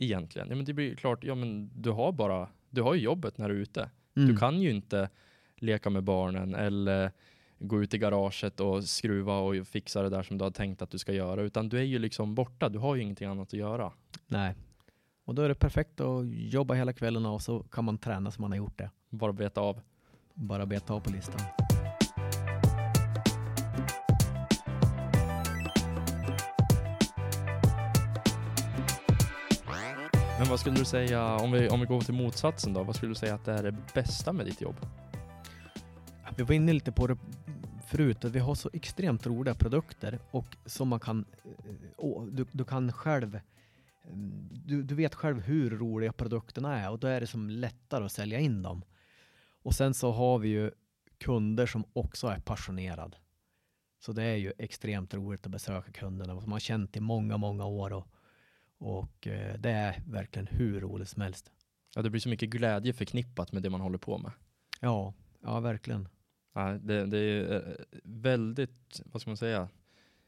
Egentligen, 0.00 0.48
ja 0.48 0.56
men 0.56 0.64
det 0.64 0.72
blir 0.72 0.96
klart, 0.96 1.24
ja 1.24 1.34
men 1.34 1.70
du 1.74 1.90
har 1.90 2.12
bara, 2.12 2.48
du 2.70 2.82
har 2.82 2.94
ju 2.94 3.00
jobbet 3.00 3.38
när 3.38 3.48
du 3.48 3.54
är 3.54 3.58
ute. 3.58 3.90
Mm. 4.16 4.28
Du 4.28 4.36
kan 4.36 4.62
ju 4.62 4.70
inte 4.70 5.08
leka 5.56 5.90
med 5.90 6.04
barnen 6.04 6.54
eller 6.54 7.12
gå 7.58 7.82
ut 7.82 7.94
i 7.94 7.98
garaget 7.98 8.60
och 8.60 8.84
skruva 8.84 9.38
och 9.38 9.66
fixa 9.66 10.02
det 10.02 10.08
där 10.08 10.22
som 10.22 10.38
du 10.38 10.44
har 10.44 10.50
tänkt 10.50 10.82
att 10.82 10.90
du 10.90 10.98
ska 10.98 11.12
göra, 11.12 11.42
utan 11.42 11.68
du 11.68 11.78
är 11.78 11.82
ju 11.82 11.98
liksom 11.98 12.34
borta, 12.34 12.68
du 12.68 12.78
har 12.78 12.94
ju 12.94 13.02
ingenting 13.02 13.28
annat 13.28 13.48
att 13.48 13.52
göra. 13.52 13.92
Nej. 14.26 14.54
Och 15.24 15.34
då 15.34 15.42
är 15.42 15.48
det 15.48 15.54
perfekt 15.54 16.00
att 16.00 16.24
jobba 16.28 16.74
hela 16.74 16.92
kvällen 16.92 17.26
och 17.26 17.42
så 17.42 17.62
kan 17.62 17.84
man 17.84 17.98
träna 17.98 18.30
som 18.30 18.42
man 18.42 18.50
har 18.50 18.58
gjort 18.58 18.78
det. 18.78 18.90
Bara 19.10 19.32
beta 19.32 19.60
av. 19.60 19.80
Bara 20.34 20.66
beta 20.66 20.94
av 20.94 21.00
på 21.00 21.10
listan. 21.10 21.67
Men 30.38 30.48
vad 30.48 30.60
skulle 30.60 30.76
du 30.76 30.84
säga, 30.84 31.36
om 31.36 31.52
vi, 31.52 31.68
om 31.68 31.80
vi 31.80 31.86
går 31.86 32.00
till 32.00 32.14
motsatsen 32.14 32.72
då, 32.72 32.82
vad 32.82 32.96
skulle 32.96 33.10
du 33.10 33.14
säga 33.14 33.34
att 33.34 33.44
det 33.44 33.52
är 33.52 33.62
det 33.62 33.76
bästa 33.94 34.32
med 34.32 34.46
ditt 34.46 34.60
jobb? 34.60 34.76
Vi 36.36 36.42
var 36.42 36.54
inne 36.54 36.72
lite 36.72 36.92
på 36.92 37.06
det 37.06 37.16
förut, 37.86 38.24
att 38.24 38.32
vi 38.32 38.38
har 38.38 38.54
så 38.54 38.70
extremt 38.72 39.26
roliga 39.26 39.54
produkter 39.54 40.18
och 40.30 40.56
som 40.66 40.88
man 40.88 41.00
kan, 41.00 41.24
eh, 41.98 42.22
du, 42.22 42.46
du 42.52 42.64
kan 42.64 42.92
själv, 42.92 43.40
mm, 44.04 44.48
du, 44.50 44.82
du 44.82 44.94
vet 44.94 45.14
själv 45.14 45.40
hur 45.40 45.70
roliga 45.70 46.12
produkterna 46.12 46.78
är 46.78 46.90
och 46.90 46.98
då 46.98 47.06
är 47.06 47.20
det 47.20 47.26
som 47.26 47.50
lättare 47.50 48.04
att 48.04 48.12
sälja 48.12 48.38
in 48.38 48.62
dem. 48.62 48.84
Och 49.62 49.74
sen 49.74 49.94
så 49.94 50.12
har 50.12 50.38
vi 50.38 50.48
ju 50.48 50.70
kunder 51.20 51.66
som 51.66 51.84
också 51.92 52.26
är 52.26 52.40
passionerade. 52.40 53.16
Så 54.00 54.12
det 54.12 54.22
är 54.22 54.36
ju 54.36 54.52
extremt 54.58 55.14
roligt 55.14 55.46
att 55.46 55.52
besöka 55.52 55.92
kunderna 55.92 56.40
som 56.40 56.50
man 56.50 56.52
har 56.52 56.60
känt 56.60 56.96
i 56.96 57.00
många, 57.00 57.36
många 57.36 57.64
år 57.64 57.92
och, 57.92 58.06
och 58.78 59.26
eh, 59.26 59.58
det 59.58 59.70
är 59.70 60.02
verkligen 60.06 60.46
hur 60.46 60.80
roligt 60.80 61.08
som 61.08 61.22
helst. 61.22 61.50
Ja, 61.94 62.02
det 62.02 62.10
blir 62.10 62.20
så 62.20 62.28
mycket 62.28 62.50
glädje 62.50 62.92
förknippat 62.92 63.52
med 63.52 63.62
det 63.62 63.70
man 63.70 63.80
håller 63.80 63.98
på 63.98 64.18
med. 64.18 64.32
Ja, 64.80 65.14
ja 65.40 65.60
verkligen. 65.60 66.08
Ja, 66.54 66.78
det, 66.82 67.06
det 67.06 67.18
är 67.18 67.54
eh, 67.54 67.72
väldigt, 68.04 69.02
vad 69.04 69.22
ska 69.22 69.30
man 69.30 69.36
säga, 69.36 69.68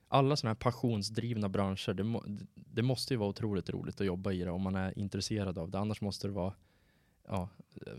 alla 0.09 0.37
sådana 0.37 0.51
här 0.51 0.61
passionsdrivna 0.61 1.49
branscher, 1.49 1.95
det, 1.95 2.05
må, 2.05 2.25
det 2.55 2.83
måste 2.83 3.15
ju 3.15 3.19
vara 3.19 3.29
otroligt 3.29 3.71
roligt 3.71 4.01
att 4.01 4.07
jobba 4.07 4.33
i 4.33 4.45
det 4.45 4.51
om 4.51 4.63
man 4.63 4.75
är 4.75 4.99
intresserad 4.99 5.59
av 5.59 5.71
det, 5.71 5.79
annars 5.79 6.01
måste 6.01 6.27
det 6.27 6.33
vara 6.33 6.55
ja, 7.29 7.49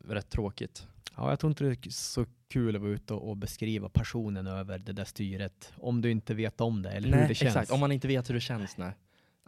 rätt 0.05 0.29
tråkigt. 0.29 0.87
Ja, 1.15 1.29
jag 1.29 1.39
tror 1.39 1.51
inte 1.51 1.63
det 1.63 1.85
är 1.85 1.89
så 1.89 2.25
kul 2.47 2.75
att 2.75 2.81
vara 2.81 2.91
ute 2.91 3.13
och 3.13 3.29
och 3.29 3.37
beskriva 3.37 3.89
passionen 3.89 4.47
över 4.47 4.79
det 4.79 4.93
där 4.93 5.05
styret. 5.05 5.73
Om 5.77 6.01
du 6.01 6.11
inte 6.11 6.33
vet 6.33 6.61
om 6.61 6.81
det 6.81 6.91
eller 6.91 7.21
hur 7.21 7.27
det 7.27 7.35
känns. 7.35 7.55
exakt, 7.55 7.71
om 7.71 7.79
man 7.79 7.91
inte 7.91 8.07
vet 8.07 8.29
hur 8.29 8.33
det 8.33 8.41
känns, 8.41 8.77
nej. 8.77 8.91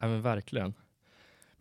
nej 0.02 0.10
men 0.10 0.22
verkligen. 0.22 0.74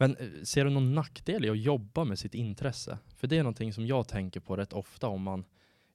Men 0.03 0.17
eh, 0.17 0.43
ser 0.43 0.65
du 0.65 0.71
någon 0.71 0.95
nackdel 0.95 1.45
i 1.45 1.51
att 1.51 1.59
jobba 1.59 2.05
med 2.05 2.19
sitt 2.19 2.35
intresse? 2.35 2.99
För 3.17 3.27
det 3.27 3.39
är 3.39 3.43
någonting 3.43 3.73
som 3.73 3.87
jag 3.87 4.09
tänker 4.09 4.41
på 4.41 4.57
rätt 4.57 4.73
ofta 4.73 5.09
om 5.09 5.23
man, 5.23 5.45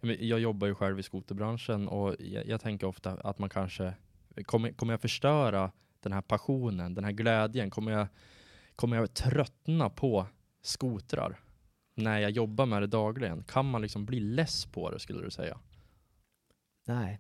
jag 0.02 0.22
jag 0.22 0.40
jobbar 0.40 0.68
ju 0.68 0.76
själv 0.76 1.00
i 1.00 1.04
skoterbranschen 1.04 1.88
och 1.88 2.16
jag, 2.20 2.48
jag 2.48 2.62
tänker 2.62 2.88
ofta 2.88 3.12
att 3.12 3.40
man 3.40 3.50
kanske, 3.50 3.86
eh, 4.36 4.44
kommer, 4.44 4.72
kommer 4.72 4.94
jag 4.94 5.02
förstöra 5.02 5.72
den 6.00 6.14
här 6.14 6.22
passionen, 6.22 6.94
den 6.94 7.04
här 7.04 7.12
glädjen? 7.12 7.70
Kommer 7.70 7.92
jag, 7.92 8.08
kommer 8.76 8.98
jag 8.98 9.14
tröttna 9.14 9.90
på 9.90 10.28
skotrar 10.62 11.40
när 11.96 12.20
jag 12.20 12.32
jobbar 12.32 12.66
med 12.66 12.82
det 12.82 12.88
dagligen? 12.88 13.44
Kan 13.44 13.70
man 13.70 13.82
liksom 13.82 14.06
bli 14.06 14.20
less 14.20 14.66
på 14.66 14.92
det 14.92 15.00
skulle 15.00 15.24
du 15.24 15.32
säga? 15.32 15.60
Nej. 16.86 17.20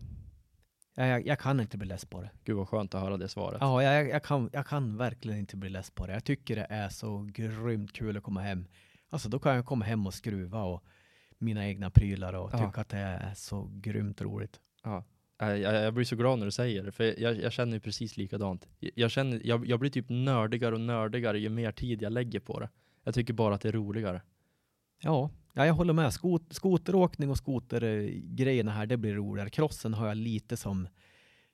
Jag, 0.99 1.27
jag, 1.27 1.39
kan 1.39 1.59
inte 1.59 1.77
bli 1.77 1.87
less 1.87 2.05
på 2.05 2.21
det. 2.21 2.29
Gud 2.43 2.55
vad 2.55 2.67
skönt 2.69 2.93
att 2.95 3.01
höra 3.01 3.17
det 3.17 3.27
svaret. 3.27 3.57
Ja, 3.61 3.83
jag, 3.83 4.09
jag, 4.09 4.23
kan, 4.23 4.49
jag 4.53 4.67
kan 4.67 4.97
verkligen 4.97 5.39
inte 5.39 5.57
bli 5.57 5.69
less 5.69 5.91
på 5.91 6.07
det. 6.07 6.13
Jag 6.13 6.23
tycker 6.23 6.55
det 6.55 6.67
är 6.69 6.89
så 6.89 7.29
grymt 7.33 7.93
kul 7.93 8.17
att 8.17 8.23
komma 8.23 8.41
hem. 8.41 8.65
Alltså 9.09 9.29
då 9.29 9.39
kan 9.39 9.55
jag 9.55 9.65
komma 9.65 9.85
hem 9.85 10.07
och 10.07 10.13
skruva 10.13 10.63
och 10.63 10.83
mina 11.37 11.67
egna 11.67 11.89
prylar 11.89 12.33
och 12.33 12.49
Ja. 12.53 12.57
tycka 12.67 12.81
att 12.81 12.89
det 12.89 12.97
är 12.97 13.33
så 13.33 13.71
grymt 13.73 14.21
roligt. 14.21 14.59
Ja. 14.83 15.03
Jag, 15.39 15.59
jag, 15.59 15.75
jag 15.75 15.93
blir 15.93 16.05
så 16.05 16.15
glad 16.15 16.39
när 16.39 16.45
du 16.45 16.51
säger 16.51 16.83
det, 16.83 16.91
för 16.91 17.19
jag, 17.21 17.41
jag 17.41 17.51
känner 17.51 17.73
ju 17.73 17.79
precis 17.79 18.17
likadant. 18.17 18.67
Jag, 18.79 19.11
känner, 19.11 19.41
jag, 19.43 19.67
jag 19.67 19.79
blir 19.79 19.89
typ 19.89 20.05
nördigare 20.09 20.75
och 20.75 20.81
nördigare 20.81 21.39
ju 21.39 21.49
mer 21.49 21.71
tid 21.71 22.01
jag 22.01 22.11
lägger 22.13 22.39
på 22.39 22.59
det. 22.59 22.69
Jag 23.03 23.13
tycker 23.13 23.33
bara 23.33 23.55
att 23.55 23.61
det 23.61 23.67
är 23.67 23.73
roligare. 23.73 24.21
Ja, 25.01 25.29
Ja, 25.57 25.65
jag 25.65 25.73
håller 25.73 25.93
med. 25.93 26.13
Skot 26.13 26.43
skoteråkning 26.49 27.29
och 27.29 27.37
skotergrejerna 27.37 28.71
här, 28.71 28.85
det 28.85 28.97
blir 28.97 29.13
roligare. 29.13 29.49
Crossen 29.49 29.93
har 29.93 30.07
jag 30.07 30.17
lite 30.17 30.57
som 30.57 30.87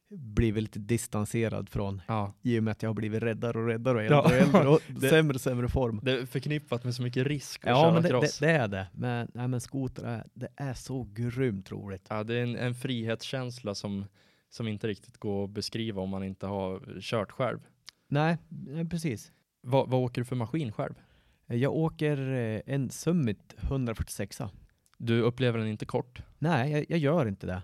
blivit 0.09 0.63
lite 0.63 0.79
distanserad 0.79 1.69
från 1.69 2.01
Ja. 2.07 2.33
i 2.41 2.59
och 2.59 2.63
med 2.63 2.71
att 2.71 2.83
jag 2.83 2.89
har 2.89 2.93
blivit 2.93 3.23
räddare 3.23 3.57
och 3.57 3.67
räddare 3.67 3.95
och 3.97 4.03
äldre 4.03 4.15
Ja. 4.15 4.21
och 4.21 4.31
äldre 4.31 4.67
och 4.67 4.81
Det- 5.01 5.09
sämre 5.09 5.39
sämre 5.39 5.69
form. 5.69 5.99
Det 6.03 6.11
är 6.11 6.25
förknippat 6.25 6.83
med 6.83 6.95
så 6.95 7.01
mycket 7.03 7.27
risk 7.27 7.65
att 7.65 7.69
Ja, 7.69 7.81
köra 7.83 7.93
men 7.93 8.03
det, 8.03 8.09
cross. 8.09 8.39
det, 8.39 8.45
det 8.47 8.51
är 8.51 8.67
det. 8.67 8.87
Men, 8.93 9.31
nej, 9.33 9.47
men 9.47 9.61
skoter 9.61 10.03
är, 10.03 10.23
det 10.33 10.47
är 10.55 10.73
så 10.73 11.07
grymt 11.13 11.71
roligt. 11.71 12.05
Ja, 12.09 12.23
det 12.23 12.35
är 12.35 12.43
en, 12.43 12.55
en 12.55 12.75
frihetskänsla 12.75 13.75
som, 13.75 14.05
som 14.49 14.67
inte 14.67 14.87
riktigt 14.87 15.17
går 15.17 15.43
att 15.43 15.49
beskriva 15.49 16.01
om 16.01 16.09
man 16.09 16.23
inte 16.23 16.45
har 16.47 16.99
kört 17.01 17.31
själv. 17.31 17.59
Nej 18.07 18.37
precis. 18.89 19.31
Vad, 19.61 19.89
vad 19.89 20.01
åker 20.01 20.21
du 20.21 20.25
för 20.25 20.35
maskin 20.35 20.71
själv? 20.71 20.93
Jag 21.47 21.73
åker 21.75 22.17
eh, 22.33 22.61
en 22.65 22.89
Summit 22.89 23.55
146. 23.61 24.41
Du 24.97 25.21
upplever 25.21 25.59
den 25.59 25.67
inte 25.67 25.85
kort? 25.85 26.21
Nej, 26.39 26.71
jag, 26.71 26.85
jag 26.89 26.99
gör 26.99 27.27
inte 27.27 27.47
det. 27.47 27.61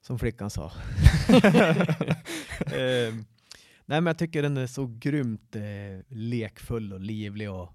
Som 0.00 0.18
flickan 0.18 0.50
sa. 0.50 0.72
Ehm, 2.74 3.24
nej, 3.86 4.00
men 4.00 4.06
jag 4.06 4.18
tycker 4.18 4.42
den 4.42 4.56
är 4.56 4.66
så 4.66 4.86
grymt 4.98 5.56
eh, 5.56 5.62
lekfull 6.08 6.92
och 6.92 7.00
livlig 7.00 7.50
och 7.50 7.72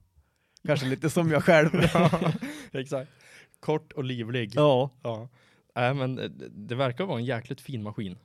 kanske 0.66 0.86
lite 0.86 1.10
som 1.10 1.32
jag 1.32 1.43
själv. 1.43 1.70
Ja, 1.93 2.34
exakt. 2.72 3.12
Kort 3.60 3.91
och 3.93 4.04
livlig. 4.04 4.52
ja. 4.56 4.89
Ja. 5.04 5.30
Äh, 5.76 5.93
men 5.93 6.20
eh, 6.20 6.30
det 6.52 6.76
verkar 6.76 7.06
vara 7.06 7.20
en 7.20 7.26
jäkligt 7.26 7.62
fin 7.62 7.84
maskin. 7.84 8.18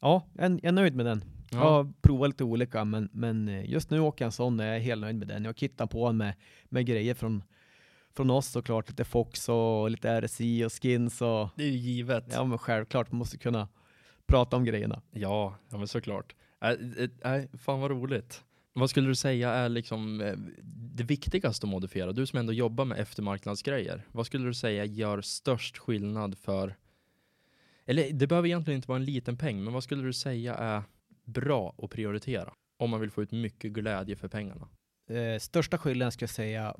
ja, 0.00 0.26
jag, 0.32 0.52
jag 0.52 0.64
är 0.64 0.72
nöjd 0.72 0.94
med 0.94 1.06
den. 1.06 1.24
Jag 1.50 1.60
Ja. 1.60 1.64
har 1.70 1.92
provat 2.02 2.28
lite 2.28 2.44
olika, 2.44 2.84
men, 2.84 3.08
men 3.12 3.48
eh, 3.48 3.70
just 3.70 3.90
nu 3.90 4.00
åker 4.00 4.24
jag 4.24 4.28
en 4.28 4.32
sån 4.32 4.60
och 4.60 4.66
jag 4.66 4.76
är 4.76 4.80
helt 4.80 5.00
nöjd 5.00 5.16
med 5.16 5.28
den. 5.28 5.44
Jag 5.44 5.56
kittar 5.56 5.86
på 5.86 6.12
med, 6.12 6.34
med 6.68 6.86
grejer 6.86 7.14
från, 7.14 7.42
från 8.16 8.30
oss 8.30 8.46
såklart. 8.48 8.88
Lite 8.88 9.04
Fox 9.04 9.48
och 9.48 9.90
lite 9.90 10.20
RSI 10.20 10.64
och 10.64 10.72
skins 10.82 11.22
och 11.22 11.48
Det 11.56 11.62
är 11.64 11.68
ju 11.70 11.76
givet. 11.76 12.24
ja, 12.32 12.44
men 12.44 12.58
självklart 12.58 13.12
man 13.12 13.18
måste 13.18 13.38
kunna 13.38 13.68
prata 14.26 14.56
om 14.56 14.64
grejerna. 14.64 15.02
Ja, 15.10 15.56
ja 15.70 15.78
men 15.78 15.88
såklart. 15.88 16.34
Äh, 16.60 17.32
äh, 17.32 17.42
fan 17.58 17.80
vad 17.80 17.90
roligt. 17.90 18.42
Vad 18.72 18.90
skulle 18.90 19.08
du 19.08 19.14
säga 19.14 19.50
är 19.50 19.68
liksom 19.68 20.20
eh, 20.20 20.34
det 20.94 21.04
viktigaste 21.04 21.66
att 21.66 21.70
modifiera? 21.70 22.12
Du 22.12 22.26
som 22.26 22.38
ändå 22.38 22.52
jobbar 22.52 22.84
med 22.84 22.98
eftermarknadsgrejer. 22.98 24.02
Vad 24.12 24.26
skulle 24.26 24.44
du 24.46 24.54
säga 24.54 24.84
gör 24.84 25.20
störst 25.20 25.78
skillnad 25.78 26.38
för 26.38 26.76
eller 27.88 28.12
det 28.12 28.26
behöver 28.26 28.48
egentligen 28.48 28.76
inte 28.76 28.88
vara 28.88 28.98
en 28.98 29.04
liten 29.04 29.36
peng, 29.36 29.64
men 29.64 29.72
vad 29.72 29.82
skulle 29.84 30.02
du 30.02 30.12
säga 30.12 30.54
är 30.54 30.82
bra 31.26 31.74
att 31.78 31.90
prioritera? 31.90 32.54
Om 32.76 32.90
man 32.90 33.00
vill 33.00 33.10
få 33.10 33.22
ut 33.22 33.32
mycket 33.32 33.72
glädje 33.72 34.16
för 34.16 34.28
pengarna. 34.28 34.68
Eh, 35.10 35.38
största 35.38 35.78
skillnaden 35.78 36.12
skulle 36.12 36.24
jag 36.24 36.30
säga 36.30 36.74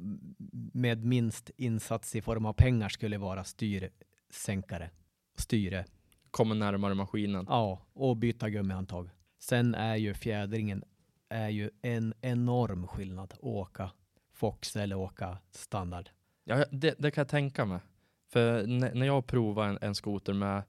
med 0.72 1.04
minst 1.04 1.50
insats 1.56 2.16
i 2.16 2.22
form 2.22 2.46
av 2.46 2.52
pengar 2.52 2.88
skulle 2.88 3.18
vara 3.18 3.44
styrsänkare. 3.44 4.90
Styre. 5.36 5.84
Kommer 6.30 6.54
närmare 6.54 6.94
maskinen. 6.94 7.46
Ja, 7.48 7.86
och 7.92 8.16
byta 8.16 8.50
gummihandtag. 8.50 9.10
Sen 9.38 9.74
är 9.74 9.96
ju 9.96 10.14
fjädringen 10.14 10.84
är 11.28 11.48
ju 11.48 11.70
en 11.82 12.14
enorm 12.20 12.86
skillnad 12.86 13.32
att 13.32 13.38
åka 13.38 13.90
Fox 14.32 14.76
eller 14.76 14.96
åka 14.96 15.38
standard. 15.50 16.10
Ja, 16.44 16.64
det, 16.70 16.94
det 16.98 17.10
kan 17.10 17.22
jag 17.22 17.28
tänka 17.28 17.64
mig. 17.64 17.80
För 18.28 18.66
när 18.66 19.06
jag 19.06 19.26
provar 19.26 19.68
en, 19.68 19.78
en 19.80 19.94
skoter 19.94 20.32
med, 20.32 20.62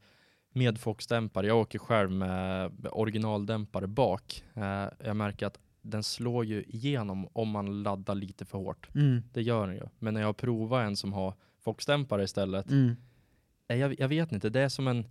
med 0.57 0.77
Fox-dämpare, 0.77 1.47
jag 1.47 1.57
åker 1.57 1.79
själv 1.79 2.11
med 2.11 2.71
originaldämpare 2.91 3.87
bak. 3.87 4.43
Eh, 4.53 4.85
jag 5.05 5.15
märker 5.15 5.45
att 5.47 5.59
den 5.81 6.03
slår 6.03 6.45
ju 6.45 6.63
igenom 6.63 7.27
om 7.33 7.49
man 7.49 7.83
laddar 7.83 8.15
lite 8.15 8.45
för 8.45 8.57
hårt. 8.57 8.89
Mm. 8.95 9.23
Det 9.33 9.41
gör 9.41 9.67
den 9.67 9.75
ju. 9.75 9.83
Men 9.99 10.13
när 10.13 10.21
jag 10.21 10.37
provar 10.37 10.81
en 10.83 10.95
som 10.95 11.13
har 11.13 11.33
Fox-dämpare 11.63 12.23
istället, 12.23 12.69
Mm. 12.71 12.95
eh, 13.67 13.77
jag, 13.77 13.99
jag 13.99 14.07
vet 14.07 14.31
inte, 14.31 14.49
det 14.49 14.61
är 14.61 14.69
som 14.69 14.87
en, 14.87 15.05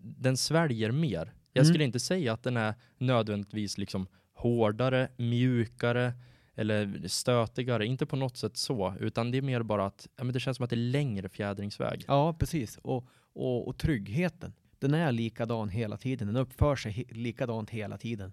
den 0.00 0.36
sväljer 0.36 0.90
mer. 0.90 1.32
Jag 1.52 1.62
Mm. 1.62 1.72
skulle 1.74 1.84
inte 1.84 2.00
säga 2.00 2.32
att 2.32 2.42
den 2.42 2.56
är 2.56 2.74
nödvändigtvis 2.98 3.78
liksom 3.78 4.06
hårdare, 4.34 5.08
mjukare 5.16 6.12
eller 6.54 7.08
stötigare, 7.08 7.86
inte 7.86 8.06
på 8.06 8.16
något 8.16 8.36
sätt 8.36 8.56
så, 8.56 8.94
utan 9.00 9.30
det 9.30 9.38
är 9.38 9.42
mer 9.42 9.62
bara 9.62 9.86
att 9.86 10.08
ja, 10.16 10.24
men 10.24 10.32
det 10.32 10.40
känns 10.40 10.56
som 10.56 10.64
att 10.64 10.70
det 10.70 10.76
är 10.76 10.90
längre 10.90 11.28
fjädringsväg. 11.28 12.04
Ja, 12.08 12.34
precis. 12.38 12.78
Och, 12.82 13.08
och, 13.36 13.68
och 13.68 13.78
tryggheten. 13.78 14.52
Den 14.78 14.94
är 14.94 15.12
likadan 15.12 15.68
hela 15.68 15.96
tiden. 15.96 16.26
Den 16.26 16.36
uppför 16.36 16.76
sig 16.76 16.92
he- 16.92 17.14
likadant 17.14 17.70
hela 17.70 17.98
tiden. 17.98 18.32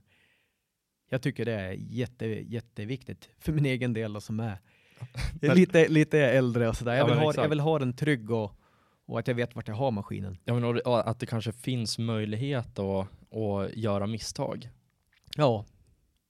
Jag 1.10 1.22
tycker 1.22 1.46
det 1.46 1.54
är 1.54 1.72
jätte, 1.74 2.26
jätteviktigt 2.26 3.30
för 3.40 3.52
min 3.54 3.66
egen 3.66 3.94
del 3.94 4.22
som 4.22 4.40
är 5.42 5.56
lite, 5.56 5.88
lite 5.88 6.20
äldre 6.20 6.70
och 6.70 6.76
sådär. 6.78 6.92
Ja, 6.92 6.98
Jag, 6.98 7.06
vill 7.06 7.16
men 7.16 7.24
ha, 7.24 7.34
jag 7.36 7.50
vill 7.50 7.60
ha 7.60 7.80
den 7.80 7.94
trygg 7.96 8.32
och, 8.32 8.52
och 9.06 9.20
att 9.20 9.28
jag 9.28 9.36
vet 9.36 9.56
vart 9.56 9.68
jag 9.68 9.76
har 9.76 9.92
maskinen. 9.92 10.38
Ja, 10.46 10.54
men 10.54 10.64
och 10.64 11.10
att 11.10 11.20
det 11.20 11.26
kanske 11.26 11.52
finns 11.52 11.98
möjlighet 12.00 12.80
att, 12.80 13.08
att 13.36 13.76
göra 13.76 14.08
misstag. 14.08 14.70
Ja, 15.38 15.66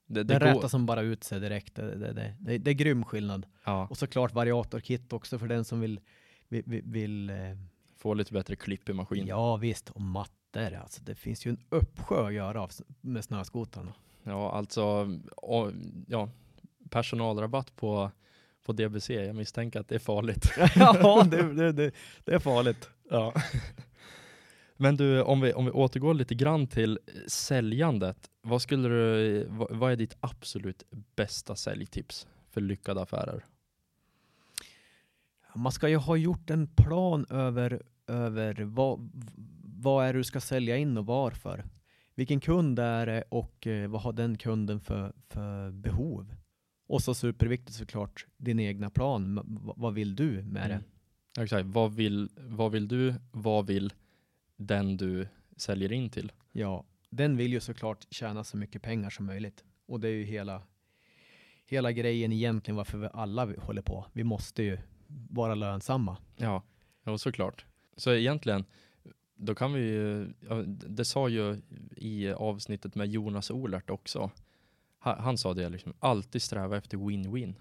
Det, 0.07 0.23
det 0.23 0.39
den 0.39 0.55
går- 0.55 0.67
som 0.67 0.85
bara 0.85 1.01
ut 1.01 1.23
sig 1.23 1.39
direkt. 1.39 1.75
Det, 1.75 1.95
det, 1.95 2.13
det, 2.13 2.35
det, 2.39 2.57
det 2.57 2.71
är 2.71 2.75
grym 2.75 3.03
skillnad. 3.05 3.45
Ja, 3.65 3.87
Och 3.89 3.97
såklart 3.97 4.33
variatorkit 4.33 5.13
också 5.13 5.39
för 5.39 5.47
den 5.47 5.65
som 5.65 5.79
vill, 5.79 5.99
vill, 6.49 6.63
vill, 6.65 6.81
vill 6.85 7.29
eh, 7.29 7.35
få 8.03 8.13
lite 8.13 8.33
bättre 8.33 8.55
klipp 8.55 8.89
i 8.89 8.93
maskinen. 8.93 9.27
Ja 9.27 9.55
visst, 9.57 9.89
och 9.89 10.01
mattor. 10.01 10.73
Alltså, 10.73 11.01
det 11.03 11.15
finns 11.15 11.45
ju 11.45 11.49
en 11.49 11.59
uppsjö 11.69 12.27
att 12.27 12.33
göra 12.33 12.61
av, 12.61 12.71
med 13.01 13.23
snöskotrarna. 13.23 13.93
Ja, 14.23 14.51
alltså 14.51 15.09
och, 15.35 15.71
ja, 16.07 16.29
personalrabatt 16.89 17.75
på, 17.75 18.11
på 18.65 18.73
DBC. 18.73 19.09
Jag 19.09 19.35
misstänker 19.35 19.79
att 19.79 19.87
det 19.87 19.95
är 19.95 19.99
farligt. 19.99 20.53
ja, 20.75 21.23
det, 21.23 21.53
det, 21.53 21.71
det, 21.71 21.91
det 22.23 22.33
är 22.33 22.39
farligt. 22.39 22.89
Ja. 23.09 23.33
Men 24.77 24.97
du, 24.97 25.21
om 25.21 25.41
vi, 25.41 25.53
om 25.53 25.65
vi 25.65 25.71
återgår 25.71 26.13
lite 26.13 26.35
grann 26.35 26.67
till 26.67 26.99
säljandet. 27.27 28.29
Vad, 28.41 28.61
skulle 28.61 28.89
du, 28.89 29.45
vad, 29.49 29.77
vad 29.77 29.91
är 29.91 29.95
ditt 29.95 30.17
absolut 30.19 30.83
bästa 31.15 31.55
säljtips 31.55 32.27
för 32.51 32.61
lyckade 32.61 33.01
affärer? 33.01 33.45
Man 35.55 35.71
ska 35.71 35.89
ju 35.89 35.95
ha 35.95 36.15
gjort 36.15 36.49
en 36.49 36.67
plan 36.67 37.25
över, 37.29 37.81
över 38.13 38.61
vad, 38.63 39.09
vad 39.63 40.05
är 40.05 40.13
det 40.13 40.19
du 40.19 40.23
ska 40.23 40.41
sälja 40.41 40.77
in 40.77 40.97
och 40.97 41.05
varför. 41.05 41.63
Vilken 42.15 42.39
kund 42.39 42.79
är 42.79 43.05
det 43.05 43.23
och 43.29 43.67
eh, 43.67 43.89
vad 43.89 44.01
har 44.01 44.13
den 44.13 44.37
kunden 44.37 44.79
för, 44.79 45.13
för 45.29 45.71
behov? 45.71 46.35
Och 46.87 47.01
så 47.03 47.13
superviktigt 47.13 47.77
såklart 47.77 48.25
din 48.37 48.59
egna 48.59 48.89
plan. 48.89 49.35
V- 49.35 49.73
vad 49.75 49.93
vill 49.93 50.15
du 50.15 50.41
med 50.43 50.69
det? 50.69 50.75
Mm. 50.75 50.85
Exakt. 51.39 51.65
Vad 51.65 51.93
vill, 51.95 52.29
vad 52.35 52.71
vill 52.71 52.87
du? 52.87 53.13
Vad 53.31 53.67
vill 53.67 53.93
den 54.57 54.97
du 54.97 55.27
säljer 55.57 55.91
in 55.91 56.09
till? 56.09 56.31
Ja, 56.51 56.85
den 57.09 57.37
vill 57.37 57.53
ju 57.53 57.59
såklart 57.59 58.05
tjäna 58.09 58.43
så 58.43 58.57
mycket 58.57 58.81
pengar 58.81 59.09
som 59.09 59.25
möjligt. 59.25 59.63
Och 59.85 59.99
det 59.99 60.07
är 60.07 60.11
ju 60.13 60.23
hela, 60.23 60.61
hela 61.65 61.91
grejen 61.91 62.31
egentligen 62.33 62.75
varför 62.75 62.97
vi 62.97 63.07
alla 63.13 63.45
håller 63.57 63.81
på. 63.81 64.05
Vi 64.13 64.23
måste 64.23 64.63
ju 64.63 64.77
vara 65.29 65.55
lönsamma. 65.55 66.17
Ja, 66.37 66.63
ja 67.03 67.17
såklart. 67.17 67.65
Så 67.97 68.13
egentligen, 68.13 68.65
då 69.35 69.55
kan 69.55 69.73
vi 69.73 69.81
ju, 69.81 70.33
ja, 70.49 70.63
det 70.67 71.05
sa 71.05 71.29
ju 71.29 71.61
i 71.97 72.29
avsnittet 72.31 72.95
med 72.95 73.07
Jonas 73.07 73.51
Olert 73.51 73.89
också. 73.89 74.31
Han, 74.99 75.37
sa 75.37 75.53
det 75.53 75.69
liksom, 75.69 75.93
alltid 75.99 76.41
sträva 76.41 76.77
efter 76.77 76.97
win-win 76.97 77.55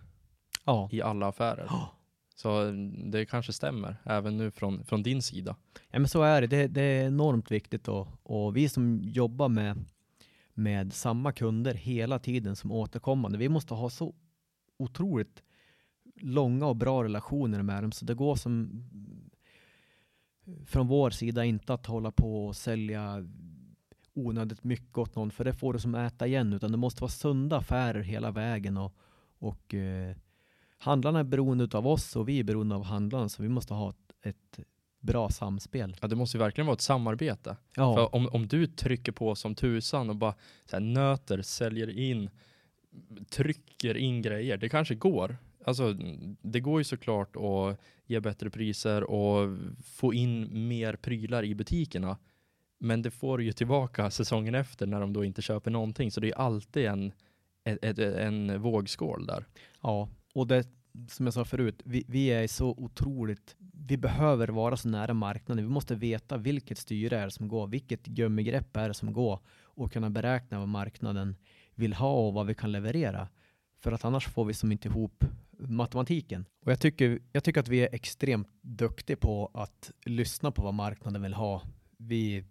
Ja. 0.65 0.89
i 0.93 1.03
alla 1.03 1.29
affärer. 1.29 1.67
Ja, 1.69 1.93
Så 2.35 2.71
det 3.05 3.27
kanske 3.27 3.53
stämmer, 3.53 3.97
även 4.05 4.37
nu 4.37 4.51
från, 4.51 4.85
från 4.85 5.03
din 5.03 5.23
sida. 5.23 5.57
men 5.91 6.09
så 6.09 6.23
är 6.23 6.41
det. 6.41 6.47
Det, 6.47 6.67
det 6.67 6.83
är 6.83 7.07
enormt 7.07 7.51
viktigt 7.51 7.89
och, 7.89 8.09
och 8.23 8.57
vi 8.57 8.69
som 8.69 9.01
jobbar 9.03 9.49
med, 9.49 9.85
med 10.55 10.93
samma 10.93 11.33
kunder 11.33 11.75
hela 11.75 12.19
tiden 12.19 12.57
som 12.57 12.73
återkommande, 12.73 13.39
vi 13.39 13.49
måste 13.49 13.75
ha 13.75 13.91
så 13.91 14.15
otroligt 14.77 15.43
långa 16.21 16.67
och 16.67 16.77
bra 16.77 17.05
relationer 17.05 17.63
med 17.63 17.83
dem 17.85 17.93
så 17.93 18.05
det 18.05 18.15
går 18.15 18.37
som 18.37 18.85
från 20.67 20.87
vår 20.87 21.11
sida 21.11 21.45
inte 21.45 21.75
att 21.75 21.87
hålla 21.87 22.11
på 22.11 22.47
och 22.47 22.57
sälja 22.57 23.29
onödigt 24.15 24.65
mycket 24.65 24.99
åt 24.99 25.17
någon 25.17 25.31
för 25.31 25.45
det 25.45 25.53
får 25.53 25.73
du 25.73 25.79
som 25.79 25.95
äta 25.95 26.27
igen 26.27 26.53
utan 26.53 26.73
det 26.73 26.79
måste 26.79 27.01
vara 27.01 27.11
sunda 27.11 27.57
affärer 27.57 28.03
hela 28.03 28.31
vägen 28.31 28.77
och, 28.77 28.97
och 29.39 29.75
eh, 29.75 30.17
handlarna 30.79 31.19
är 31.19 31.25
beroende 31.25 31.79
av 31.79 31.87
oss 31.87 32.17
och 32.17 32.29
vi 32.29 32.39
är 32.39 32.45
beroende 32.45 32.75
av 32.75 32.85
handlarna 32.85 33.29
så 33.29 33.43
vi 33.43 33.49
måste 33.49 33.75
ha 33.75 33.91
ett, 33.91 34.13
ett 34.23 34.67
bra 35.01 35.29
samspel. 35.29 35.97
Ja, 36.01 36.09
det 36.09 36.17
måste 36.17 36.37
ju 36.37 36.43
verkligen 36.43 36.67
vara 36.67 36.75
ett 36.75 36.81
samarbete. 36.81 37.57
Ja, 37.77 37.95
För 37.95 38.15
om, 38.15 38.29
om 38.33 38.47
du 38.47 38.67
trycker 38.67 39.13
på 39.13 39.35
som 39.35 39.55
tusan 39.55 40.11
och 40.11 40.17
bara 40.17 40.35
så 40.65 40.77
här, 40.77 40.81
nöter, 40.81 41.43
säljer 41.43 41.99
in, 41.99 42.31
trycker 43.31 43.97
in 43.97 44.23
grejer, 44.23 44.57
det 44.57 44.69
kanske 44.69 44.95
går. 44.95 45.37
Alltså, 45.65 45.93
det 46.43 46.61
går 46.61 46.81
ju 46.81 46.85
såklart 46.85 47.37
att 47.37 47.81
ge 48.13 48.21
bättre 48.21 48.51
priser 48.51 49.05
och 49.05 49.59
få 49.85 50.15
in 50.15 50.69
mer 50.69 50.97
prylar 50.97 51.45
i 51.45 51.55
butikerna. 51.55 52.19
Men 52.79 53.03
det 53.03 53.11
får 53.11 53.39
du 53.39 53.45
ju 53.45 53.53
tillbaka 53.53 54.11
säsongen 54.11 54.55
efter 54.55 54.87
när 54.87 55.01
de 55.01 55.13
då 55.13 55.25
inte 55.25 55.43
köper 55.43 55.71
någonting. 55.71 56.11
Så 56.11 56.21
det 56.21 56.29
är 56.29 56.39
alltid 56.39 56.87
en, 56.87 57.13
en, 57.65 57.99
en 57.99 58.63
vågskål 58.63 59.27
där. 59.27 59.45
ja. 59.83 60.09
och 60.35 60.47
det, 60.47 60.69
som 61.09 61.27
jag 61.27 61.35
sa 61.35 61.45
förut, 61.45 61.83
vi, 61.85 62.05
vi 62.09 62.27
är 62.27 62.47
så 62.47 62.71
otroligt, 62.71 63.57
vi 63.89 63.97
behöver 63.97 64.49
vara 64.49 64.77
så 64.77 64.89
nära 64.89 65.15
marknaden. 65.15 65.65
Vi 65.65 65.71
måste 65.71 65.95
veta 65.95 66.37
vilket 66.37 66.79
styre 66.79 67.19
är 67.19 67.25
det 67.25 67.31
som 67.31 67.49
går, 67.49 67.67
vilket 67.67 68.07
gummigrepp 68.07 68.77
är 68.77 68.89
det 68.89 68.95
som 68.95 69.13
går 69.13 69.41
och 69.63 69.93
kunna 69.93 70.11
beräkna 70.11 70.59
vad 70.59 70.69
marknaden 70.69 71.37
vill 71.75 71.95
ha 71.95 72.27
och 72.27 72.35
vad 72.35 72.47
vi 72.47 72.55
kan 72.55 72.73
leverera. 72.73 73.29
För 73.79 73.93
att 73.93 74.05
annars 74.05 74.29
får 74.29 74.45
vi 74.45 74.55
som 74.55 74.73
inte 74.73 74.89
ihop 74.89 75.25
matematiken. 75.69 76.45
Och 76.65 76.73
jag 76.73 76.81
tycker, 76.81 77.19
jag 77.33 77.45
tycker 77.45 77.61
att 77.61 77.69
vi 77.69 77.81
är 77.81 77.95
extremt 77.95 78.49
duktiga 78.61 79.17
på 79.17 79.51
att 79.55 79.91
lyssna 80.05 80.51
på 80.51 80.63
vad 80.63 80.75
marknaden 80.75 81.23
vill 81.23 81.35
ha. 81.35 81.63
Vi 81.97 82.45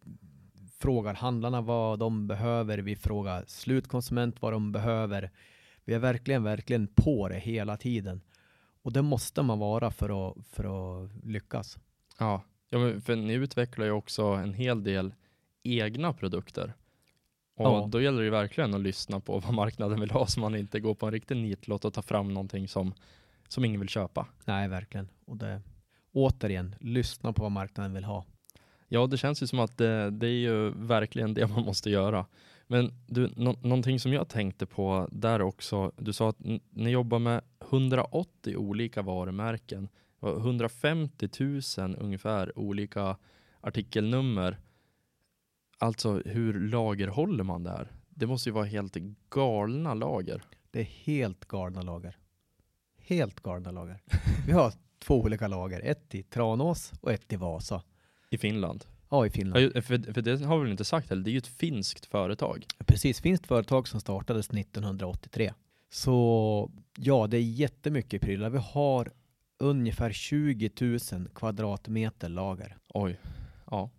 frågar 0.79 1.13
handlarna 1.13 1.61
vad 1.61 1.99
de 1.99 2.27
behöver, 2.27 2.77
vi 2.77 2.95
frågar 2.95 3.43
slutkonsument 3.47 4.41
vad 4.41 4.53
de 4.53 4.71
behöver. 4.71 5.31
Vi 5.85 5.93
är 5.93 5.99
verkligen, 5.99 6.43
verkligen 6.43 6.87
på 6.87 7.27
det 7.29 7.39
hela 7.39 7.77
tiden. 7.77 8.21
Och 8.83 8.93
det 8.93 9.01
måste 9.01 9.41
man 9.41 9.59
vara 9.59 9.91
för 9.91 10.29
att, 10.29 10.47
för 10.47 10.63
att 11.03 11.25
lyckas. 11.25 11.79
Ja, 12.19 12.43
ja 12.69 13.01
för 13.01 13.15
ni 13.15 13.33
utvecklar 13.33 13.85
ju 13.85 13.91
också 13.91 14.23
en 14.23 14.53
hel 14.53 14.83
del 14.83 15.13
egna 15.63 16.13
produkter. 16.13 16.73
Och 17.61 17.77
Ja. 17.77 17.87
då 17.91 18.01
gäller 18.01 18.23
det 18.23 18.29
verkligen 18.29 18.73
att 18.73 18.81
lyssna 18.81 19.19
på 19.19 19.39
vad 19.39 19.53
marknaden 19.53 19.99
vill 19.99 20.11
ha 20.11 20.27
så 20.27 20.39
man 20.39 20.55
inte 20.55 20.79
går 20.79 20.95
på 20.95 21.05
en 21.05 21.11
riktig 21.11 21.37
nitlott 21.37 21.85
och 21.85 21.93
tar 21.93 22.01
fram 22.01 22.33
någonting 22.33 22.67
som, 22.67 22.93
som 23.47 23.65
ingen 23.65 23.79
vill 23.79 23.89
köpa. 23.89 24.27
Nej, 24.45 24.67
verkligen. 24.67 25.07
Och 25.25 25.37
det, 25.37 25.61
återigen, 26.11 26.75
lyssna 26.79 27.33
på 27.33 27.41
vad 27.43 27.51
marknaden 27.51 27.93
vill 27.93 28.03
ha. 28.03 28.25
Ja, 28.87 29.07
det 29.07 29.17
känns 29.17 29.43
ju 29.43 29.47
som 29.47 29.59
att 29.59 29.77
det, 29.77 30.09
det 30.09 30.27
är 30.27 30.39
ju 30.39 30.69
verkligen 30.69 31.33
det 31.33 31.47
man 31.47 31.63
måste 31.65 31.89
göra. 31.89 32.25
Men 32.67 32.93
du, 33.07 33.31
nå- 33.35 33.57
någonting 33.61 33.99
som 33.99 34.13
jag 34.13 34.29
tänkte 34.29 34.65
på 34.65 35.07
där 35.11 35.41
också, 35.41 35.91
du 35.97 36.13
sa 36.13 36.29
att 36.29 36.39
ni 36.69 36.89
jobbar 36.89 37.19
med 37.19 37.41
180 37.69 38.55
olika 38.57 39.01
varumärken, 39.01 39.89
och 40.19 40.37
150 40.37 41.29
000 41.77 41.95
ungefär 41.99 42.59
olika 42.59 43.17
artikelnummer. 43.61 44.57
Alltså 45.81 46.21
hur 46.25 46.59
lagerhåller 46.69 47.43
man 47.43 47.63
där? 47.63 47.91
Det 48.09 48.27
måste 48.27 48.49
ju 48.49 48.53
vara 48.53 48.65
helt 48.65 48.97
galna 49.29 49.93
lager. 49.93 50.43
Det 50.71 50.79
är 50.79 50.83
helt 50.83 51.45
galna 51.47 51.81
lager. 51.81 52.17
Helt 52.97 53.39
galna 53.43 53.71
lager. 53.71 54.01
Vi 54.47 54.51
har 54.53 54.73
två 54.99 55.21
olika 55.21 55.47
lager, 55.47 55.79
ett 55.83 56.15
i 56.15 56.23
Tranås 56.23 56.91
och 57.01 57.11
ett 57.11 57.33
i 57.33 57.35
Vasa. 57.35 57.83
I 58.29 58.37
Finland. 58.37 58.85
Ja, 59.09 59.25
i 59.25 59.27
Ja, 59.27 59.31
Finland. 59.33 59.61
ju- 59.61 59.81
för, 59.81 60.13
för 60.13 60.21
det 60.21 60.41
har 60.45 60.57
vi 60.57 60.63
väl 60.63 60.71
inte 60.71 60.85
sagt 60.85 61.09
heller, 61.09 61.23
det 61.23 61.29
är 61.29 61.31
ju 61.31 61.37
ett 61.37 61.47
finskt 61.47 62.05
företag. 62.05 62.65
Precis, 62.85 63.21
finns 63.21 63.39
ett 63.39 63.47
företag 63.47 63.87
som 63.87 63.99
startades 63.99 64.49
1983. 64.49 65.53
Så 65.89 66.71
ja, 66.97 67.27
det 67.27 67.37
är 67.37 67.41
jättemycket 67.41 68.21
prylar. 68.21 68.49
Vi 68.49 68.57
har 68.57 69.11
ungefär 69.59 70.11
20 70.11 70.69
000 71.11 71.27
kvadratmeter 71.35 72.29
lager. 72.29 72.77
Oj. 72.93 73.19
Ja. 73.71 73.89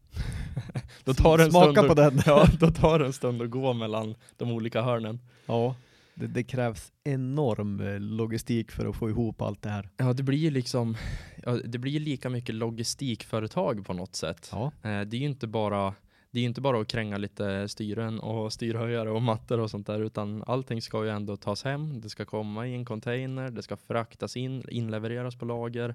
Då 1.04 1.14
tar 1.14 1.38
det 1.38 1.44
en 1.44 1.50
Smaka 1.50 1.72
stund 1.72 1.86
på 1.86 1.92
att- 1.92 1.96
den. 1.96 2.22
Ja, 2.26 2.46
då 2.60 2.70
tar 2.70 2.98
det 2.98 3.06
en 3.06 3.12
stund 3.12 3.42
att 3.42 3.50
gå 3.50 3.72
mellan 3.72 4.14
de 4.36 4.50
olika 4.52 4.82
hörnen. 4.82 5.20
Ja, 5.46 5.74
det, 6.14 6.26
det 6.26 6.42
krävs 6.44 6.92
enorm 7.04 7.80
eh, 7.80 8.00
logistik 8.00 8.70
för 8.72 8.86
att 8.86 8.96
få 8.96 9.08
ihop 9.10 9.42
allt 9.42 9.62
det 9.62 9.68
här. 9.70 9.88
Ja, 9.96 10.12
det 10.12 10.22
blir 10.22 10.38
ju 10.38 10.50
liksom, 10.50 10.96
ja, 11.44 11.52
det 11.64 11.78
blir 11.78 12.00
lika 12.00 12.28
mycket 12.30 12.54
logistikföretag 12.54 13.86
på 13.86 13.92
något 13.92 14.16
sätt. 14.16 14.48
Ja, 14.52 14.72
Eh, 14.82 15.00
det 15.00 15.16
är 15.16 15.20
ju 15.20 15.26
inte 15.26 15.46
bara 15.46 15.94
det 16.30 16.40
är 16.40 16.44
inte 16.44 16.60
bara 16.60 16.80
att 16.80 16.88
kränga 16.88 17.16
lite 17.18 17.68
styren 17.68 18.20
och 18.20 18.52
styrhöjare 18.52 19.10
och 19.10 19.22
mattor 19.22 19.60
och 19.60 19.70
sånt 19.70 19.86
där, 19.86 20.00
utan 20.00 20.44
allting 20.46 20.82
ska 20.82 21.04
ju 21.04 21.10
ändå 21.10 21.36
tas 21.36 21.64
hem. 21.64 22.00
Det 22.00 22.08
ska 22.08 22.24
komma 22.24 22.66
i 22.66 22.74
en 22.74 22.84
container, 22.84 23.50
det 23.50 23.62
ska 23.62 23.76
fraktas 23.76 24.36
in, 24.36 24.64
inlevereras 24.68 25.36
på 25.36 25.44
lager, 25.44 25.94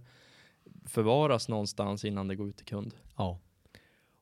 förvaras 0.85 1.49
någonstans 1.49 2.05
innan 2.05 2.27
det 2.27 2.35
går 2.35 2.47
ut 2.49 2.57
till 2.57 2.65
kund. 2.65 2.93
ja. 3.17 3.39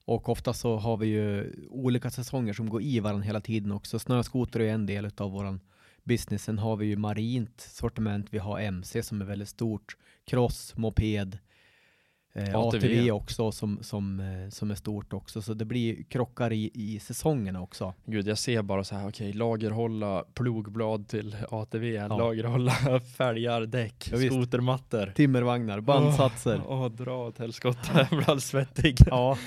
Och 0.06 0.30
ofta 0.30 0.54
så 0.54 0.78
har 0.78 0.98
vi 0.98 1.08
ju 1.08 1.54
olika 1.70 2.10
säsonger 2.10 2.54
som 2.54 2.70
går 2.70 2.82
i 2.82 3.00
varandra 3.00 3.26
hela 3.26 3.42
tiden 3.42 3.72
också. 3.72 4.00
Snöskoter 4.00 4.60
är 4.60 4.74
en 4.74 4.86
del 4.86 5.12
av 5.18 5.32
våran 5.32 5.60
business. 6.04 6.44
Sen 6.44 6.60
har 6.60 6.76
vi 6.76 6.86
ju 6.86 6.96
marint 6.96 7.62
sortiment. 7.62 8.28
Vi 8.30 8.38
har 8.38 8.60
MC 8.60 9.04
som 9.04 9.22
är 9.22 9.26
väldigt 9.26 9.50
stort. 9.50 9.98
Cross, 10.26 10.74
moped, 10.78 11.38
eh, 12.36 12.56
ATV. 12.56 12.78
ATV 12.78 13.12
också 13.12 13.52
som, 13.52 13.84
som, 13.84 14.20
eh, 14.20 14.50
som 14.50 14.72
är 14.72 14.76
stort 14.76 15.14
också. 15.14 15.42
Så 15.42 15.54
det 15.54 15.66
blir 15.66 16.04
krockar 16.04 16.54
i, 16.54 16.72
i 16.74 17.00
säsongerna 17.00 17.62
också. 17.62 17.94
Gud, 18.06 18.28
jag 18.28 18.38
ser 18.38 18.62
bara 18.62 18.84
så 18.84 18.96
här, 18.96 19.10
okej, 19.10 19.34
lagerhålla 19.34 20.24
plogblad 20.34 21.08
till 21.08 21.36
ATV, 21.50 21.84
Ja. 21.94 22.08
lagerhålla 22.18 23.00
fälgar, 23.18 23.62
däck, 23.66 24.10
Ja, 24.12 24.18
skotermattor. 24.18 25.12
Timmervagnar, 25.16 25.80
bandsatser. 25.80 26.62
Åh, 26.68 26.82
åh, 26.82 26.92
dra 26.92 27.28
åt 27.28 27.38
helskotta, 27.38 27.80
jag 27.96 28.08
blir 28.10 28.20
alldeles 28.20 28.48
svettig. 28.48 28.98
Ja, 29.08 29.38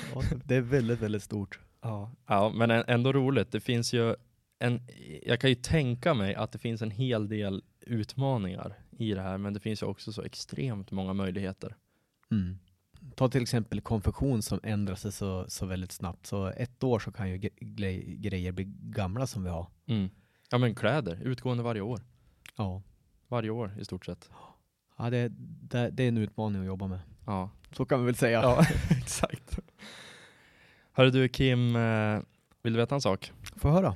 det 0.45 0.55
är 0.57 0.61
väldigt, 0.61 1.01
väldigt 1.01 1.23
stort. 1.23 1.59
Ja. 1.83 2.11
ja, 2.27 2.53
men 2.55 2.71
ändå 2.71 3.13
roligt. 3.13 3.53
Det 3.53 3.61
finns 3.61 3.93
ju 3.93 4.15
en, 4.59 4.81
jag 5.27 5.41
kan 5.41 5.51
ju 5.51 5.57
tänka 5.57 6.15
mig 6.15 6.35
att 6.35 6.53
det 6.53 6.59
finns 6.59 6.83
en 6.83 6.91
hel 6.91 7.29
del 7.29 7.63
utmaningar 7.81 8.79
i 8.99 9.15
det 9.15 9.21
här, 9.23 9.39
men 9.39 9.55
det 9.55 9.61
finns 9.61 9.83
ju 9.83 9.87
också 9.87 10.13
så 10.13 10.23
extremt 10.23 10.91
många 10.91 11.13
möjligheter. 11.13 11.77
Mm. 12.31 12.59
Ta 13.15 13.29
till 13.29 13.43
exempel 13.43 13.81
konfektion 13.81 14.43
som 14.43 14.61
ändrar 14.63 14.95
sig 14.95 15.13
så, 15.13 15.45
så 15.49 15.67
väldigt 15.67 15.93
snabbt. 15.93 16.27
Så 16.27 16.47
ett 16.47 16.85
år 16.85 16.99
så 16.99 17.13
kan 17.13 17.31
ju 17.31 17.37
gre- 17.39 17.59
gre- 17.61 18.15
grejer 18.21 18.53
bli 18.53 18.65
gamla 18.83 19.27
som 19.27 19.45
vi 19.45 19.51
har. 19.51 19.67
Mm. 19.87 20.09
Ja, 20.51 20.59
men 20.59 20.75
kläder, 20.75 21.19
utgående 21.23 21.63
varje 21.63 21.81
år. 21.81 22.01
Ja, 22.57 22.83
Varje 23.29 23.51
år 23.51 23.73
i 23.81 23.85
stort 23.85 24.07
sett. 24.07 24.31
ja 24.99 25.11
det, 25.11 25.29
det, 25.63 25.91
det 25.91 26.03
är 26.05 26.09
en 26.09 26.19
utmaning 26.19 26.61
att 26.61 26.67
jobba 26.67 26.87
med. 26.87 27.01
Ja, 27.27 27.51
Så 27.73 27.85
kan 27.87 28.01
vi 28.01 28.07
väl 28.07 28.15
säga. 28.15 28.43
ja 28.43 28.65
exakt. 28.91 29.59
Hörru 30.93 31.11
du 31.11 31.29
Kim, 31.29 31.77
eh, 31.77 32.21
vill 32.63 32.73
du 32.73 32.79
veta 32.79 32.95
en 32.95 33.01
sak? 33.01 33.33
Få 33.57 33.71
höra. 33.71 33.95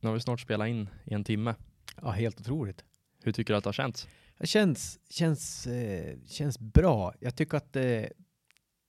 Nu 0.00 0.08
har 0.08 0.14
vi 0.14 0.20
snart 0.20 0.40
spelat 0.40 0.68
in 0.68 0.88
i 1.04 1.14
en 1.14 1.24
timme. 1.24 1.54
Ja, 2.02 2.10
helt 2.10 2.40
otroligt. 2.40 2.84
Hur 3.22 3.32
tycker 3.32 3.54
du 3.54 3.58
att 3.58 3.64
det 3.64 3.68
har 3.68 3.72
känts? 3.72 4.08
Det 4.38 4.46
känns, 4.46 4.98
känns, 5.10 5.66
eh, 5.66 6.16
känns 6.26 6.58
bra. 6.58 7.14
Jag 7.20 7.36
tycker 7.36 7.56
att 7.56 7.72
det, 7.72 8.12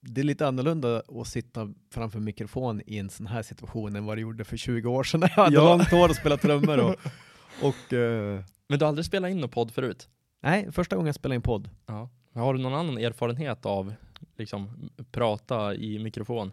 det 0.00 0.20
är 0.20 0.24
lite 0.24 0.46
annorlunda 0.46 1.02
att 1.08 1.26
sitta 1.28 1.72
framför 1.90 2.20
mikrofon 2.20 2.82
i 2.86 2.98
en 2.98 3.10
sån 3.10 3.26
här 3.26 3.42
situation 3.42 3.96
än 3.96 4.04
vad 4.04 4.16
det 4.16 4.20
gjorde 4.20 4.44
för 4.44 4.56
20 4.56 4.88
år 4.90 5.04
sedan 5.04 5.20
när 5.20 5.32
jag 5.36 5.44
hade 5.44 5.56
Ja. 5.56 5.64
långt 5.76 5.90
hår 5.90 6.08
och 6.08 6.16
spelade 6.16 6.42
trummor. 6.42 6.78
Och, 6.78 6.96
och, 7.62 7.92
eh, 7.92 8.40
Men 8.68 8.78
du 8.78 8.84
har 8.84 8.88
aldrig 8.88 9.04
spelat 9.04 9.30
in 9.30 9.38
någon 9.40 9.50
podd 9.50 9.70
förut? 9.70 10.08
nej, 10.42 10.72
första 10.72 10.96
gången 10.96 11.06
jag 11.06 11.14
spelade 11.14 11.34
in 11.36 11.42
podd. 11.42 11.70
Ja. 11.86 12.08
Har 12.34 12.54
du 12.54 12.60
någon 12.60 12.74
annan 12.74 12.98
erfarenhet 12.98 13.66
av 13.66 13.94
liksom 14.38 14.90
prata 15.12 15.74
i 15.74 15.98
mikrofon? 15.98 16.52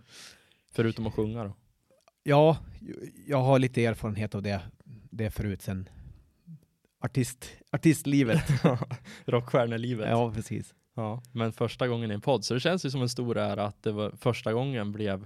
Förutom 0.71 1.07
att 1.07 1.13
sjunga 1.13 1.43
då? 1.43 1.53
Ja, 2.23 2.57
jag 3.27 3.37
har 3.41 3.59
lite 3.59 3.85
erfarenhet 3.85 4.35
av 4.35 4.41
det, 4.41 4.61
det 5.09 5.31
förut 5.31 5.61
sen 5.61 5.89
artist, 6.99 7.49
artistlivet. 7.71 8.43
Rockstjärnelivet. 9.25 10.09
ja, 10.09 10.31
precis. 10.33 10.73
Ja, 10.97 11.21
men 11.31 11.51
första 11.51 11.87
gången 11.87 12.11
i 12.11 12.13
en 12.13 12.21
podd. 12.21 12.45
Så 12.45 12.53
det 12.53 12.59
känns 12.59 12.85
ju 12.85 12.89
som 12.89 13.01
en 13.01 13.09
stor 13.09 13.37
ära 13.37 13.65
att 13.65 13.83
det 13.83 13.91
var 13.91 14.11
första 14.11 14.53
gången 14.53 14.91
blev 14.91 15.25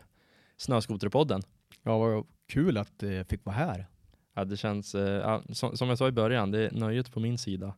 Snöskoterpodden. 0.58 1.42
Ja, 1.84 1.98
vad 1.98 2.26
kul 2.48 2.78
att 2.78 2.94
jag 3.02 3.28
fick 3.28 3.46
vara 3.46 3.56
här. 3.56 3.88
Ja, 4.34 4.46
det 4.46 4.58
känns, 4.58 4.96
eh, 4.96 5.42
som, 5.50 5.78
som 5.78 5.90
jag 5.90 5.98
sa 5.98 6.08
i 6.08 6.12
början, 6.12 6.52
det 6.52 6.60
är 6.60 6.72
nöjet 6.72 7.12
på 7.12 7.20
min 7.20 7.38
sida. 7.38 7.74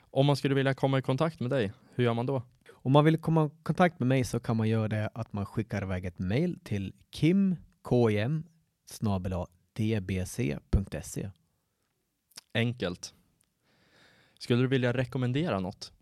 Om 0.00 0.26
man 0.26 0.36
skulle 0.36 0.54
vilja 0.54 0.74
komma 0.74 0.98
i 0.98 1.02
kontakt 1.02 1.40
med 1.40 1.50
dig, 1.50 1.72
hur 1.94 2.04
gör 2.04 2.14
man 2.14 2.26
då? 2.26 2.42
Om 2.72 2.92
man 2.92 3.04
vill 3.04 3.18
komma 3.18 3.46
i 3.46 3.50
kontakt 3.62 3.98
med 4.00 4.08
mig 4.08 4.24
så 4.24 4.40
kan 4.40 4.56
man 4.56 4.68
göra 4.68 4.88
det 4.88 5.10
att 5.14 5.32
man 5.32 5.46
skickar 5.46 5.82
iväg 5.82 6.04
ett 6.04 6.18
mail 6.18 6.58
till 6.64 6.92
kimkim 7.10 7.56
dbc.se. 9.72 11.30
Enkelt. 12.54 13.14
Skulle 14.38 14.62
du 14.62 14.68
vilja 14.68 14.92
rekommendera 14.92 15.60
något? 15.60 15.93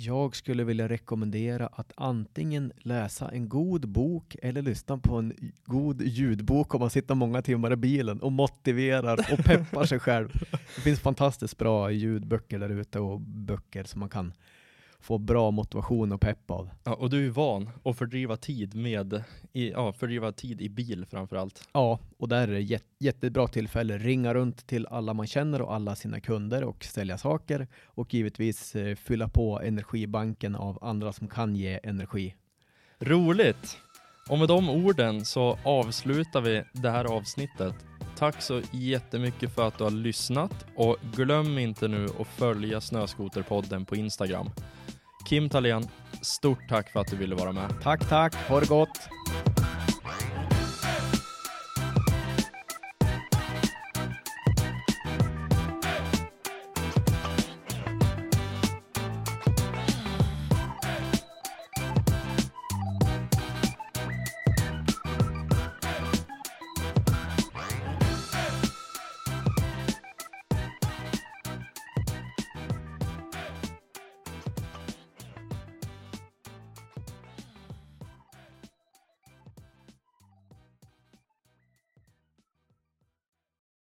Jag 0.00 0.36
skulle 0.36 0.64
vilja 0.64 0.88
rekommendera 0.88 1.66
att 1.66 1.92
antingen 1.96 2.72
läsa 2.76 3.28
en 3.28 3.48
god 3.48 3.88
bok 3.88 4.36
eller 4.42 4.62
lyssna 4.62 4.98
på 4.98 5.16
en 5.16 5.52
god 5.64 6.02
ljudbok 6.02 6.74
om 6.74 6.80
man 6.80 6.90
sitter 6.90 7.14
många 7.14 7.42
timmar 7.42 7.72
i 7.72 7.76
bilen 7.76 8.20
och 8.20 8.32
motiverar 8.32 9.32
och 9.32 9.44
peppar 9.44 9.84
sig 9.84 9.98
själv. 9.98 10.28
Det 10.50 10.80
finns 10.80 11.00
fantastiskt 11.00 11.58
bra 11.58 11.90
ljudböcker 11.90 12.58
där 12.58 12.68
ute 12.68 13.00
och 13.00 13.20
böcker 13.20 13.84
som 13.84 14.00
man 14.00 14.08
kan 14.08 14.32
få 15.00 15.18
bra 15.18 15.50
motivation 15.50 16.12
och 16.12 16.20
pepp 16.20 16.50
av. 16.50 16.70
Ja, 16.84 16.94
och 16.94 17.10
du 17.10 17.26
är 17.26 17.30
van 17.30 17.70
att 17.84 17.98
fördriva 17.98 18.36
tid 18.36 18.74
med, 18.74 19.22
i, 19.52 19.70
ja, 19.70 19.92
fördriva 19.92 20.32
tid 20.32 20.60
i 20.60 20.68
bil 20.68 21.06
framför 21.10 21.36
allt. 21.36 21.68
Ja, 21.72 21.98
och 22.18 22.28
där 22.28 22.48
är 22.48 22.52
det 22.52 22.60
jät- 22.60 22.84
jättebra 22.98 23.48
tillfälle. 23.48 23.98
Ringa 23.98 24.34
runt 24.34 24.66
till 24.66 24.86
alla 24.86 25.14
man 25.14 25.26
känner 25.26 25.62
och 25.62 25.74
alla 25.74 25.96
sina 25.96 26.20
kunder 26.20 26.64
och 26.64 26.84
sälja 26.84 27.18
saker 27.18 27.68
och 27.84 28.14
givetvis 28.14 28.76
eh, 28.76 28.94
fylla 28.96 29.28
på 29.28 29.60
energibanken 29.60 30.54
av 30.54 30.78
andra 30.84 31.12
som 31.12 31.28
kan 31.28 31.56
ge 31.56 31.80
energi. 31.82 32.34
Roligt! 32.98 33.78
Och 34.30 34.38
med 34.38 34.48
de 34.48 34.70
orden 34.70 35.24
så 35.24 35.58
avslutar 35.64 36.40
vi 36.40 36.62
det 36.72 36.90
här 36.90 37.04
avsnittet. 37.04 37.74
tack 38.16 38.42
så 38.42 38.62
jättemycket 38.72 39.54
för 39.54 39.68
att 39.68 39.78
du 39.78 39.84
har 39.84 39.90
lyssnat 39.90 40.66
och 40.76 40.96
glöm 41.16 41.58
inte 41.58 41.88
nu 41.88 42.04
att 42.20 42.26
följa 42.26 42.80
Snöskoterpodden 42.80 43.84
på 43.84 43.96
Instagram. 43.96 44.50
Kim 45.28 45.48
Thalén, 45.48 45.88
stort 46.22 46.68
tack 46.68 46.90
för 46.92 47.00
att 47.00 47.06
du 47.10 47.16
ville 47.16 47.34
vara 47.34 47.52
med. 47.52 47.70
Tack, 47.82 48.08
tack. 48.08 48.34
Ha 48.34 48.60
det 48.60 48.68
gott. 48.68 48.98